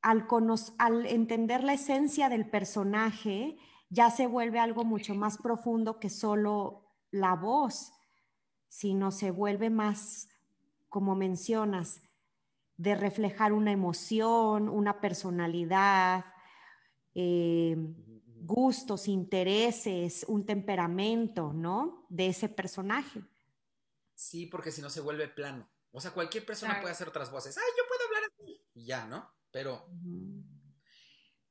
al, 0.08 1.06
entender 1.06 1.64
la 1.64 1.74
esencia 1.74 2.30
del 2.30 2.50
personaje, 2.50 3.58
ya 3.90 4.10
se 4.10 4.28
vuelve 4.28 4.60
algo 4.60 4.86
mucho 4.86 5.16
más 5.16 5.38
profundo 5.38 6.00
que 6.00 6.10
solo 6.10 6.86
la 7.12 7.36
voz, 7.36 7.92
sino 8.70 9.12
se 9.12 9.32
vuelve 9.32 9.70
más, 9.70 10.30
como 10.88 11.16
mencionas, 11.16 12.02
de 12.78 12.96
reflejar 12.96 13.52
una 13.52 13.72
emoción, 13.72 14.70
una 14.70 15.02
personalidad, 15.02 16.26
eh, 17.14 17.76
gustos, 18.42 19.08
intereses, 19.08 20.26
un 20.28 20.46
temperamento, 20.46 21.52
¿no? 21.54 22.06
De 22.10 22.28
ese 22.28 22.48
personaje. 22.48 23.24
Sí, 24.14 24.46
porque 24.46 24.72
si 24.72 24.82
no 24.82 24.90
se 24.90 25.02
vuelve 25.02 25.28
plano. 25.28 25.70
O 25.92 26.00
sea, 26.00 26.12
cualquier 26.12 26.46
persona 26.46 26.80
puede 26.80 26.94
hacer 26.94 27.10
otras 27.10 27.32
voces. 27.32 27.58
¡Ay, 27.58 27.64
yo 27.78 27.84
puedo 27.88 28.08
hablar 28.08 28.24
así! 28.32 28.62
Y 28.74 28.86
ya, 28.86 29.06
¿no? 29.06 29.37
Pero 29.58 29.90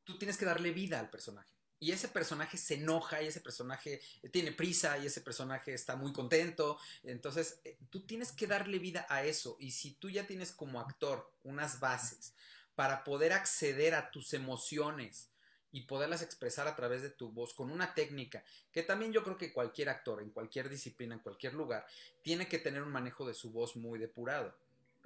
tú 0.05 0.17
tienes 0.17 0.37
que 0.37 0.45
darle 0.45 0.71
vida 0.71 1.01
al 1.01 1.11
personaje. 1.11 1.51
Y 1.81 1.91
ese 1.91 2.07
personaje 2.07 2.57
se 2.57 2.75
enoja 2.75 3.21
y 3.21 3.27
ese 3.27 3.41
personaje 3.41 4.01
tiene 4.31 4.53
prisa 4.53 4.97
y 4.97 5.07
ese 5.07 5.23
personaje 5.23 5.75
está 5.75 5.97
muy 5.97 6.13
contento. 6.13 6.79
Entonces, 7.03 7.61
eh, 7.65 7.77
tú 7.91 8.07
tienes 8.07 8.31
que 8.31 8.47
darle 8.47 8.79
vida 8.79 9.07
a 9.09 9.25
eso. 9.25 9.57
Y 9.59 9.73
si 9.73 9.95
tú 9.95 10.09
ya 10.09 10.25
tienes 10.25 10.53
como 10.53 10.79
actor 10.79 11.35
unas 11.43 11.81
bases 11.81 12.33
para 12.77 13.03
poder 13.03 13.33
acceder 13.33 13.97
a 13.97 14.13
tus 14.13 14.35
emociones, 14.35 15.33
y 15.73 15.83
poderlas 15.83 16.23
expresar 16.23 16.69
a 16.69 16.77
través 16.77 17.03
de 17.03 17.11
tu 17.11 17.31
voz 17.33 17.53
con 17.53 17.71
una 17.71 17.93
técnica 17.93 18.43
que 18.73 18.83
también 18.83 19.13
yo 19.13 19.23
creo 19.23 19.37
que 19.37 19.53
cualquier 19.53 19.91
actor 19.91 20.23
en 20.23 20.31
cualquier 20.31 20.71
disciplina, 20.71 21.17
en 21.17 21.21
cualquier 21.21 21.53
lugar, 21.53 21.85
tiene 22.23 22.49
que 22.49 22.59
tener 22.59 22.83
un 22.83 22.93
manejo 22.93 23.27
de 23.27 23.35
su 23.35 23.51
voz 23.51 23.77
muy 23.77 23.99
depurado. 23.99 24.57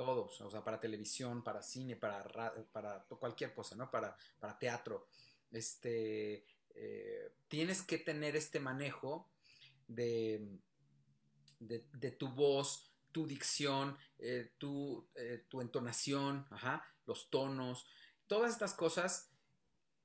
Todos, 0.00 0.40
o 0.40 0.50
sea, 0.50 0.64
para 0.64 0.80
televisión, 0.80 1.44
para 1.44 1.62
cine, 1.62 1.94
para, 1.94 2.24
para 2.72 3.04
cualquier 3.18 3.52
cosa, 3.52 3.76
¿no? 3.76 3.90
Para, 3.90 4.16
para 4.38 4.58
teatro. 4.58 5.06
Este, 5.52 6.46
eh, 6.74 7.34
tienes 7.48 7.82
que 7.82 7.98
tener 7.98 8.34
este 8.34 8.60
manejo 8.60 9.28
de, 9.88 10.58
de, 11.58 12.10
tu 12.12 12.28
voz, 12.28 12.90
tu 13.12 13.26
dicción, 13.26 13.98
eh, 14.18 14.54
tu, 14.56 15.06
eh, 15.16 15.44
tu, 15.50 15.60
entonación, 15.60 16.46
los 17.04 17.28
tonos, 17.28 17.86
todas 18.26 18.52
estas 18.52 18.72
cosas 18.72 19.28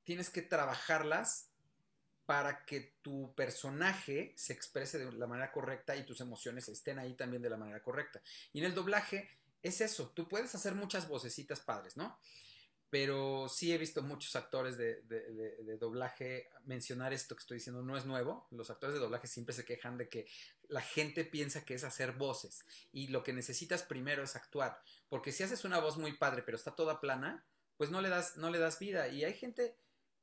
tienes 0.03 0.29
que 0.29 0.41
trabajarlas 0.41 1.53
para 2.25 2.65
que 2.65 2.97
tu 3.01 3.34
personaje 3.34 4.34
se 4.36 4.51
exprese 4.51 4.97
de 4.97 5.10
la 5.13 5.25
manera 5.25 5.53
correcta 5.53 5.95
y 5.95 6.05
tus 6.05 6.19
emociones 6.19 6.67
estén 6.67 6.99
ahí 6.99 7.13
también 7.13 7.41
de 7.41 7.49
la 7.49 7.55
manera 7.55 7.81
correcta. 7.81 8.21
Y 8.51 8.60
en 8.60 8.65
el 8.65 8.75
doblaje 8.75 9.29
es 9.65 9.82
eso, 9.82 10.12
tú 10.15 10.28
puedes 10.28 10.54
hacer 10.54 10.75
muchas 10.75 11.08
vocecitas 11.08 11.60
padres, 11.60 11.97
¿no? 11.97 12.19
Pero 12.91 13.49
sí 13.49 13.73
he 13.73 13.80
visto 13.80 14.04
muchos 14.04 14.36
actores 14.36 14.78
de, 14.78 15.01
doblaje 15.80 16.49
mencionar 16.65 17.13
esto 17.13 17.36
que 17.36 17.41
estoy 17.41 17.58
diciendo, 17.58 17.82
no 17.82 17.97
es 17.97 18.06
nuevo. 18.06 18.47
Los 18.51 18.69
actores 18.69 18.93
de 18.93 18.99
doblaje 18.99 19.28
siempre 19.28 19.56
se 19.56 19.65
quejan 19.65 19.97
de 19.97 20.08
que 20.08 20.28
la 20.69 20.82
gente 20.82 21.25
piensa 21.25 21.65
que 21.65 21.73
es 21.73 21.84
hacer 21.84 22.12
voces 22.12 22.63
y 22.91 23.08
lo 23.08 23.23
que 23.23 23.34
necesitas 23.34 23.82
primero 23.82 24.23
es 24.23 24.36
actuar. 24.36 24.80
Porque 25.10 25.32
si 25.32 25.41
haces 25.41 25.65
una 25.65 25.80
voz 25.80 25.97
muy 25.97 26.13
padre 26.13 26.43
pero 26.43 26.56
está 26.56 26.75
toda 26.75 27.01
plana, 27.01 27.43
pues 27.75 27.89
no 27.89 28.01
le 28.01 28.10
das, 28.10 28.38
no 28.38 28.51
le 28.51 28.60
das 28.60 28.78
vida. 28.78 29.08
Y 29.08 29.25
hay 29.25 29.34
gente 29.34 29.75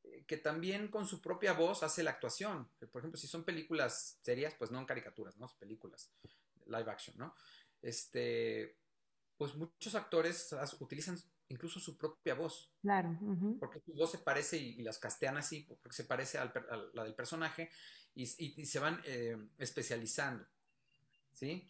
eh, 0.05 0.25
que 0.27 0.37
también 0.37 0.87
con 0.87 1.07
su 1.07 1.21
propia 1.21 1.53
voz 1.53 1.83
hace 1.83 2.05
la 2.05 2.13
actuación. 2.13 2.71
Por 2.93 3.01
ejemplo, 3.01 3.21
si 3.21 3.27
son 3.27 3.45
películas 3.45 4.19
serias, 4.23 4.55
pues 4.55 4.71
no 4.71 4.79
en 4.79 4.87
caricaturas, 4.87 5.37
¿no? 5.37 5.49
Películas 5.59 6.13
live 6.67 6.91
action, 6.91 7.19
¿no? 7.19 7.35
Este, 7.83 8.79
pues 9.43 9.57
muchos 9.57 9.97
actores 9.97 10.55
utilizan 10.79 11.19
incluso 11.49 11.81
su 11.81 11.99
propia 11.99 12.35
voz. 12.35 12.73
Claro. 12.81 13.19
Porque 13.59 13.81
su 13.81 13.93
voz 13.93 14.13
se 14.13 14.19
parece 14.19 14.57
y, 14.57 14.83
las 14.85 15.01
castean 15.01 15.37
así, 15.37 15.63
porque 15.63 15.97
se 15.97 16.05
parece 16.05 16.39
a 16.39 16.53
la 16.95 17.03
del 17.03 17.17
personaje 17.17 17.69
y, 18.15 18.27
se 18.27 18.79
van 18.79 19.03
eh, 19.05 19.37
especializando. 19.59 20.47
¿Sí? 21.33 21.69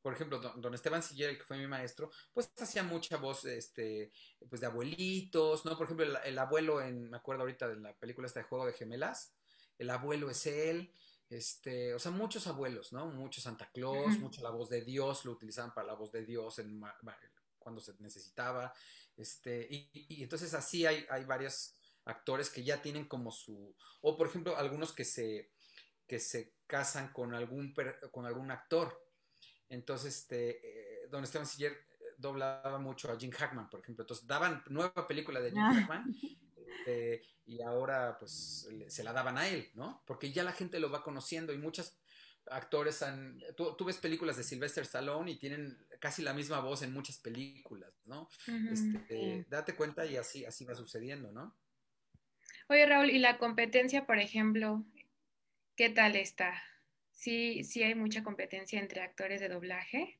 por 0.00 0.14
ejemplo, 0.14 0.38
don, 0.38 0.72
Esteban 0.72 1.02
Siller, 1.02 1.36
que 1.36 1.44
fue 1.44 1.58
mi 1.58 1.66
maestro, 1.66 2.10
pues 2.32 2.50
hacía 2.58 2.82
mucha 2.82 3.18
voz 3.18 3.44
este, 3.44 4.10
pues 4.48 4.62
de 4.62 4.66
abuelitos, 4.66 5.66
¿no? 5.66 5.76
Por 5.76 5.84
ejemplo, 5.84 6.06
el, 6.24 6.38
abuelo 6.38 6.80
en, 6.80 7.10
me 7.10 7.18
acuerdo 7.18 7.42
ahorita 7.42 7.68
de 7.68 7.76
la 7.76 7.92
película 7.92 8.26
esta 8.26 8.40
de 8.40 8.46
Juego 8.46 8.64
de 8.64 8.72
Gemelas, 8.72 9.34
el 9.76 9.90
abuelo 9.90 10.30
es 10.30 10.46
él, 10.46 10.90
este, 11.30 11.94
o 11.94 11.98
sea, 11.98 12.10
muchos 12.10 12.46
abuelos, 12.46 12.92
¿no? 12.92 13.06
Mucho 13.06 13.40
Santa 13.40 13.70
Claus, 13.72 14.18
mucho 14.18 14.42
la 14.42 14.50
voz 14.50 14.68
de 14.68 14.82
Dios, 14.82 15.24
lo 15.24 15.32
utilizaban 15.32 15.72
para 15.72 15.86
la 15.86 15.94
voz 15.94 16.12
de 16.12 16.24
Dios 16.24 16.58
en, 16.58 16.80
cuando 17.58 17.80
se 17.80 17.94
necesitaba, 18.00 18.74
este, 19.16 19.66
y, 19.70 20.22
entonces 20.22 20.52
así 20.54 20.86
hay, 20.86 21.06
hay 21.08 21.24
varios 21.24 21.76
actores 22.04 22.50
que 22.50 22.64
ya 22.64 22.82
tienen 22.82 23.06
como 23.06 23.30
su, 23.30 23.74
o 24.00 24.16
por 24.16 24.26
ejemplo, 24.26 24.56
algunos 24.56 24.92
que 24.92 25.04
se, 25.04 25.52
que 26.06 26.18
se 26.18 26.54
casan 26.66 27.12
con 27.12 27.34
algún, 27.34 27.74
con 28.10 28.26
algún 28.26 28.50
actor, 28.50 29.10
entonces, 29.70 30.16
este, 30.16 30.50
eh, 30.50 31.08
Don 31.08 31.24
Esteban 31.24 31.46
Siller 31.46 31.72
eh, 31.72 32.04
doblaba 32.18 32.78
mucho 32.78 33.10
a 33.10 33.18
Jim 33.18 33.30
Hackman, 33.30 33.70
por 33.70 33.80
ejemplo. 33.80 34.02
Entonces, 34.02 34.26
daban 34.26 34.62
nueva 34.68 35.06
película 35.06 35.40
de 35.40 35.50
Jim 35.50 35.60
ah. 35.60 35.74
Hackman 35.74 36.14
este, 36.70 37.22
y 37.46 37.62
ahora, 37.62 38.16
pues, 38.18 38.68
se 38.88 39.04
la 39.04 39.12
daban 39.12 39.38
a 39.38 39.48
él, 39.48 39.70
¿no? 39.74 40.02
Porque 40.06 40.32
ya 40.32 40.42
la 40.42 40.52
gente 40.52 40.80
lo 40.80 40.90
va 40.90 41.02
conociendo 41.02 41.52
y 41.52 41.58
muchos 41.58 41.98
actores 42.46 43.02
han... 43.02 43.40
Tú, 43.56 43.84
ves 43.84 43.98
películas 43.98 44.36
de 44.36 44.44
Sylvester 44.44 44.82
Stallone 44.84 45.30
y 45.30 45.38
tienen 45.38 45.86
casi 46.00 46.22
la 46.22 46.32
misma 46.32 46.60
voz 46.60 46.82
en 46.82 46.92
muchas 46.92 47.18
películas, 47.18 47.92
¿no? 48.06 48.28
este, 48.70 49.46
Date 49.48 49.76
cuenta 49.76 50.06
y 50.06 50.16
así, 50.16 50.44
así 50.44 50.64
va 50.64 50.74
sucediendo, 50.74 51.32
¿no? 51.32 51.56
Oye, 52.68 52.86
Raúl, 52.86 53.10
¿y 53.10 53.18
la 53.18 53.38
competencia, 53.38 54.06
por 54.06 54.18
ejemplo, 54.18 54.84
qué 55.76 55.90
tal 55.90 56.16
está? 56.16 56.62
sí, 57.20 57.64
sí 57.64 57.82
hay 57.82 57.94
mucha 57.94 58.24
competencia 58.24 58.80
entre 58.80 59.02
actores 59.02 59.40
de 59.40 59.50
doblaje. 59.50 60.18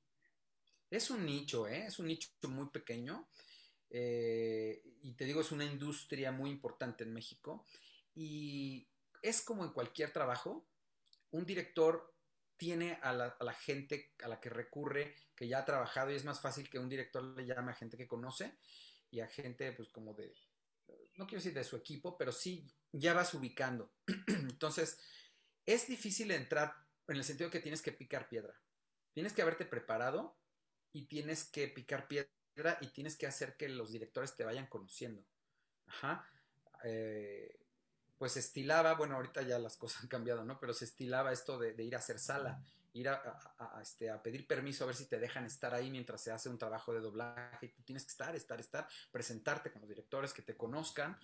Es 0.90 1.10
un 1.10 1.24
nicho, 1.24 1.66
¿eh? 1.66 1.86
Es 1.86 1.98
un 1.98 2.06
nicho 2.06 2.28
muy 2.42 2.68
pequeño. 2.68 3.26
Eh, 3.90 4.82
y 5.02 5.14
te 5.14 5.24
digo, 5.24 5.40
es 5.40 5.52
una 5.52 5.64
industria 5.64 6.32
muy 6.32 6.50
importante 6.50 7.04
en 7.04 7.12
México. 7.12 7.66
Y 8.14 8.88
es 9.22 9.42
como 9.42 9.64
en 9.64 9.72
cualquier 9.72 10.12
trabajo, 10.12 10.66
un 11.32 11.44
director 11.44 12.14
tiene 12.56 12.98
a 13.02 13.12
la, 13.12 13.54
gente 13.54 14.12
a 14.22 14.28
la 14.28 14.38
que 14.40 14.50
recurre, 14.50 15.14
que 15.34 15.48
ya 15.48 15.60
ha 15.60 15.64
trabajado, 15.64 16.10
y 16.10 16.16
es 16.16 16.24
más 16.24 16.40
fácil 16.40 16.68
que 16.68 16.78
un 16.78 16.88
director 16.88 17.22
le 17.22 17.46
llame 17.46 17.72
a 17.72 17.74
gente 17.74 17.96
que 17.96 18.06
conoce 18.06 18.58
y 19.10 19.20
a 19.20 19.26
gente, 19.26 19.72
pues, 19.72 19.88
como 19.88 20.12
de, 20.14 20.34
no 21.14 21.26
quiero 21.26 21.42
decir 21.42 21.54
de 21.54 21.64
su 21.64 21.76
equipo, 21.76 22.18
pero 22.18 22.32
sí 22.32 22.70
ya 22.92 23.14
vas 23.14 23.32
ubicando. 23.34 23.94
Entonces, 24.26 24.98
es 25.64 25.86
difícil 25.88 26.30
entrar 26.30 26.74
en 27.08 27.16
el 27.16 27.24
sentido 27.24 27.50
que 27.50 27.60
tienes 27.60 27.82
que 27.82 27.92
picar 27.92 28.28
piedra. 28.28 28.54
Tienes 29.12 29.32
que 29.32 29.42
haberte 29.42 29.64
preparado 29.64 30.38
y 30.92 31.06
tienes 31.06 31.44
que 31.44 31.66
picar 31.68 32.08
piedra 32.08 32.30
y 32.80 32.86
tienes 32.88 33.16
que 33.16 33.26
hacer 33.26 33.56
que 33.56 33.68
los 33.68 33.92
directores 33.92 34.34
te 34.36 34.44
vayan 34.44 34.66
conociendo. 34.66 35.24
Ajá. 35.86 36.26
Eh, 36.84 37.60
pues 38.18 38.36
estilaba, 38.36 38.94
bueno, 38.94 39.16
ahorita 39.16 39.42
ya 39.42 39.58
las 39.58 39.76
cosas 39.78 40.02
han 40.02 40.08
cambiado, 40.08 40.44
¿no? 40.44 40.58
Pero 40.60 40.74
se 40.74 40.84
estilaba 40.84 41.32
esto 41.32 41.58
de, 41.58 41.82
ir 41.82 41.94
a 41.94 41.98
hacer 41.98 42.18
sala, 42.18 42.62
ir 42.92 43.08
a, 43.08 43.78
este, 43.80 44.10
a 44.10 44.22
pedir 44.22 44.46
permiso 44.46 44.84
a 44.84 44.88
ver 44.88 44.96
si 44.96 45.06
te 45.06 45.18
dejan 45.18 45.46
estar 45.46 45.74
ahí 45.74 45.90
mientras 45.90 46.20
se 46.20 46.30
hace 46.30 46.48
un 46.48 46.58
trabajo 46.58 46.92
de 46.92 47.00
doblaje. 47.00 47.68
Tú 47.68 47.82
tienes 47.82 48.04
que 48.04 48.10
estar, 48.10 48.36
estar, 48.36 48.60
estar, 48.60 48.86
presentarte 49.10 49.72
con 49.72 49.80
los 49.80 49.88
directores 49.88 50.32
que 50.32 50.42
te 50.42 50.56
conozcan 50.56 51.18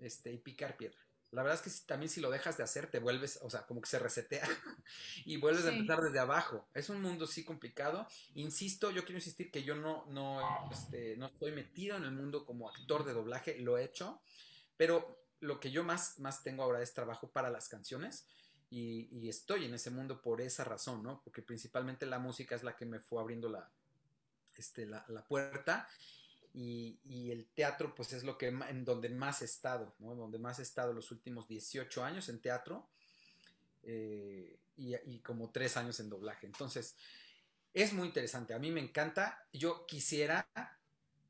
este, 0.00 0.32
y 0.32 0.38
picar 0.38 0.76
piedra. 0.76 1.05
La 1.36 1.42
verdad 1.42 1.60
es 1.62 1.70
que 1.70 1.86
también 1.86 2.08
si 2.08 2.22
lo 2.22 2.30
dejas 2.30 2.56
de 2.56 2.62
hacer, 2.62 2.90
te 2.90 2.98
vuelves, 2.98 3.38
o 3.42 3.50
sea, 3.50 3.66
como 3.66 3.82
que 3.82 3.90
se 3.90 3.98
resetea 3.98 4.48
y 5.26 5.36
vuelves 5.36 5.66
a 5.66 5.68
empezar 5.68 6.00
desde 6.00 6.18
abajo. 6.18 6.66
Es 6.72 6.88
un 6.88 7.02
mundo 7.02 7.26
sí 7.26 7.44
complicado. 7.44 8.08
Insisto, 8.36 8.90
yo 8.90 9.04
quiero 9.04 9.18
insistir 9.18 9.50
que 9.50 9.62
yo 9.62 9.74
no, 9.74 10.06
no, 10.06 10.70
este, 10.72 11.14
no 11.18 11.26
estoy 11.26 11.52
metido 11.52 11.98
en 11.98 12.04
el 12.04 12.12
mundo 12.12 12.46
como 12.46 12.70
actor 12.70 13.04
de 13.04 13.12
doblaje, 13.12 13.58
lo 13.58 13.76
he 13.76 13.84
hecho, 13.84 14.22
pero 14.78 15.26
lo 15.40 15.60
que 15.60 15.70
yo 15.70 15.84
más, 15.84 16.18
más 16.20 16.42
tengo 16.42 16.62
ahora 16.62 16.80
es 16.80 16.94
trabajo 16.94 17.30
para 17.30 17.50
las 17.50 17.68
canciones. 17.68 18.26
Y, 18.70 19.28
estoy 19.28 19.66
en 19.66 19.74
ese 19.74 19.90
mundo 19.90 20.22
por 20.22 20.40
esa 20.40 20.64
razón, 20.64 21.02
¿no? 21.02 21.20
Porque 21.22 21.42
principalmente 21.42 22.06
la 22.06 22.18
música 22.18 22.54
es 22.54 22.62
la 22.62 22.76
que 22.76 22.86
me 22.86 22.98
fue 22.98 23.20
abriendo 23.20 23.50
la, 23.50 23.70
este, 24.56 24.86
la, 24.86 25.04
la 25.08 25.22
puerta 25.26 25.86
y, 26.56 27.30
el 27.30 27.46
teatro 27.54 27.94
pues 27.94 28.14
es 28.14 28.24
lo 28.24 28.38
que 28.38 28.46
en 28.48 28.84
donde 28.84 29.10
más 29.10 29.42
he 29.42 29.44
estado, 29.44 29.94
¿no? 29.98 30.14
Donde 30.14 30.38
más 30.38 30.58
he 30.58 30.62
estado 30.62 30.94
los 30.94 31.10
últimos 31.10 31.46
18 31.46 32.02
años 32.02 32.30
en 32.30 32.40
teatro 32.40 32.88
eh, 33.82 34.58
y, 34.76 35.18
como 35.18 35.50
3 35.50 35.76
años 35.76 36.00
en 36.00 36.08
doblaje. 36.08 36.46
Entonces, 36.46 36.96
es 37.74 37.92
muy 37.92 38.08
interesante, 38.08 38.54
a 38.54 38.58
mí 38.58 38.70
me 38.70 38.80
encanta, 38.80 39.46
yo 39.52 39.84
quisiera 39.86 40.48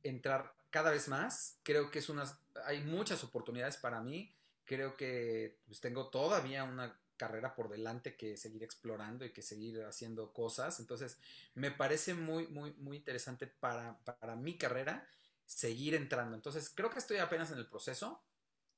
entrar 0.05 0.55
cada 0.71 0.93
vez 0.93 1.09
más, 1.09 1.59
creo 1.65 1.91
que 1.91 1.99
es 1.99 2.09
unas, 2.09 2.39
hay 2.65 2.85
muchas 2.85 3.25
oportunidades 3.25 3.79
para 3.79 4.01
mí, 4.01 4.33
creo 4.65 4.97
que 4.97 5.59
pues, 5.67 5.81
tengo 5.81 6.09
todavía 6.09 6.63
una 6.63 6.97
carrera 7.17 7.55
por 7.55 7.69
delante 7.69 8.17
que 8.17 8.37
seguir 8.37 8.63
explorando 8.63 9.25
y 9.25 9.33
que 9.33 9.43
seguir 9.43 9.83
haciendo 9.85 10.33
cosas. 10.33 10.81
Entonces, 10.81 11.19
me 11.55 11.71
parece 11.71 12.15
muy, 12.15 12.47
muy, 12.49 12.73
muy 12.75 12.97
interesante 12.97 13.47
para, 13.47 13.99
para 14.05 14.37
mi 14.37 14.57
carrera 14.59 15.09
seguir 15.45 15.95
entrando. 15.95 16.37
Entonces, 16.37 16.71
creo 16.75 16.91
que 16.91 16.99
estoy 16.99 17.19
apenas 17.19 17.51
en 17.51 17.59
el 17.59 17.67
proceso 17.67 18.23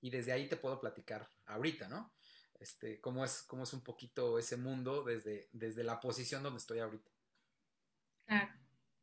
y 0.01 0.11
desde 0.11 0.33
ahí 0.33 0.49
te 0.49 0.57
puedo 0.57 0.81
platicar 0.81 1.29
ahorita, 1.47 1.89
¿no? 1.89 2.13
Este, 2.61 3.01
cómo 3.01 3.25
es, 3.25 3.43
cómo 3.43 3.63
es 3.63 3.73
un 3.73 3.83
poquito 3.83 4.39
ese 4.39 4.57
mundo 4.57 5.05
desde, 5.05 5.49
desde 5.53 5.85
la 5.85 6.01
posición 6.01 6.43
donde 6.43 6.59
estoy 6.59 6.81
ahorita. 6.81 7.11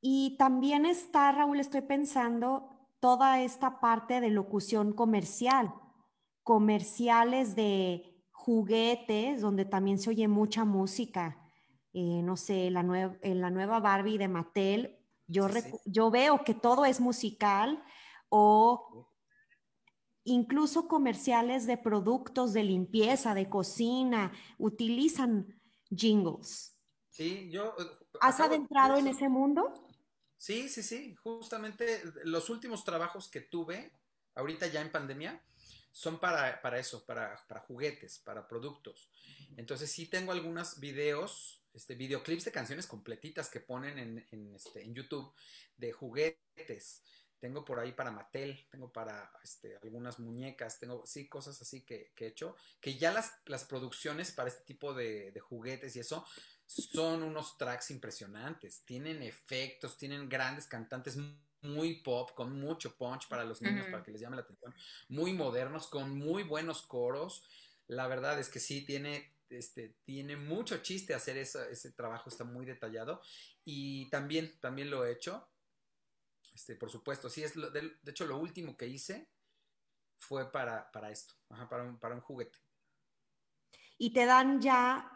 Y 0.01 0.35
también 0.37 0.85
está, 0.85 1.31
Raúl, 1.31 1.59
estoy 1.59 1.81
pensando 1.81 2.69
toda 2.99 3.41
esta 3.41 3.79
parte 3.79 4.19
de 4.19 4.29
locución 4.29 4.93
comercial, 4.93 5.73
comerciales 6.43 7.55
de 7.55 8.14
juguetes, 8.45 9.41
donde 9.41 9.65
también 9.65 9.97
se 9.97 10.11
oye 10.11 10.27
mucha 10.27 10.65
música. 10.65 11.41
Eh, 11.93 12.21
no 12.21 12.37
sé, 12.37 12.69
la 12.69 12.81
en 13.21 13.41
la 13.41 13.49
nueva 13.49 13.79
Barbie 13.79 14.19
de 14.19 14.27
Mattel, 14.27 14.99
yo, 15.27 15.47
yo 15.85 16.11
veo 16.11 16.43
que 16.43 16.53
todo 16.53 16.85
es 16.85 16.99
musical 16.99 17.83
o 18.29 19.09
incluso 20.25 20.87
comerciales 20.87 21.65
de 21.65 21.77
productos 21.77 22.53
de 22.53 22.63
limpieza, 22.63 23.33
de 23.33 23.49
cocina, 23.49 24.31
utilizan 24.59 25.47
jingles. 25.89 26.77
Sí, 27.09 27.49
yo... 27.49 27.73
Eh, 27.79 27.83
¿Has 28.21 28.39
adentrado 28.39 28.97
en 28.97 29.07
ese 29.07 29.27
mundo? 29.27 29.73
Sí, 30.37 30.69
sí, 30.69 30.83
sí. 30.83 31.15
Justamente 31.15 32.01
los 32.25 32.49
últimos 32.51 32.83
trabajos 32.83 33.27
que 33.29 33.41
tuve, 33.41 33.91
ahorita 34.35 34.67
ya 34.67 34.81
en 34.81 34.91
pandemia, 34.91 35.41
son 35.95 36.19
para, 36.19 36.77
eso, 36.77 37.05
para, 37.05 37.37
juguetes, 37.65 38.19
para 38.19 38.45
productos. 38.49 39.09
Entonces 39.55 39.89
sí 39.89 40.07
tengo 40.07 40.33
algunos 40.33 40.77
videos, 40.81 41.63
este, 41.73 41.95
videoclips 41.95 42.43
de 42.43 42.51
canciones 42.51 42.85
completitas 42.85 43.47
que 43.49 43.61
ponen 43.61 43.97
en, 43.97 44.27
en, 44.31 44.53
este, 44.53 44.83
en 44.83 44.93
YouTube 44.93 45.33
de 45.77 45.93
juguetes. 45.93 47.01
Tengo 47.39 47.63
por 47.63 47.79
ahí 47.79 47.93
para 47.93 48.11
Mattel, 48.11 48.67
tengo 48.69 48.91
para 48.91 49.31
este, 49.41 49.77
algunas 49.77 50.19
muñecas, 50.19 50.79
tengo, 50.79 51.05
sí, 51.05 51.29
cosas 51.29 51.61
así 51.61 51.85
que, 51.85 52.11
he 52.17 52.25
hecho, 52.25 52.57
que 52.81 52.97
ya 52.97 53.13
las, 53.13 53.31
las 53.45 53.63
producciones 53.63 54.33
para 54.33 54.49
este 54.49 54.65
tipo 54.65 54.93
de, 54.93 55.31
de 55.31 55.39
juguetes 55.39 55.95
y 55.95 56.01
eso 56.01 56.25
son 56.65 57.23
unos 57.23 57.57
tracks 57.57 57.89
impresionantes, 57.91 58.83
tienen 58.83 59.23
efectos, 59.23 59.97
tienen 59.97 60.27
grandes 60.27 60.67
cantantes 60.67 61.15
muy 61.73 62.01
pop, 62.01 62.31
con 62.33 62.59
mucho 62.59 62.95
punch 62.95 63.27
para 63.27 63.43
los 63.43 63.61
niños, 63.61 63.87
para 63.87 64.03
que 64.03 64.11
les 64.11 64.21
llame 64.21 64.35
la 64.35 64.43
atención, 64.43 64.73
muy 65.09 65.33
modernos, 65.33 65.87
con 65.87 66.17
muy 66.17 66.43
buenos 66.43 66.81
coros. 66.83 67.47
La 67.87 68.07
verdad 68.07 68.39
es 68.39 68.49
que 68.49 68.59
sí, 68.59 68.85
tiene, 68.85 69.35
este, 69.49 69.97
tiene 70.03 70.37
mucho 70.37 70.77
chiste 70.77 71.13
hacer 71.13 71.37
ese 71.37 71.91
trabajo, 71.91 72.29
está 72.29 72.43
muy 72.43 72.65
detallado. 72.65 73.21
Y 73.63 74.09
también, 74.09 74.59
también 74.59 74.89
lo 74.89 75.05
he 75.05 75.11
hecho. 75.11 75.49
Este, 76.53 76.75
por 76.75 76.89
supuesto, 76.89 77.29
sí, 77.29 77.43
es 77.43 77.53
de, 77.55 77.97
hecho 78.05 78.25
lo 78.25 78.37
último 78.37 78.77
que 78.77 78.87
hice 78.87 79.29
fue 80.17 80.51
para, 80.51 80.89
para 80.91 81.11
esto, 81.11 81.35
para, 81.69 81.83
un, 81.83 81.99
para 81.99 82.15
un 82.15 82.21
juguete. 82.21 82.57
Y 83.97 84.13
te 84.13 84.25
dan 84.25 84.61
ya 84.61 85.11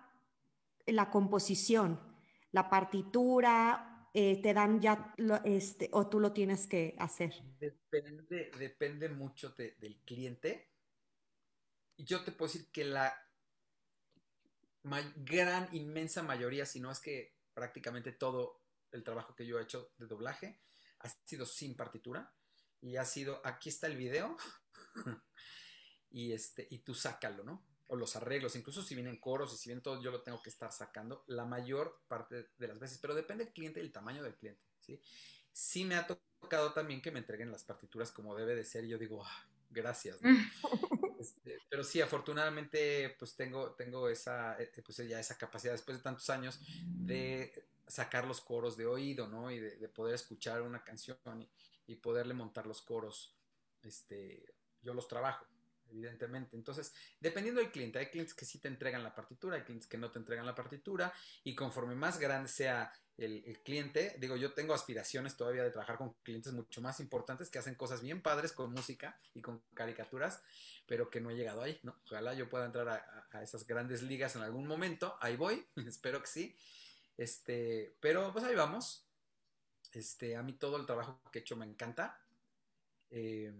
la 0.86 1.10
composición, 1.10 2.00
la 2.52 2.70
partitura, 2.70 3.99
eh, 4.14 4.42
te 4.42 4.54
dan 4.54 4.82
ya, 4.82 5.14
este, 5.44 5.90
o 5.94 6.08
tú 6.10 6.20
lo 6.20 6.34
tienes 6.34 6.68
que 6.68 6.96
hacer? 7.00 7.34
Depende, 7.60 8.52
depende 8.58 9.10
mucho 9.10 9.52
del 9.52 10.02
cliente. 10.06 10.72
Yo 11.98 12.24
te 12.24 12.32
puedo 12.32 12.52
decir 12.52 12.72
que 12.72 12.86
la 12.86 13.14
gran, 15.18 15.70
inmensa 15.74 16.24
mayoría, 16.24 16.66
si 16.66 16.80
no 16.80 16.92
es 16.92 17.00
que 17.00 17.36
prácticamente 17.54 18.12
todo 18.14 18.64
el 18.92 19.04
trabajo 19.04 19.36
que 19.36 19.46
yo 19.46 19.60
he 19.60 19.64
hecho 19.64 19.92
de 19.98 20.08
doblaje, 20.08 20.62
ha 21.00 21.10
sido 21.10 21.46
sin 21.46 21.76
partitura 21.76 22.34
y 22.82 22.98
ha 22.98 23.06
sido, 23.06 23.42
aquí 23.46 23.70
está 23.70 23.88
el 23.88 23.98
video 23.98 24.38
y, 26.10 26.32
este, 26.32 26.68
y 26.70 26.80
tú 26.80 26.94
sácalo, 26.94 27.44
¿no? 27.44 27.66
O 27.90 27.96
los 27.96 28.16
arreglos, 28.16 28.56
incluso 28.56 28.84
si 28.84 28.94
vienen 28.94 29.18
coros 29.18 29.52
y 29.54 29.58
si 29.58 29.70
vienen 29.70 29.82
todo, 29.82 30.00
yo 30.02 30.12
lo 30.12 30.22
tengo 30.22 30.42
que 30.42 30.50
estar 30.50 30.72
sacando 30.72 31.24
la 31.28 31.46
mayor 31.46 32.00
parte 32.08 32.50
de 32.58 32.68
las 32.68 32.80
veces, 32.80 33.00
pero 33.00 33.16
depende 33.16 33.46
del 33.46 33.54
cliente 33.54 33.80
y 33.80 33.84
el 33.84 33.92
tamaño 33.92 34.22
del 34.22 34.36
cliente, 34.36 34.62
¿sí? 34.80 35.02
Sí 35.52 35.86
me 35.86 35.96
ha 35.96 36.06
tocado 36.06 36.72
también 36.72 37.02
que 37.02 37.12
me 37.12 37.20
entreguen 37.20 37.52
las 37.52 37.64
partituras 37.64 38.12
como 38.12 38.36
debe 38.36 38.56
de 38.56 38.64
ser 38.64 38.86
y 38.86 38.90
yo 38.90 39.00
digo, 39.00 39.26
ah, 39.26 39.46
gracias, 39.72 40.20
este, 41.20 41.58
pero 41.68 41.84
sí, 41.84 42.00
afortunadamente, 42.00 43.16
pues 43.18 43.36
tengo, 43.36 43.72
tengo 43.72 44.08
esa, 44.08 44.62
eh, 44.62 44.72
pues 44.86 44.98
ya 44.98 45.20
esa 45.20 45.36
capacidad 45.36 45.74
después 45.74 45.98
de 45.98 46.04
tantos 46.04 46.30
años 46.30 46.60
de 46.86 47.52
sacar 47.88 48.28
los 48.28 48.40
coros 48.40 48.78
de 48.78 48.86
oído, 48.86 49.28
¿no? 49.28 49.50
Y 49.50 49.60
de, 49.60 49.90
poder 49.90 50.14
escuchar 50.14 50.62
una 50.62 50.84
canción 50.84 51.18
y, 51.42 51.50
y 51.88 51.96
poderle 51.96 52.36
montar 52.36 52.68
los 52.68 52.84
coros, 52.84 53.36
este, 53.82 54.46
yo 54.84 54.94
los 54.94 55.08
trabajo 55.08 55.48
evidentemente. 55.92 56.56
Entonces, 56.56 56.94
dependiendo 57.20 57.62
del 57.62 57.72
cliente, 57.72 58.00
hay 58.00 58.08
clientes 58.08 58.34
que 58.34 58.46
sí 58.46 58.60
te 58.60 58.68
entregan 58.68 59.04
la 59.04 59.16
partitura, 59.16 59.56
hay 59.58 59.64
clientes 59.64 59.88
que 59.88 59.98
no 59.98 60.12
te 60.12 60.20
entregan 60.20 60.46
la 60.46 60.56
partitura, 60.56 61.14
y 61.44 61.56
conforme 61.56 61.96
más 61.96 62.20
grande 62.20 62.50
sea 62.50 62.92
el, 63.18 63.60
cliente, 63.64 64.16
digo, 64.20 64.36
yo 64.38 64.54
tengo 64.54 64.74
aspiraciones 64.74 65.36
todavía 65.36 65.64
de 65.64 65.72
trabajar 65.72 65.98
con 65.98 66.14
clientes 66.24 66.54
mucho 66.54 66.82
más 66.82 67.00
importantes 67.00 67.50
que 67.50 67.60
hacen 67.60 67.76
cosas 67.76 68.02
bien 68.02 68.22
padres 68.22 68.54
con 68.54 68.72
música 68.72 69.20
y 69.34 69.42
con 69.42 69.62
caricaturas, 69.74 70.42
pero 70.88 71.10
que 71.10 71.20
no 71.20 71.30
he 71.30 71.36
llegado 71.36 71.62
ahí, 71.62 71.80
¿no? 71.84 72.00
Ojalá 72.06 72.34
yo 72.34 72.50
pueda 72.50 72.66
entrar 72.66 72.88
a, 72.88 73.44
esas 73.44 73.68
grandes 73.68 74.02
ligas 74.04 74.36
en 74.36 74.42
algún 74.42 74.68
momento, 74.68 75.18
ahí 75.22 75.36
voy, 75.36 75.66
espero 75.88 76.22
que 76.22 76.28
sí. 76.28 76.56
Este, 77.18 77.94
pero 78.00 78.32
pues 78.32 78.46
ahí 78.46 78.56
vamos. 78.56 79.06
Este, 79.92 80.36
a 80.36 80.44
mí 80.44 80.54
todo 80.54 80.78
el 80.78 80.86
trabajo 80.86 81.22
que 81.32 81.40
he 81.40 81.42
hecho 81.42 81.58
me 81.58 81.66
encanta. 81.66 82.22
Eh, 83.10 83.52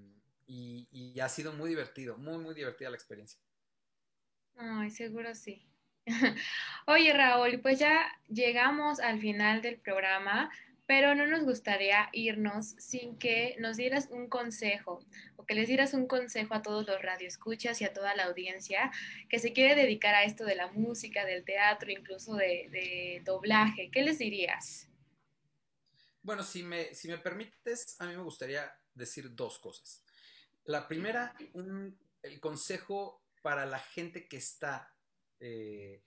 y, 0.50 1.20
ha 1.20 1.30
sido 1.30 1.54
muy 1.54 1.70
divertido, 1.70 2.18
muy, 2.18 2.38
muy 2.38 2.56
divertida 2.56 2.90
la 2.90 2.96
experiencia. 2.96 3.40
Ay, 4.58 4.90
seguro 4.90 5.34
sí. 5.36 5.66
Oye, 6.88 7.14
Raúl, 7.14 7.60
pues 7.62 7.80
ya 7.80 8.08
llegamos 8.28 9.00
al 9.00 9.20
final 9.20 9.62
del 9.62 9.80
programa, 9.80 10.52
pero 10.88 11.14
no 11.14 11.28
nos 11.28 11.44
gustaría 11.44 12.10
irnos 12.14 12.70
sin 12.80 13.18
que 13.20 13.56
nos 13.60 13.78
dieras 13.78 14.08
un 14.10 14.28
consejo 14.28 15.06
o 15.36 15.46
que 15.46 15.54
les 15.54 15.68
dieras 15.68 15.94
un 15.94 16.08
consejo 16.08 16.56
a 16.56 16.64
todos 16.64 16.88
los 16.88 17.00
radioescuchas 17.00 17.80
y 17.82 17.86
a 17.86 17.94
toda 17.94 18.16
la 18.16 18.26
audiencia 18.26 18.92
que 19.30 19.38
se 19.38 19.54
quiere 19.54 19.76
dedicar 19.76 20.16
a 20.16 20.24
esto 20.24 20.46
de 20.46 20.56
la 20.56 20.72
música, 20.72 21.26
del 21.26 21.46
teatro, 21.46 21.92
incluso 21.92 22.36
de, 22.36 22.70
de 22.72 23.22
doblaje. 23.24 23.92
¿Qué 23.92 24.02
les 24.02 24.18
dirías? 24.18 24.88
Bueno, 26.24 26.44
si 26.44 26.64
me, 26.64 26.94
si 26.96 27.08
me 27.08 27.20
permites, 27.20 27.96
a 28.00 28.08
mí 28.08 28.16
me 28.16 28.24
gustaría 28.24 28.70
decir 28.96 29.34
dos 29.36 29.60
cosas. 29.60 30.04
La 30.70 30.88
primera, 30.88 31.36
el 32.22 32.40
consejo 32.40 33.24
para 33.42 33.66
la 33.66 33.80
gente 33.80 34.28
que 34.28 34.38
está, 34.38 34.94
eh, 35.40 36.04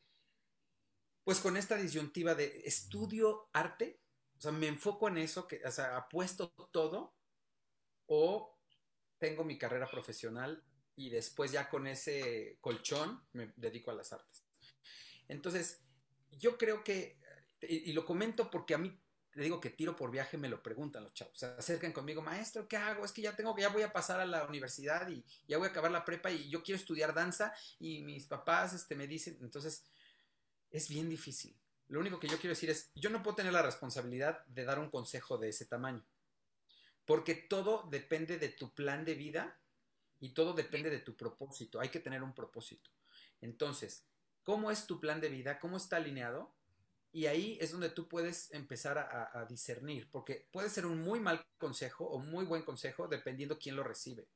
pues 1.24 1.40
con 1.40 1.56
esta 1.56 1.74
disyuntiva 1.74 2.36
de 2.36 2.62
estudio 2.64 3.50
arte, 3.52 3.98
o 4.36 4.40
sea, 4.40 4.52
me 4.52 4.68
enfoco 4.68 5.08
en 5.08 5.18
eso, 5.18 5.48
que, 5.48 5.60
o 5.64 5.70
sea, 5.72 5.96
apuesto 5.96 6.52
todo, 6.70 7.16
o 8.06 8.56
tengo 9.18 9.42
mi 9.42 9.58
carrera 9.58 9.90
profesional 9.90 10.64
y 10.94 11.10
después 11.10 11.50
ya 11.50 11.68
con 11.68 11.88
ese 11.88 12.58
colchón 12.60 13.20
me 13.32 13.52
dedico 13.56 13.90
a 13.90 13.94
las 13.94 14.12
artes. 14.12 14.46
Entonces, 15.26 15.82
yo 16.30 16.56
creo 16.56 16.84
que, 16.84 17.18
y 17.62 17.92
lo 17.94 18.06
comento 18.06 18.48
porque 18.48 18.74
a 18.74 18.78
mí 18.78 18.96
le 19.34 19.44
digo 19.44 19.60
que 19.60 19.70
tiro 19.70 19.96
por 19.96 20.10
viaje, 20.10 20.36
me 20.36 20.48
lo 20.48 20.62
preguntan 20.62 21.04
los 21.04 21.14
chavos. 21.14 21.38
Se 21.38 21.46
acercan 21.46 21.92
conmigo, 21.92 22.20
maestro, 22.20 22.68
¿qué 22.68 22.76
hago? 22.76 23.04
Es 23.04 23.12
que 23.12 23.22
ya 23.22 23.34
tengo 23.34 23.54
que, 23.54 23.62
ya 23.62 23.68
voy 23.68 23.82
a 23.82 23.92
pasar 23.92 24.20
a 24.20 24.26
la 24.26 24.44
universidad 24.44 25.08
y 25.08 25.24
ya 25.48 25.58
voy 25.58 25.68
a 25.68 25.70
acabar 25.70 25.90
la 25.90 26.04
prepa 26.04 26.30
y 26.30 26.48
yo 26.50 26.62
quiero 26.62 26.78
estudiar 26.78 27.14
danza 27.14 27.54
y 27.78 28.02
mis 28.02 28.26
papás 28.26 28.74
este, 28.74 28.94
me 28.94 29.06
dicen, 29.06 29.38
entonces 29.40 29.86
es 30.70 30.88
bien 30.88 31.08
difícil. 31.08 31.58
Lo 31.88 32.00
único 32.00 32.18
que 32.18 32.28
yo 32.28 32.38
quiero 32.38 32.54
decir 32.54 32.70
es, 32.70 32.90
yo 32.94 33.10
no 33.10 33.22
puedo 33.22 33.36
tener 33.36 33.52
la 33.52 33.62
responsabilidad 33.62 34.44
de 34.46 34.64
dar 34.64 34.78
un 34.78 34.90
consejo 34.90 35.38
de 35.38 35.48
ese 35.48 35.64
tamaño, 35.64 36.04
porque 37.06 37.34
todo 37.34 37.88
depende 37.90 38.38
de 38.38 38.48
tu 38.48 38.74
plan 38.74 39.04
de 39.04 39.14
vida 39.14 39.58
y 40.20 40.30
todo 40.34 40.52
depende 40.52 40.90
de 40.90 41.00
tu 41.00 41.16
propósito. 41.16 41.80
Hay 41.80 41.88
que 41.88 42.00
tener 42.00 42.22
un 42.22 42.34
propósito. 42.34 42.90
Entonces, 43.40 44.06
¿cómo 44.42 44.70
es 44.70 44.86
tu 44.86 45.00
plan 45.00 45.20
de 45.20 45.28
vida? 45.28 45.58
¿Cómo 45.58 45.76
está 45.76 45.96
alineado? 45.96 46.54
Y 47.14 47.26
ahí 47.26 47.58
es 47.60 47.72
donde 47.72 47.90
tú 47.90 48.08
puedes 48.08 48.50
empezar 48.54 48.96
a, 48.98 49.44
discernir, 49.46 50.08
porque 50.10 50.48
puede 50.50 50.70
ser 50.70 50.86
un 50.86 51.02
muy 51.02 51.20
mal 51.20 51.44
consejo 51.58 52.06
o 52.06 52.18
muy 52.18 52.46
buen 52.46 52.62
consejo 52.62 53.06
dependiendo 53.06 53.58
quién 53.58 53.76
lo 53.76 53.82
recibe. 53.82 54.26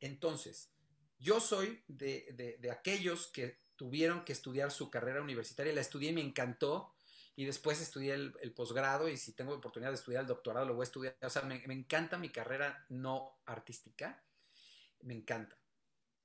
Entonces, 0.00 0.70
yo 1.18 1.38
soy 1.38 1.84
de, 1.86 2.58
aquellos 2.72 3.26
que 3.26 3.60
tuvieron 3.76 4.24
que 4.24 4.32
estudiar 4.32 4.70
su 4.70 4.90
carrera 4.90 5.20
universitaria, 5.20 5.74
la 5.74 5.82
estudié 5.82 6.10
y 6.10 6.14
me 6.14 6.22
encantó, 6.22 6.94
y 7.38 7.44
después 7.44 7.78
estudié 7.82 8.14
el, 8.14 8.52
posgrado, 8.54 9.10
y 9.10 9.18
si 9.18 9.34
tengo 9.34 9.52
oportunidad 9.52 9.90
de 9.90 9.96
estudiar 9.96 10.22
el 10.22 10.28
doctorado, 10.28 10.64
lo 10.64 10.74
voy 10.74 10.84
a 10.84 10.84
estudiar. 10.84 11.16
O 11.20 11.28
sea, 11.28 11.42
me, 11.42 11.62
me 11.66 11.74
encanta 11.74 12.16
mi 12.16 12.30
carrera 12.30 12.86
no 12.88 13.38
artística, 13.44 14.24
me 15.02 15.12
encanta. 15.12 15.58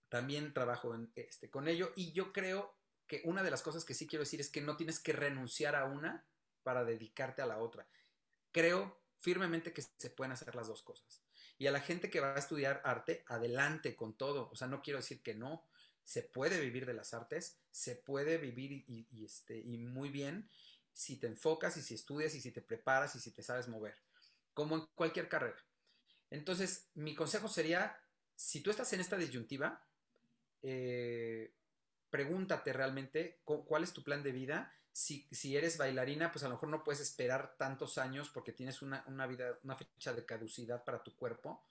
También 0.07 0.53
trabajo 0.53 0.95
en, 0.95 1.11
este, 1.15 1.49
con 1.49 1.67
ello, 1.67 1.91
y 1.97 2.13
yo 2.13 2.31
creo 2.31 2.80
que 3.11 3.21
una 3.25 3.43
de 3.43 3.51
las 3.51 3.61
cosas 3.61 3.83
que 3.83 3.93
sí 3.93 4.07
quiero 4.07 4.23
decir 4.23 4.39
es 4.39 4.49
que 4.49 4.61
no 4.61 4.77
tienes 4.77 4.97
que 4.97 5.11
renunciar 5.11 5.75
a 5.75 5.83
una 5.83 6.25
para 6.63 6.85
dedicarte 6.85 7.41
a 7.41 7.45
la 7.45 7.57
otra. 7.57 7.85
Creo 8.53 9.03
firmemente 9.19 9.73
que 9.73 9.81
se 9.81 10.09
pueden 10.11 10.31
hacer 10.31 10.55
las 10.55 10.67
dos 10.67 10.81
cosas. 10.81 11.21
Y 11.57 11.67
a 11.67 11.71
la 11.71 11.81
gente 11.81 12.09
que 12.09 12.21
va 12.21 12.35
a 12.35 12.39
estudiar 12.39 12.81
arte, 12.85 13.25
adelante 13.27 13.97
con 13.97 14.13
todo. 14.13 14.49
O 14.49 14.55
sea, 14.55 14.69
no 14.69 14.81
quiero 14.81 14.99
decir 14.99 15.21
que 15.21 15.35
no. 15.35 15.67
Se 16.05 16.23
puede 16.23 16.61
vivir 16.61 16.85
de 16.85 16.93
las 16.93 17.13
artes, 17.13 17.59
se 17.69 17.97
puede 17.97 18.37
vivir 18.37 18.85
y, 18.87 19.25
este, 19.25 19.59
y 19.59 19.77
muy 19.77 20.09
bien. 20.09 20.49
si 20.93 21.17
te 21.17 21.27
enfocas 21.27 21.75
y 21.75 21.81
si 21.81 21.95
estudias 21.95 22.33
y 22.33 22.39
si 22.39 22.51
te 22.53 22.61
preparas 22.61 23.13
y 23.15 23.19
si 23.19 23.31
te 23.31 23.43
sabes 23.43 23.67
mover, 23.67 23.97
como 24.53 24.77
en 24.77 24.85
cualquier 24.95 25.27
carrera. 25.27 25.61
Entonces, 26.29 26.89
mi 26.93 27.13
consejo 27.13 27.49
sería, 27.49 27.97
si 28.35 28.61
tú 28.61 28.71
estás 28.71 28.93
en 28.93 29.01
esta 29.01 29.17
disyuntiva, 29.17 29.85
eh, 30.61 31.53
pregúntate 32.11 32.73
realmente 32.73 33.41
cuál 33.45 33.83
es 33.83 33.93
tu 33.93 34.03
plan 34.03 34.21
de 34.21 34.31
vida. 34.31 34.75
Si, 34.91 35.25
eres 35.55 35.77
bailarina, 35.77 36.31
pues 36.31 36.43
a 36.43 36.49
lo 36.49 36.55
mejor 36.55 36.69
no 36.69 36.83
puedes 36.83 36.99
esperar 36.99 37.55
tantos 37.57 37.97
años 37.97 38.29
porque 38.29 38.51
tienes 38.51 38.81
una, 38.81 39.03
vida, 39.25 39.57
una 39.63 39.75
fecha 39.75 40.13
de 40.13 40.25
caducidad 40.25 40.83
para 40.83 41.01
tu 41.01 41.15
cuerpo. 41.15 41.65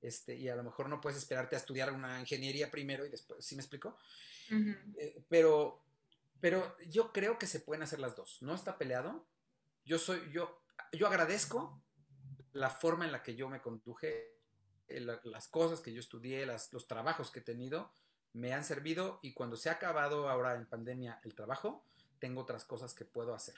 Este, 0.00 0.34
y 0.34 0.48
a 0.48 0.56
lo 0.56 0.62
mejor 0.62 0.88
no 0.88 1.00
puedes 1.00 1.18
esperarte 1.18 1.56
a 1.56 1.58
estudiar 1.58 1.92
una 1.92 2.20
ingeniería 2.20 2.70
primero 2.70 3.04
y 3.04 3.10
después, 3.10 3.44
¿sí 3.44 3.54
me 3.54 3.62
explico? 3.62 3.98
Eh, 4.50 5.22
pero, 5.28 5.84
pero 6.40 6.76
yo 6.88 7.12
creo 7.12 7.38
que 7.38 7.46
se 7.46 7.60
pueden 7.60 7.82
hacer 7.82 7.98
las 7.98 8.16
dos. 8.16 8.38
No 8.40 8.54
está 8.54 8.78
peleado. 8.78 9.28
Yo 9.84 9.98
soy, 9.98 10.30
yo, 10.32 10.62
yo 10.92 11.06
agradezco 11.06 11.82
la 12.52 12.70
forma 12.70 13.04
en 13.04 13.12
la 13.12 13.22
que 13.22 13.36
yo 13.36 13.50
me 13.50 13.60
conduje, 13.60 14.40
eh, 14.88 15.00
las 15.00 15.48
cosas 15.48 15.80
que 15.80 15.92
yo 15.92 16.00
estudié, 16.00 16.46
los 16.46 16.86
trabajos 16.86 17.30
que 17.30 17.40
he 17.40 17.42
tenido, 17.42 17.92
me 18.38 18.52
han 18.52 18.64
servido 18.64 19.18
y 19.20 19.32
cuando 19.32 19.56
se 19.56 19.68
ha 19.68 19.72
acabado 19.72 20.28
ahora 20.28 20.54
en 20.54 20.66
pandemia 20.66 21.20
el 21.24 21.34
trabajo, 21.34 21.84
tengo 22.20 22.42
otras 22.42 22.64
cosas 22.64 22.94
que 22.94 23.04
puedo 23.04 23.34
hacer. 23.34 23.56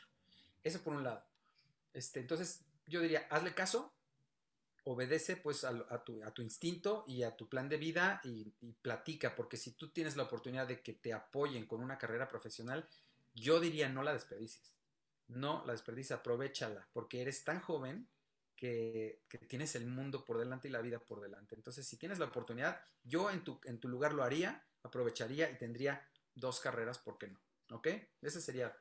Eso 0.64 0.80
por 0.82 0.94
un 0.94 1.04
lado. 1.04 1.22
Este, 1.92 2.20
entonces, 2.20 2.64
yo 2.86 3.00
diría, 3.00 3.26
hazle 3.30 3.54
caso, 3.54 3.92
obedece 4.84 5.36
pues 5.36 5.64
a, 5.64 6.04
tu, 6.04 6.42
instinto 6.42 7.04
y 7.06 7.22
a 7.22 7.36
tu 7.36 7.48
plan 7.48 7.68
de 7.68 7.76
vida 7.76 8.20
y, 8.24 8.52
platica, 8.80 9.34
porque 9.34 9.58
si 9.58 9.72
tú 9.72 9.90
tienes 9.90 10.16
la 10.16 10.22
oportunidad 10.24 10.66
de 10.66 10.80
que 10.80 10.94
te 10.94 11.12
apoyen 11.12 11.66
con 11.66 11.82
una 11.82 11.98
carrera 11.98 12.28
profesional, 12.28 12.88
yo 13.34 13.60
diría 13.60 13.88
no 13.88 14.02
la 14.02 14.14
desperdicies. 14.14 14.74
No 15.28 15.62
la 15.66 15.72
desperdicies, 15.72 16.18
aprovechala, 16.18 16.88
porque 16.92 17.20
eres 17.20 17.44
tan 17.44 17.60
joven 17.60 18.08
que, 18.56 19.22
tienes 19.46 19.74
el 19.74 19.86
mundo 19.86 20.24
por 20.24 20.38
delante 20.38 20.68
y 20.68 20.70
la 20.70 20.80
vida 20.80 20.98
por 20.98 21.20
delante. 21.20 21.54
Entonces, 21.54 21.86
si 21.86 21.96
tienes 21.96 22.18
la 22.18 22.26
oportunidad, 22.26 22.80
yo 23.04 23.30
en 23.30 23.44
tu, 23.44 23.60
en 23.64 23.78
tu 23.78 23.88
lugar 23.88 24.12
lo 24.12 24.24
haría, 24.24 24.64
aprovecharía 24.82 25.50
y 25.50 25.58
tendría 25.58 26.08
dos 26.34 26.60
carreras, 26.60 26.98
¿por 26.98 27.18
qué 27.18 27.28
no? 27.28 27.40
¿Ok? 27.70 27.88
Ese 28.22 28.40
sería 28.40 28.76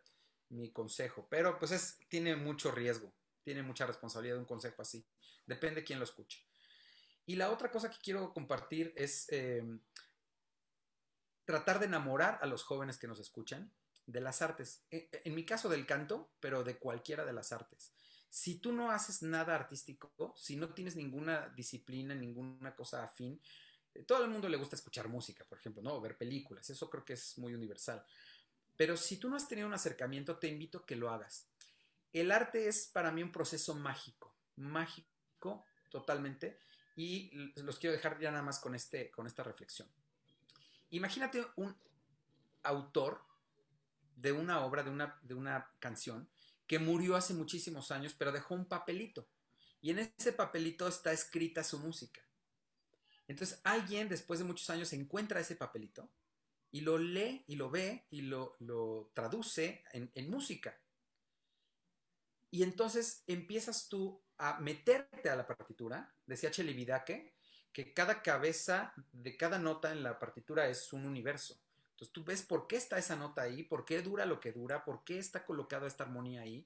mi 0.50 0.72
consejo. 0.72 1.28
Pero 1.30 1.60
pues 1.60 1.72
es, 1.72 2.00
tiene 2.08 2.36
mucho 2.36 2.72
riesgo, 2.72 3.14
tiene 3.44 3.64
mucha 3.64 3.86
responsabilidad 3.86 4.38
un 4.38 4.46
consejo 4.46 4.82
así. 4.82 5.06
Depende 5.46 5.82
de 5.82 5.86
quién 5.86 6.00
lo 6.00 6.06
escuche. 6.06 6.46
Y 7.26 7.36
la 7.36 7.52
otra 7.52 7.72
cosa 7.72 7.90
que 7.90 7.98
quiero 8.02 8.34
compartir 8.34 8.94
es 8.96 9.28
eh, 9.30 9.64
tratar 11.46 11.80
de 11.80 11.86
enamorar 11.86 12.40
a 12.42 12.48
los 12.48 12.64
jóvenes 12.64 12.98
que 12.98 13.08
nos 13.08 13.20
escuchan 13.20 13.72
de 14.06 14.22
las 14.22 14.42
artes. 14.42 14.86
E, 14.90 15.10
en 15.12 15.36
mi 15.36 15.46
caso 15.46 15.70
del 15.70 15.86
canto, 15.86 16.32
pero 16.40 16.64
de 16.64 16.80
cualquiera 16.80 17.26
de 17.26 17.34
las 17.34 17.52
artes 17.52 17.94
si 18.30 18.60
tú 18.60 18.72
no 18.72 18.92
haces 18.92 19.24
nada 19.24 19.56
artístico, 19.56 20.34
si 20.38 20.56
no 20.56 20.74
tienes 20.74 20.96
ninguna 20.96 21.50
disciplina, 21.50 22.14
ninguna 22.14 22.76
cosa 22.76 23.04
afín, 23.04 23.42
todo 24.06 24.24
el 24.24 24.30
mundo 24.30 24.50
le 24.50 24.58
gusta 24.58 24.76
escuchar 24.76 25.08
música, 25.08 25.46
por 25.46 25.58
ejemplo, 25.58 25.82
¿no? 25.82 25.96
O 25.96 26.02
ver 26.02 26.18
películas, 26.18 26.70
eso 26.70 26.90
creo 26.90 27.06
que 27.06 27.14
es 27.14 27.38
muy 27.38 27.54
universal. 27.54 28.04
Pero 28.76 28.96
si 28.96 29.18
tú 29.18 29.30
no 29.30 29.36
has 29.36 29.48
tenido 29.48 29.68
un 29.68 29.74
acercamiento, 29.74 30.38
te 30.38 30.48
invito 30.48 30.80
a 30.80 30.86
que 30.86 30.96
lo 30.96 31.10
hagas. 31.10 31.48
El 32.14 32.32
arte 32.32 32.68
es 32.68 32.88
para 32.88 33.12
mí 33.12 33.22
un 33.22 33.32
proceso 33.32 33.76
mágico, 33.76 34.34
mágico 34.56 35.66
totalmente, 35.90 36.60
y 36.96 37.32
los 37.58 37.80
quiero 37.80 37.96
dejar 37.96 38.20
ya 38.20 38.32
nada 38.32 38.44
más 38.44 38.60
con, 38.60 38.76
este, 38.76 39.12
con 39.12 39.28
esta 39.28 39.44
reflexión. 39.44 39.88
Imagínate 40.90 41.46
un 41.56 41.76
autor 42.64 43.22
de 44.16 44.32
una 44.32 44.66
obra, 44.66 44.84
de 44.84 44.90
una, 44.90 45.20
de 45.22 45.34
una 45.34 45.72
canción, 45.80 46.30
que 46.68 46.78
murió 46.80 47.16
hace 47.16 47.34
muchísimos 47.34 47.92
años, 47.92 48.14
pero 48.18 48.32
dejó 48.32 48.54
un 48.54 48.66
papelito. 48.66 49.28
Y 49.82 49.92
en 49.92 50.00
ese 50.00 50.34
papelito 50.34 50.88
está 50.88 51.12
escrita 51.12 51.64
su 51.64 51.80
música. 51.80 52.22
Entonces 53.30 53.62
alguien 53.64 54.10
después 54.10 54.40
de 54.40 54.46
muchos 54.46 54.68
años 54.72 54.92
encuentra 54.92 55.40
ese 55.40 55.56
papelito 55.56 56.10
y 56.72 56.82
lo 56.82 56.98
lee 56.98 57.44
y 57.46 57.56
lo 57.58 57.70
ve 57.70 58.08
y 58.10 58.22
lo, 58.22 58.58
traduce 59.14 59.84
en, 59.94 60.30
música. 60.32 60.76
Y 62.50 62.64
entonces 62.64 63.24
empiezas 63.28 63.88
tú 63.88 64.20
a 64.40 64.60
meterte 64.60 65.30
a 65.30 65.36
la 65.36 65.46
partitura. 65.46 66.12
Decía 66.26 66.50
Chelividake 66.50 67.36
que 67.72 67.94
cada 67.94 68.24
cabeza 68.24 68.94
de 69.12 69.38
cada 69.38 69.60
nota 69.60 69.92
en 69.92 70.02
la 70.02 70.18
partitura 70.18 70.68
es 70.68 70.92
un 70.92 71.06
universo. 71.06 71.62
Entonces 71.92 72.12
tú 72.12 72.24
ves 72.24 72.42
por 72.42 72.66
qué 72.66 72.78
está 72.78 72.98
esa 72.98 73.16
nota 73.16 73.44
ahí, 73.44 73.62
por 73.62 73.86
qué 73.86 74.02
dura 74.02 74.26
lo 74.26 74.40
que 74.40 74.52
dura, 74.52 74.84
por 74.84 75.04
qué 75.04 75.20
está 75.20 75.46
colocada 75.46 75.86
esta 75.86 76.04
armonía 76.04 76.42
ahí, 76.42 76.66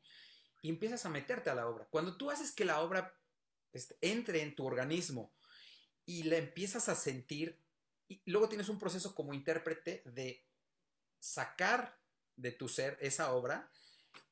y 0.61 0.69
empiezas 0.69 1.05
a 1.05 1.09
meterte 1.09 1.49
a 1.49 1.55
la 1.55 1.67
obra. 1.67 1.87
Cuando 1.89 2.15
tú 2.15 2.31
haces 2.31 2.53
que 2.53 2.63
la 2.63 2.79
obra 2.79 3.13
este, 3.73 3.97
entre 3.99 4.41
en 4.41 4.55
tu 4.55 4.65
organismo 4.65 5.33
y 6.05 6.23
la 6.23 6.37
empiezas 6.37 6.89
a 6.89 6.95
sentir, 6.95 7.59
y 8.07 8.21
luego 8.25 8.49
tienes 8.49 8.69
un 8.69 8.79
proceso 8.79 9.15
como 9.15 9.33
intérprete 9.33 10.03
de 10.05 10.45
sacar 11.19 11.99
de 12.35 12.51
tu 12.51 12.67
ser 12.67 12.97
esa 12.99 13.33
obra, 13.33 13.71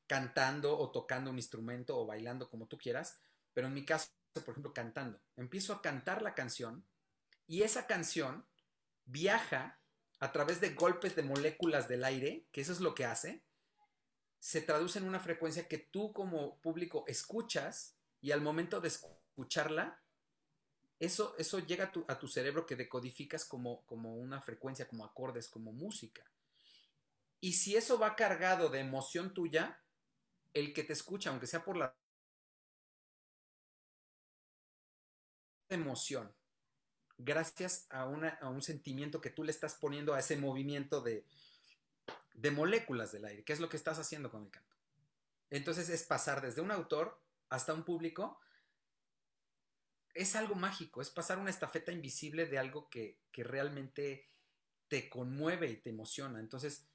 cantando 0.06 0.78
o 0.78 0.90
tocando 0.90 1.30
un 1.30 1.38
instrumento 1.38 1.98
o 1.98 2.06
bailando 2.06 2.50
como 2.50 2.66
tú 2.66 2.76
quieras, 2.76 3.18
pero 3.54 3.68
en 3.68 3.74
mi 3.74 3.84
caso, 3.84 4.10
por 4.34 4.50
ejemplo, 4.50 4.74
cantando. 4.74 5.20
Empiezo 5.36 5.72
a 5.72 5.82
cantar 5.82 6.22
la 6.22 6.34
canción 6.34 6.84
y 7.46 7.62
esa 7.62 7.86
canción 7.86 8.46
viaja 9.04 9.80
a 10.20 10.32
través 10.32 10.60
de 10.60 10.74
golpes 10.74 11.16
de 11.16 11.22
moléculas 11.22 11.88
del 11.88 12.04
aire, 12.04 12.46
que 12.52 12.60
eso 12.60 12.72
es 12.72 12.80
lo 12.80 12.94
que 12.94 13.04
hace, 13.04 13.42
se 14.38 14.60
traduce 14.60 14.98
en 14.98 15.06
una 15.06 15.20
frecuencia 15.20 15.68
que 15.68 15.78
tú 15.78 16.12
como 16.12 16.60
público 16.60 17.04
escuchas 17.06 17.96
y 18.20 18.32
al 18.32 18.40
momento 18.40 18.80
de 18.80 18.88
escucharla, 18.88 20.01
eso, 21.04 21.34
eso 21.36 21.58
llega 21.58 21.86
a 21.86 21.92
tu, 21.92 22.04
a 22.06 22.16
tu 22.16 22.28
cerebro 22.28 22.64
que 22.64 22.76
decodificas 22.76 23.44
como, 23.44 23.84
como 23.86 24.14
una 24.16 24.40
frecuencia, 24.40 24.86
como 24.86 25.04
acordes, 25.04 25.48
como 25.48 25.72
música. 25.72 26.24
Y 27.40 27.54
si 27.54 27.74
eso 27.74 27.98
va 27.98 28.14
cargado 28.14 28.68
de 28.68 28.78
emoción 28.78 29.34
tuya, 29.34 29.82
el 30.54 30.72
que 30.72 30.84
te 30.84 30.92
escucha, 30.92 31.30
aunque 31.30 31.48
sea 31.48 31.64
por 31.64 31.76
la 31.76 31.96
emoción, 35.68 36.32
gracias 37.18 37.88
a, 37.90 38.06
un 38.06 38.62
sentimiento 38.62 39.20
que 39.20 39.30
tú 39.30 39.42
le 39.42 39.50
estás 39.50 39.74
poniendo 39.74 40.14
a 40.14 40.20
ese 40.20 40.36
movimiento 40.36 41.00
de, 41.00 41.26
de 42.34 42.50
moléculas 42.52 43.10
del 43.10 43.24
aire, 43.24 43.42
que 43.42 43.52
es 43.52 43.58
lo 43.58 43.68
que 43.68 43.76
estás 43.76 43.98
haciendo 43.98 44.30
con 44.30 44.44
el 44.44 44.50
canto. 44.52 44.76
Entonces 45.50 45.88
es 45.88 46.04
pasar 46.04 46.42
desde 46.42 46.60
un 46.60 46.70
autor 46.70 47.20
hasta 47.48 47.74
un 47.74 47.82
público. 47.82 48.40
Es 50.14 50.36
algo 50.36 50.54
mágico, 50.54 51.00
es 51.00 51.10
pasar 51.10 51.38
una 51.38 51.50
estafeta 51.50 51.90
invisible 51.90 52.46
de 52.46 52.58
algo 52.58 52.88
que, 52.90 53.20
que 53.30 53.44
realmente 53.44 54.28
te 54.88 55.08
conmueve 55.08 55.70
y 55.70 55.76
te 55.76 55.90
emociona. 55.90 56.38
Entonces, 56.38 56.86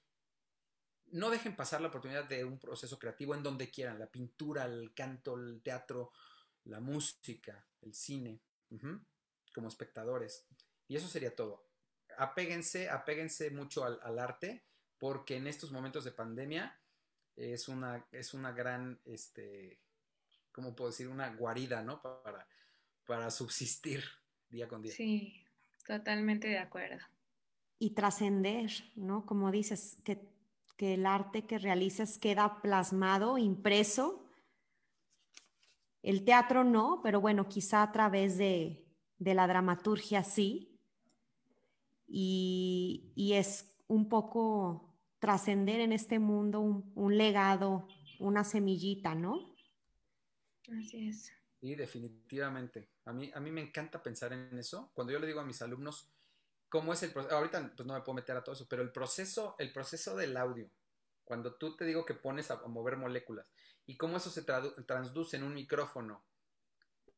no 1.11 1.29
dejen 1.29 1.55
pasar 1.55 1.81
la 1.81 1.87
oportunidad 1.87 2.25
de 2.25 2.43
un 2.43 2.59
proceso 2.59 2.99
creativo 2.99 3.33
en 3.33 3.43
donde 3.43 3.69
quieran, 3.69 3.99
la 3.99 4.07
pintura, 4.07 4.65
el 4.65 4.93
canto, 4.93 5.35
el 5.35 5.61
teatro, 5.61 6.11
la 6.65 6.79
música, 6.79 7.65
el 7.81 7.93
cine 7.93 8.41
como 9.53 9.67
espectadores. 9.67 10.45
Y 10.87 10.95
eso 10.95 11.07
sería 11.07 11.35
todo. 11.35 11.65
Apéguense, 12.17 12.89
apéguense 12.89 13.49
mucho 13.51 13.85
al, 13.85 14.19
arte, 14.19 14.65
porque 14.97 15.37
en 15.37 15.47
estos 15.47 15.71
momentos 15.71 16.03
de 16.03 16.11
pandemia 16.11 16.79
es 17.35 17.67
una, 17.67 18.05
es 18.11 18.33
una 18.33 18.51
gran, 18.51 18.99
este, 19.05 19.81
¿cómo 20.51 20.75
puedo 20.75 20.91
decir? 20.91 21.07
Una 21.07 21.33
guarida, 21.35 21.81
¿no? 21.83 22.01
Para, 22.01 22.47
para 23.07 23.31
subsistir 23.31 24.03
día 24.49 24.67
con 24.67 24.81
día. 24.81 24.91
Sí, 24.91 25.43
totalmente 25.85 26.47
de 26.47 26.59
acuerdo. 26.59 26.99
Y 27.79 27.91
trascender, 27.91 28.71
¿no? 28.95 29.25
Como 29.25 29.51
dices, 29.51 29.97
que, 30.03 30.19
que 30.77 30.95
el 30.95 31.05
arte 31.05 31.45
que 31.45 31.57
realizas 31.57 32.17
queda 32.17 32.61
plasmado, 32.61 33.37
impreso. 33.37 34.29
El 36.03 36.23
teatro 36.23 36.63
no, 36.63 37.01
pero 37.03 37.21
bueno, 37.21 37.47
quizá 37.47 37.81
a 37.81 37.91
través 37.91 38.37
de, 38.37 38.85
de 39.17 39.33
la 39.33 39.47
dramaturgia 39.47 40.23
sí, 40.23 40.77
y, 42.07 43.33
es 43.33 43.75
un 43.87 44.07
poco 44.09 44.97
trascender 45.19 45.79
en 45.81 45.91
este 45.91 46.19
mundo 46.19 46.61
un, 46.61 47.17
legado, 47.17 47.87
una 48.19 48.43
semillita, 48.43 49.15
¿no? 49.15 49.55
Así 50.79 51.07
es. 51.07 51.31
Sí, 51.59 51.75
definitivamente. 51.75 52.89
A 53.05 53.13
mí, 53.13 53.31
a 53.33 53.39
mí 53.39 53.51
me 53.51 53.61
encanta 53.61 54.01
pensar 54.01 54.31
en 54.33 54.57
eso. 54.57 54.91
Cuando 54.93 55.11
yo 55.13 55.19
le 55.19 55.27
digo 55.27 55.39
a 55.39 55.45
mis 55.45 55.61
alumnos 55.61 56.09
cómo 56.69 56.93
es 56.93 57.01
el 57.03 57.11
proceso, 57.11 57.35
ahorita 57.35 57.73
pues 57.75 57.87
no 57.87 57.93
me 57.93 58.01
puedo 58.01 58.15
meter 58.15 58.35
a 58.35 58.43
todo 58.43 58.53
eso, 58.53 58.67
pero 58.69 58.81
el 58.81 58.91
proceso, 58.91 59.55
el 59.57 59.71
proceso 59.71 60.15
del 60.15 60.35
audio, 60.37 60.69
cuando 61.23 61.55
tú 61.55 61.75
te 61.75 61.85
digo 61.85 62.05
que 62.05 62.13
pones 62.13 62.51
a, 62.51 62.61
mover 62.67 62.97
moléculas 62.97 63.47
y 63.85 63.97
cómo 63.97 64.17
eso 64.17 64.29
se 64.29 64.43
transduce 64.43 65.37
en 65.37 65.43
un 65.43 65.53
micrófono 65.53 66.23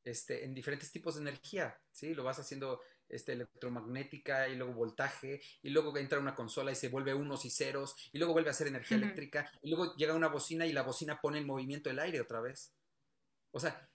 este, 0.04 0.46
en 0.46 0.54
diferentes 0.54 0.92
tipos 0.92 1.16
de 1.16 1.22
energía, 1.22 1.78
¿sí? 1.92 2.14
Lo 2.14 2.24
vas 2.24 2.40
haciendo 2.40 2.82
este, 3.10 3.34
electromagnética 3.34 4.48
y 4.48 4.56
luego 4.56 4.74
voltaje, 4.74 5.42
y 5.62 5.70
luego 5.70 5.96
entra 5.98 6.20
una 6.20 6.36
consola 6.36 6.72
y 6.72 6.76
se 6.76 6.90
vuelve 6.90 7.14
unos 7.14 7.44
y 7.46 7.50
ceros, 7.50 7.96
y 8.12 8.18
luego 8.18 8.34
vuelve 8.34 8.50
a 8.50 8.54
ser 8.54 8.68
energía 8.68 8.98
eléctrica, 8.98 9.52
y 9.62 9.70
luego 9.70 9.96
llega 9.96 10.14
una 10.14 10.28
bocina 10.28 10.66
y 10.66 10.74
la 10.74 10.84
bocina 10.84 11.20
pone 11.20 11.40
en 11.40 11.48
movimiento 11.48 11.90
el 11.90 12.00
aire 12.00 12.22
otra 12.22 12.40
vez. 12.40 12.74
O 13.52 13.60
sea, 13.60 13.90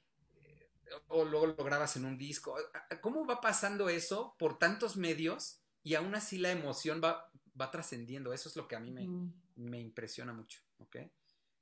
o 1.09 1.25
luego 1.25 1.47
lo 1.47 1.65
grabas 1.65 1.97
en 1.97 2.05
un 2.05 2.19
disco. 2.19 2.57
¿Cómo 3.01 3.27
va 3.27 3.41
pasando 3.41 3.89
eso 3.89 4.35
por 4.39 4.59
tantos 4.59 4.97
medios 4.97 5.61
y 5.83 5.95
aún 5.95 6.15
así 6.15 6.39
la 6.39 6.51
emoción 6.51 7.01
va, 7.03 7.31
va 7.61 7.71
trascendiendo? 7.71 8.33
Eso 8.33 8.49
es 8.49 8.57
lo 8.57 8.69
que 8.69 8.77
a 8.77 8.81
mí 8.81 8.91
me, 8.91 9.09
me 9.57 9.81
impresiona 9.81 10.33
mucho, 10.33 10.61
¿ok? 10.79 10.97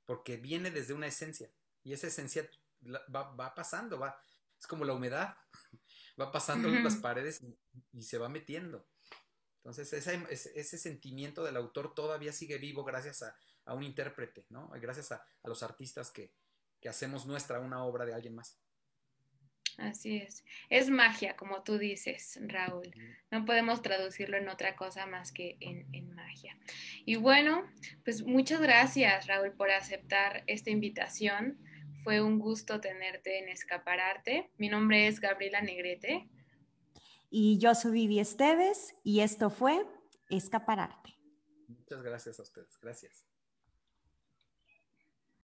Porque 0.05 0.37
viene 0.37 0.71
desde 0.71 0.93
una 0.93 1.07
esencia 1.07 1.49
y 1.83 1.93
esa 1.93 2.07
esencia 2.07 2.49
va, 3.13 3.31
va 3.35 3.53
pasando, 3.53 3.99
va, 3.99 4.17
es 4.59 4.67
como 4.67 4.85
la 4.85 4.93
humedad, 4.93 5.35
va 6.19 6.31
pasando 6.31 6.69
las 6.69 6.95
paredes 6.95 7.41
y, 7.91 8.01
se 8.01 8.17
va 8.17 8.29
metiendo. 8.29 8.87
Entonces, 9.57 9.93
ese, 9.93 10.25
ese, 10.29 10.77
sentimiento 10.77 11.43
del 11.43 11.55
autor 11.55 11.93
todavía 11.93 12.33
sigue 12.33 12.57
vivo 12.57 12.83
gracias 12.83 13.23
a, 13.23 13.35
a 13.65 13.73
un 13.73 13.83
intérprete, 13.83 14.45
¿no? 14.49 14.69
Gracias 14.75 15.13
a, 15.13 15.25
a 15.41 15.47
los 15.47 15.63
artistas 15.63 16.11
que, 16.11 16.33
que 16.81 16.89
hacemos 16.89 17.25
nuestra 17.25 17.61
una 17.61 17.83
obra 17.85 18.05
de 18.05 18.13
alguien 18.13 18.35
más. 18.35 18.57
Así 19.77 20.17
es. 20.17 20.43
Es 20.69 20.89
magia, 20.89 21.35
como 21.35 21.63
tú 21.63 21.77
dices, 21.77 22.39
Raúl. 22.41 22.91
No 23.31 23.45
podemos 23.45 23.81
traducirlo 23.81 24.37
en 24.37 24.49
otra 24.49 24.75
cosa 24.75 25.05
más 25.05 25.31
que 25.31 25.57
en, 25.59 26.13
magia. 26.13 26.57
Y 27.05 27.15
bueno, 27.15 27.63
pues 28.03 28.23
muchas 28.23 28.61
gracias, 28.61 29.27
Raúl, 29.27 29.51
por 29.53 29.71
aceptar 29.71 30.43
esta 30.47 30.69
invitación. 30.69 31.57
Fue 32.03 32.21
un 32.21 32.39
gusto 32.39 32.79
tenerte 32.81 33.39
en 33.39 33.49
Escapararte. 33.49 34.51
Mi 34.57 34.69
nombre 34.69 35.07
es 35.07 35.19
Gabriela 35.19 35.61
Negrete. 35.61 36.29
Y 37.29 37.57
yo 37.57 37.73
soy 37.73 37.93
Vivi 37.93 38.19
Esteves 38.19 38.93
y 39.03 39.21
esto 39.21 39.49
fue 39.49 39.85
Escapararte. 40.29 41.17
Muchas 41.67 42.03
gracias 42.03 42.39
a 42.39 42.43
ustedes. 42.43 42.77
Gracias. 42.79 43.32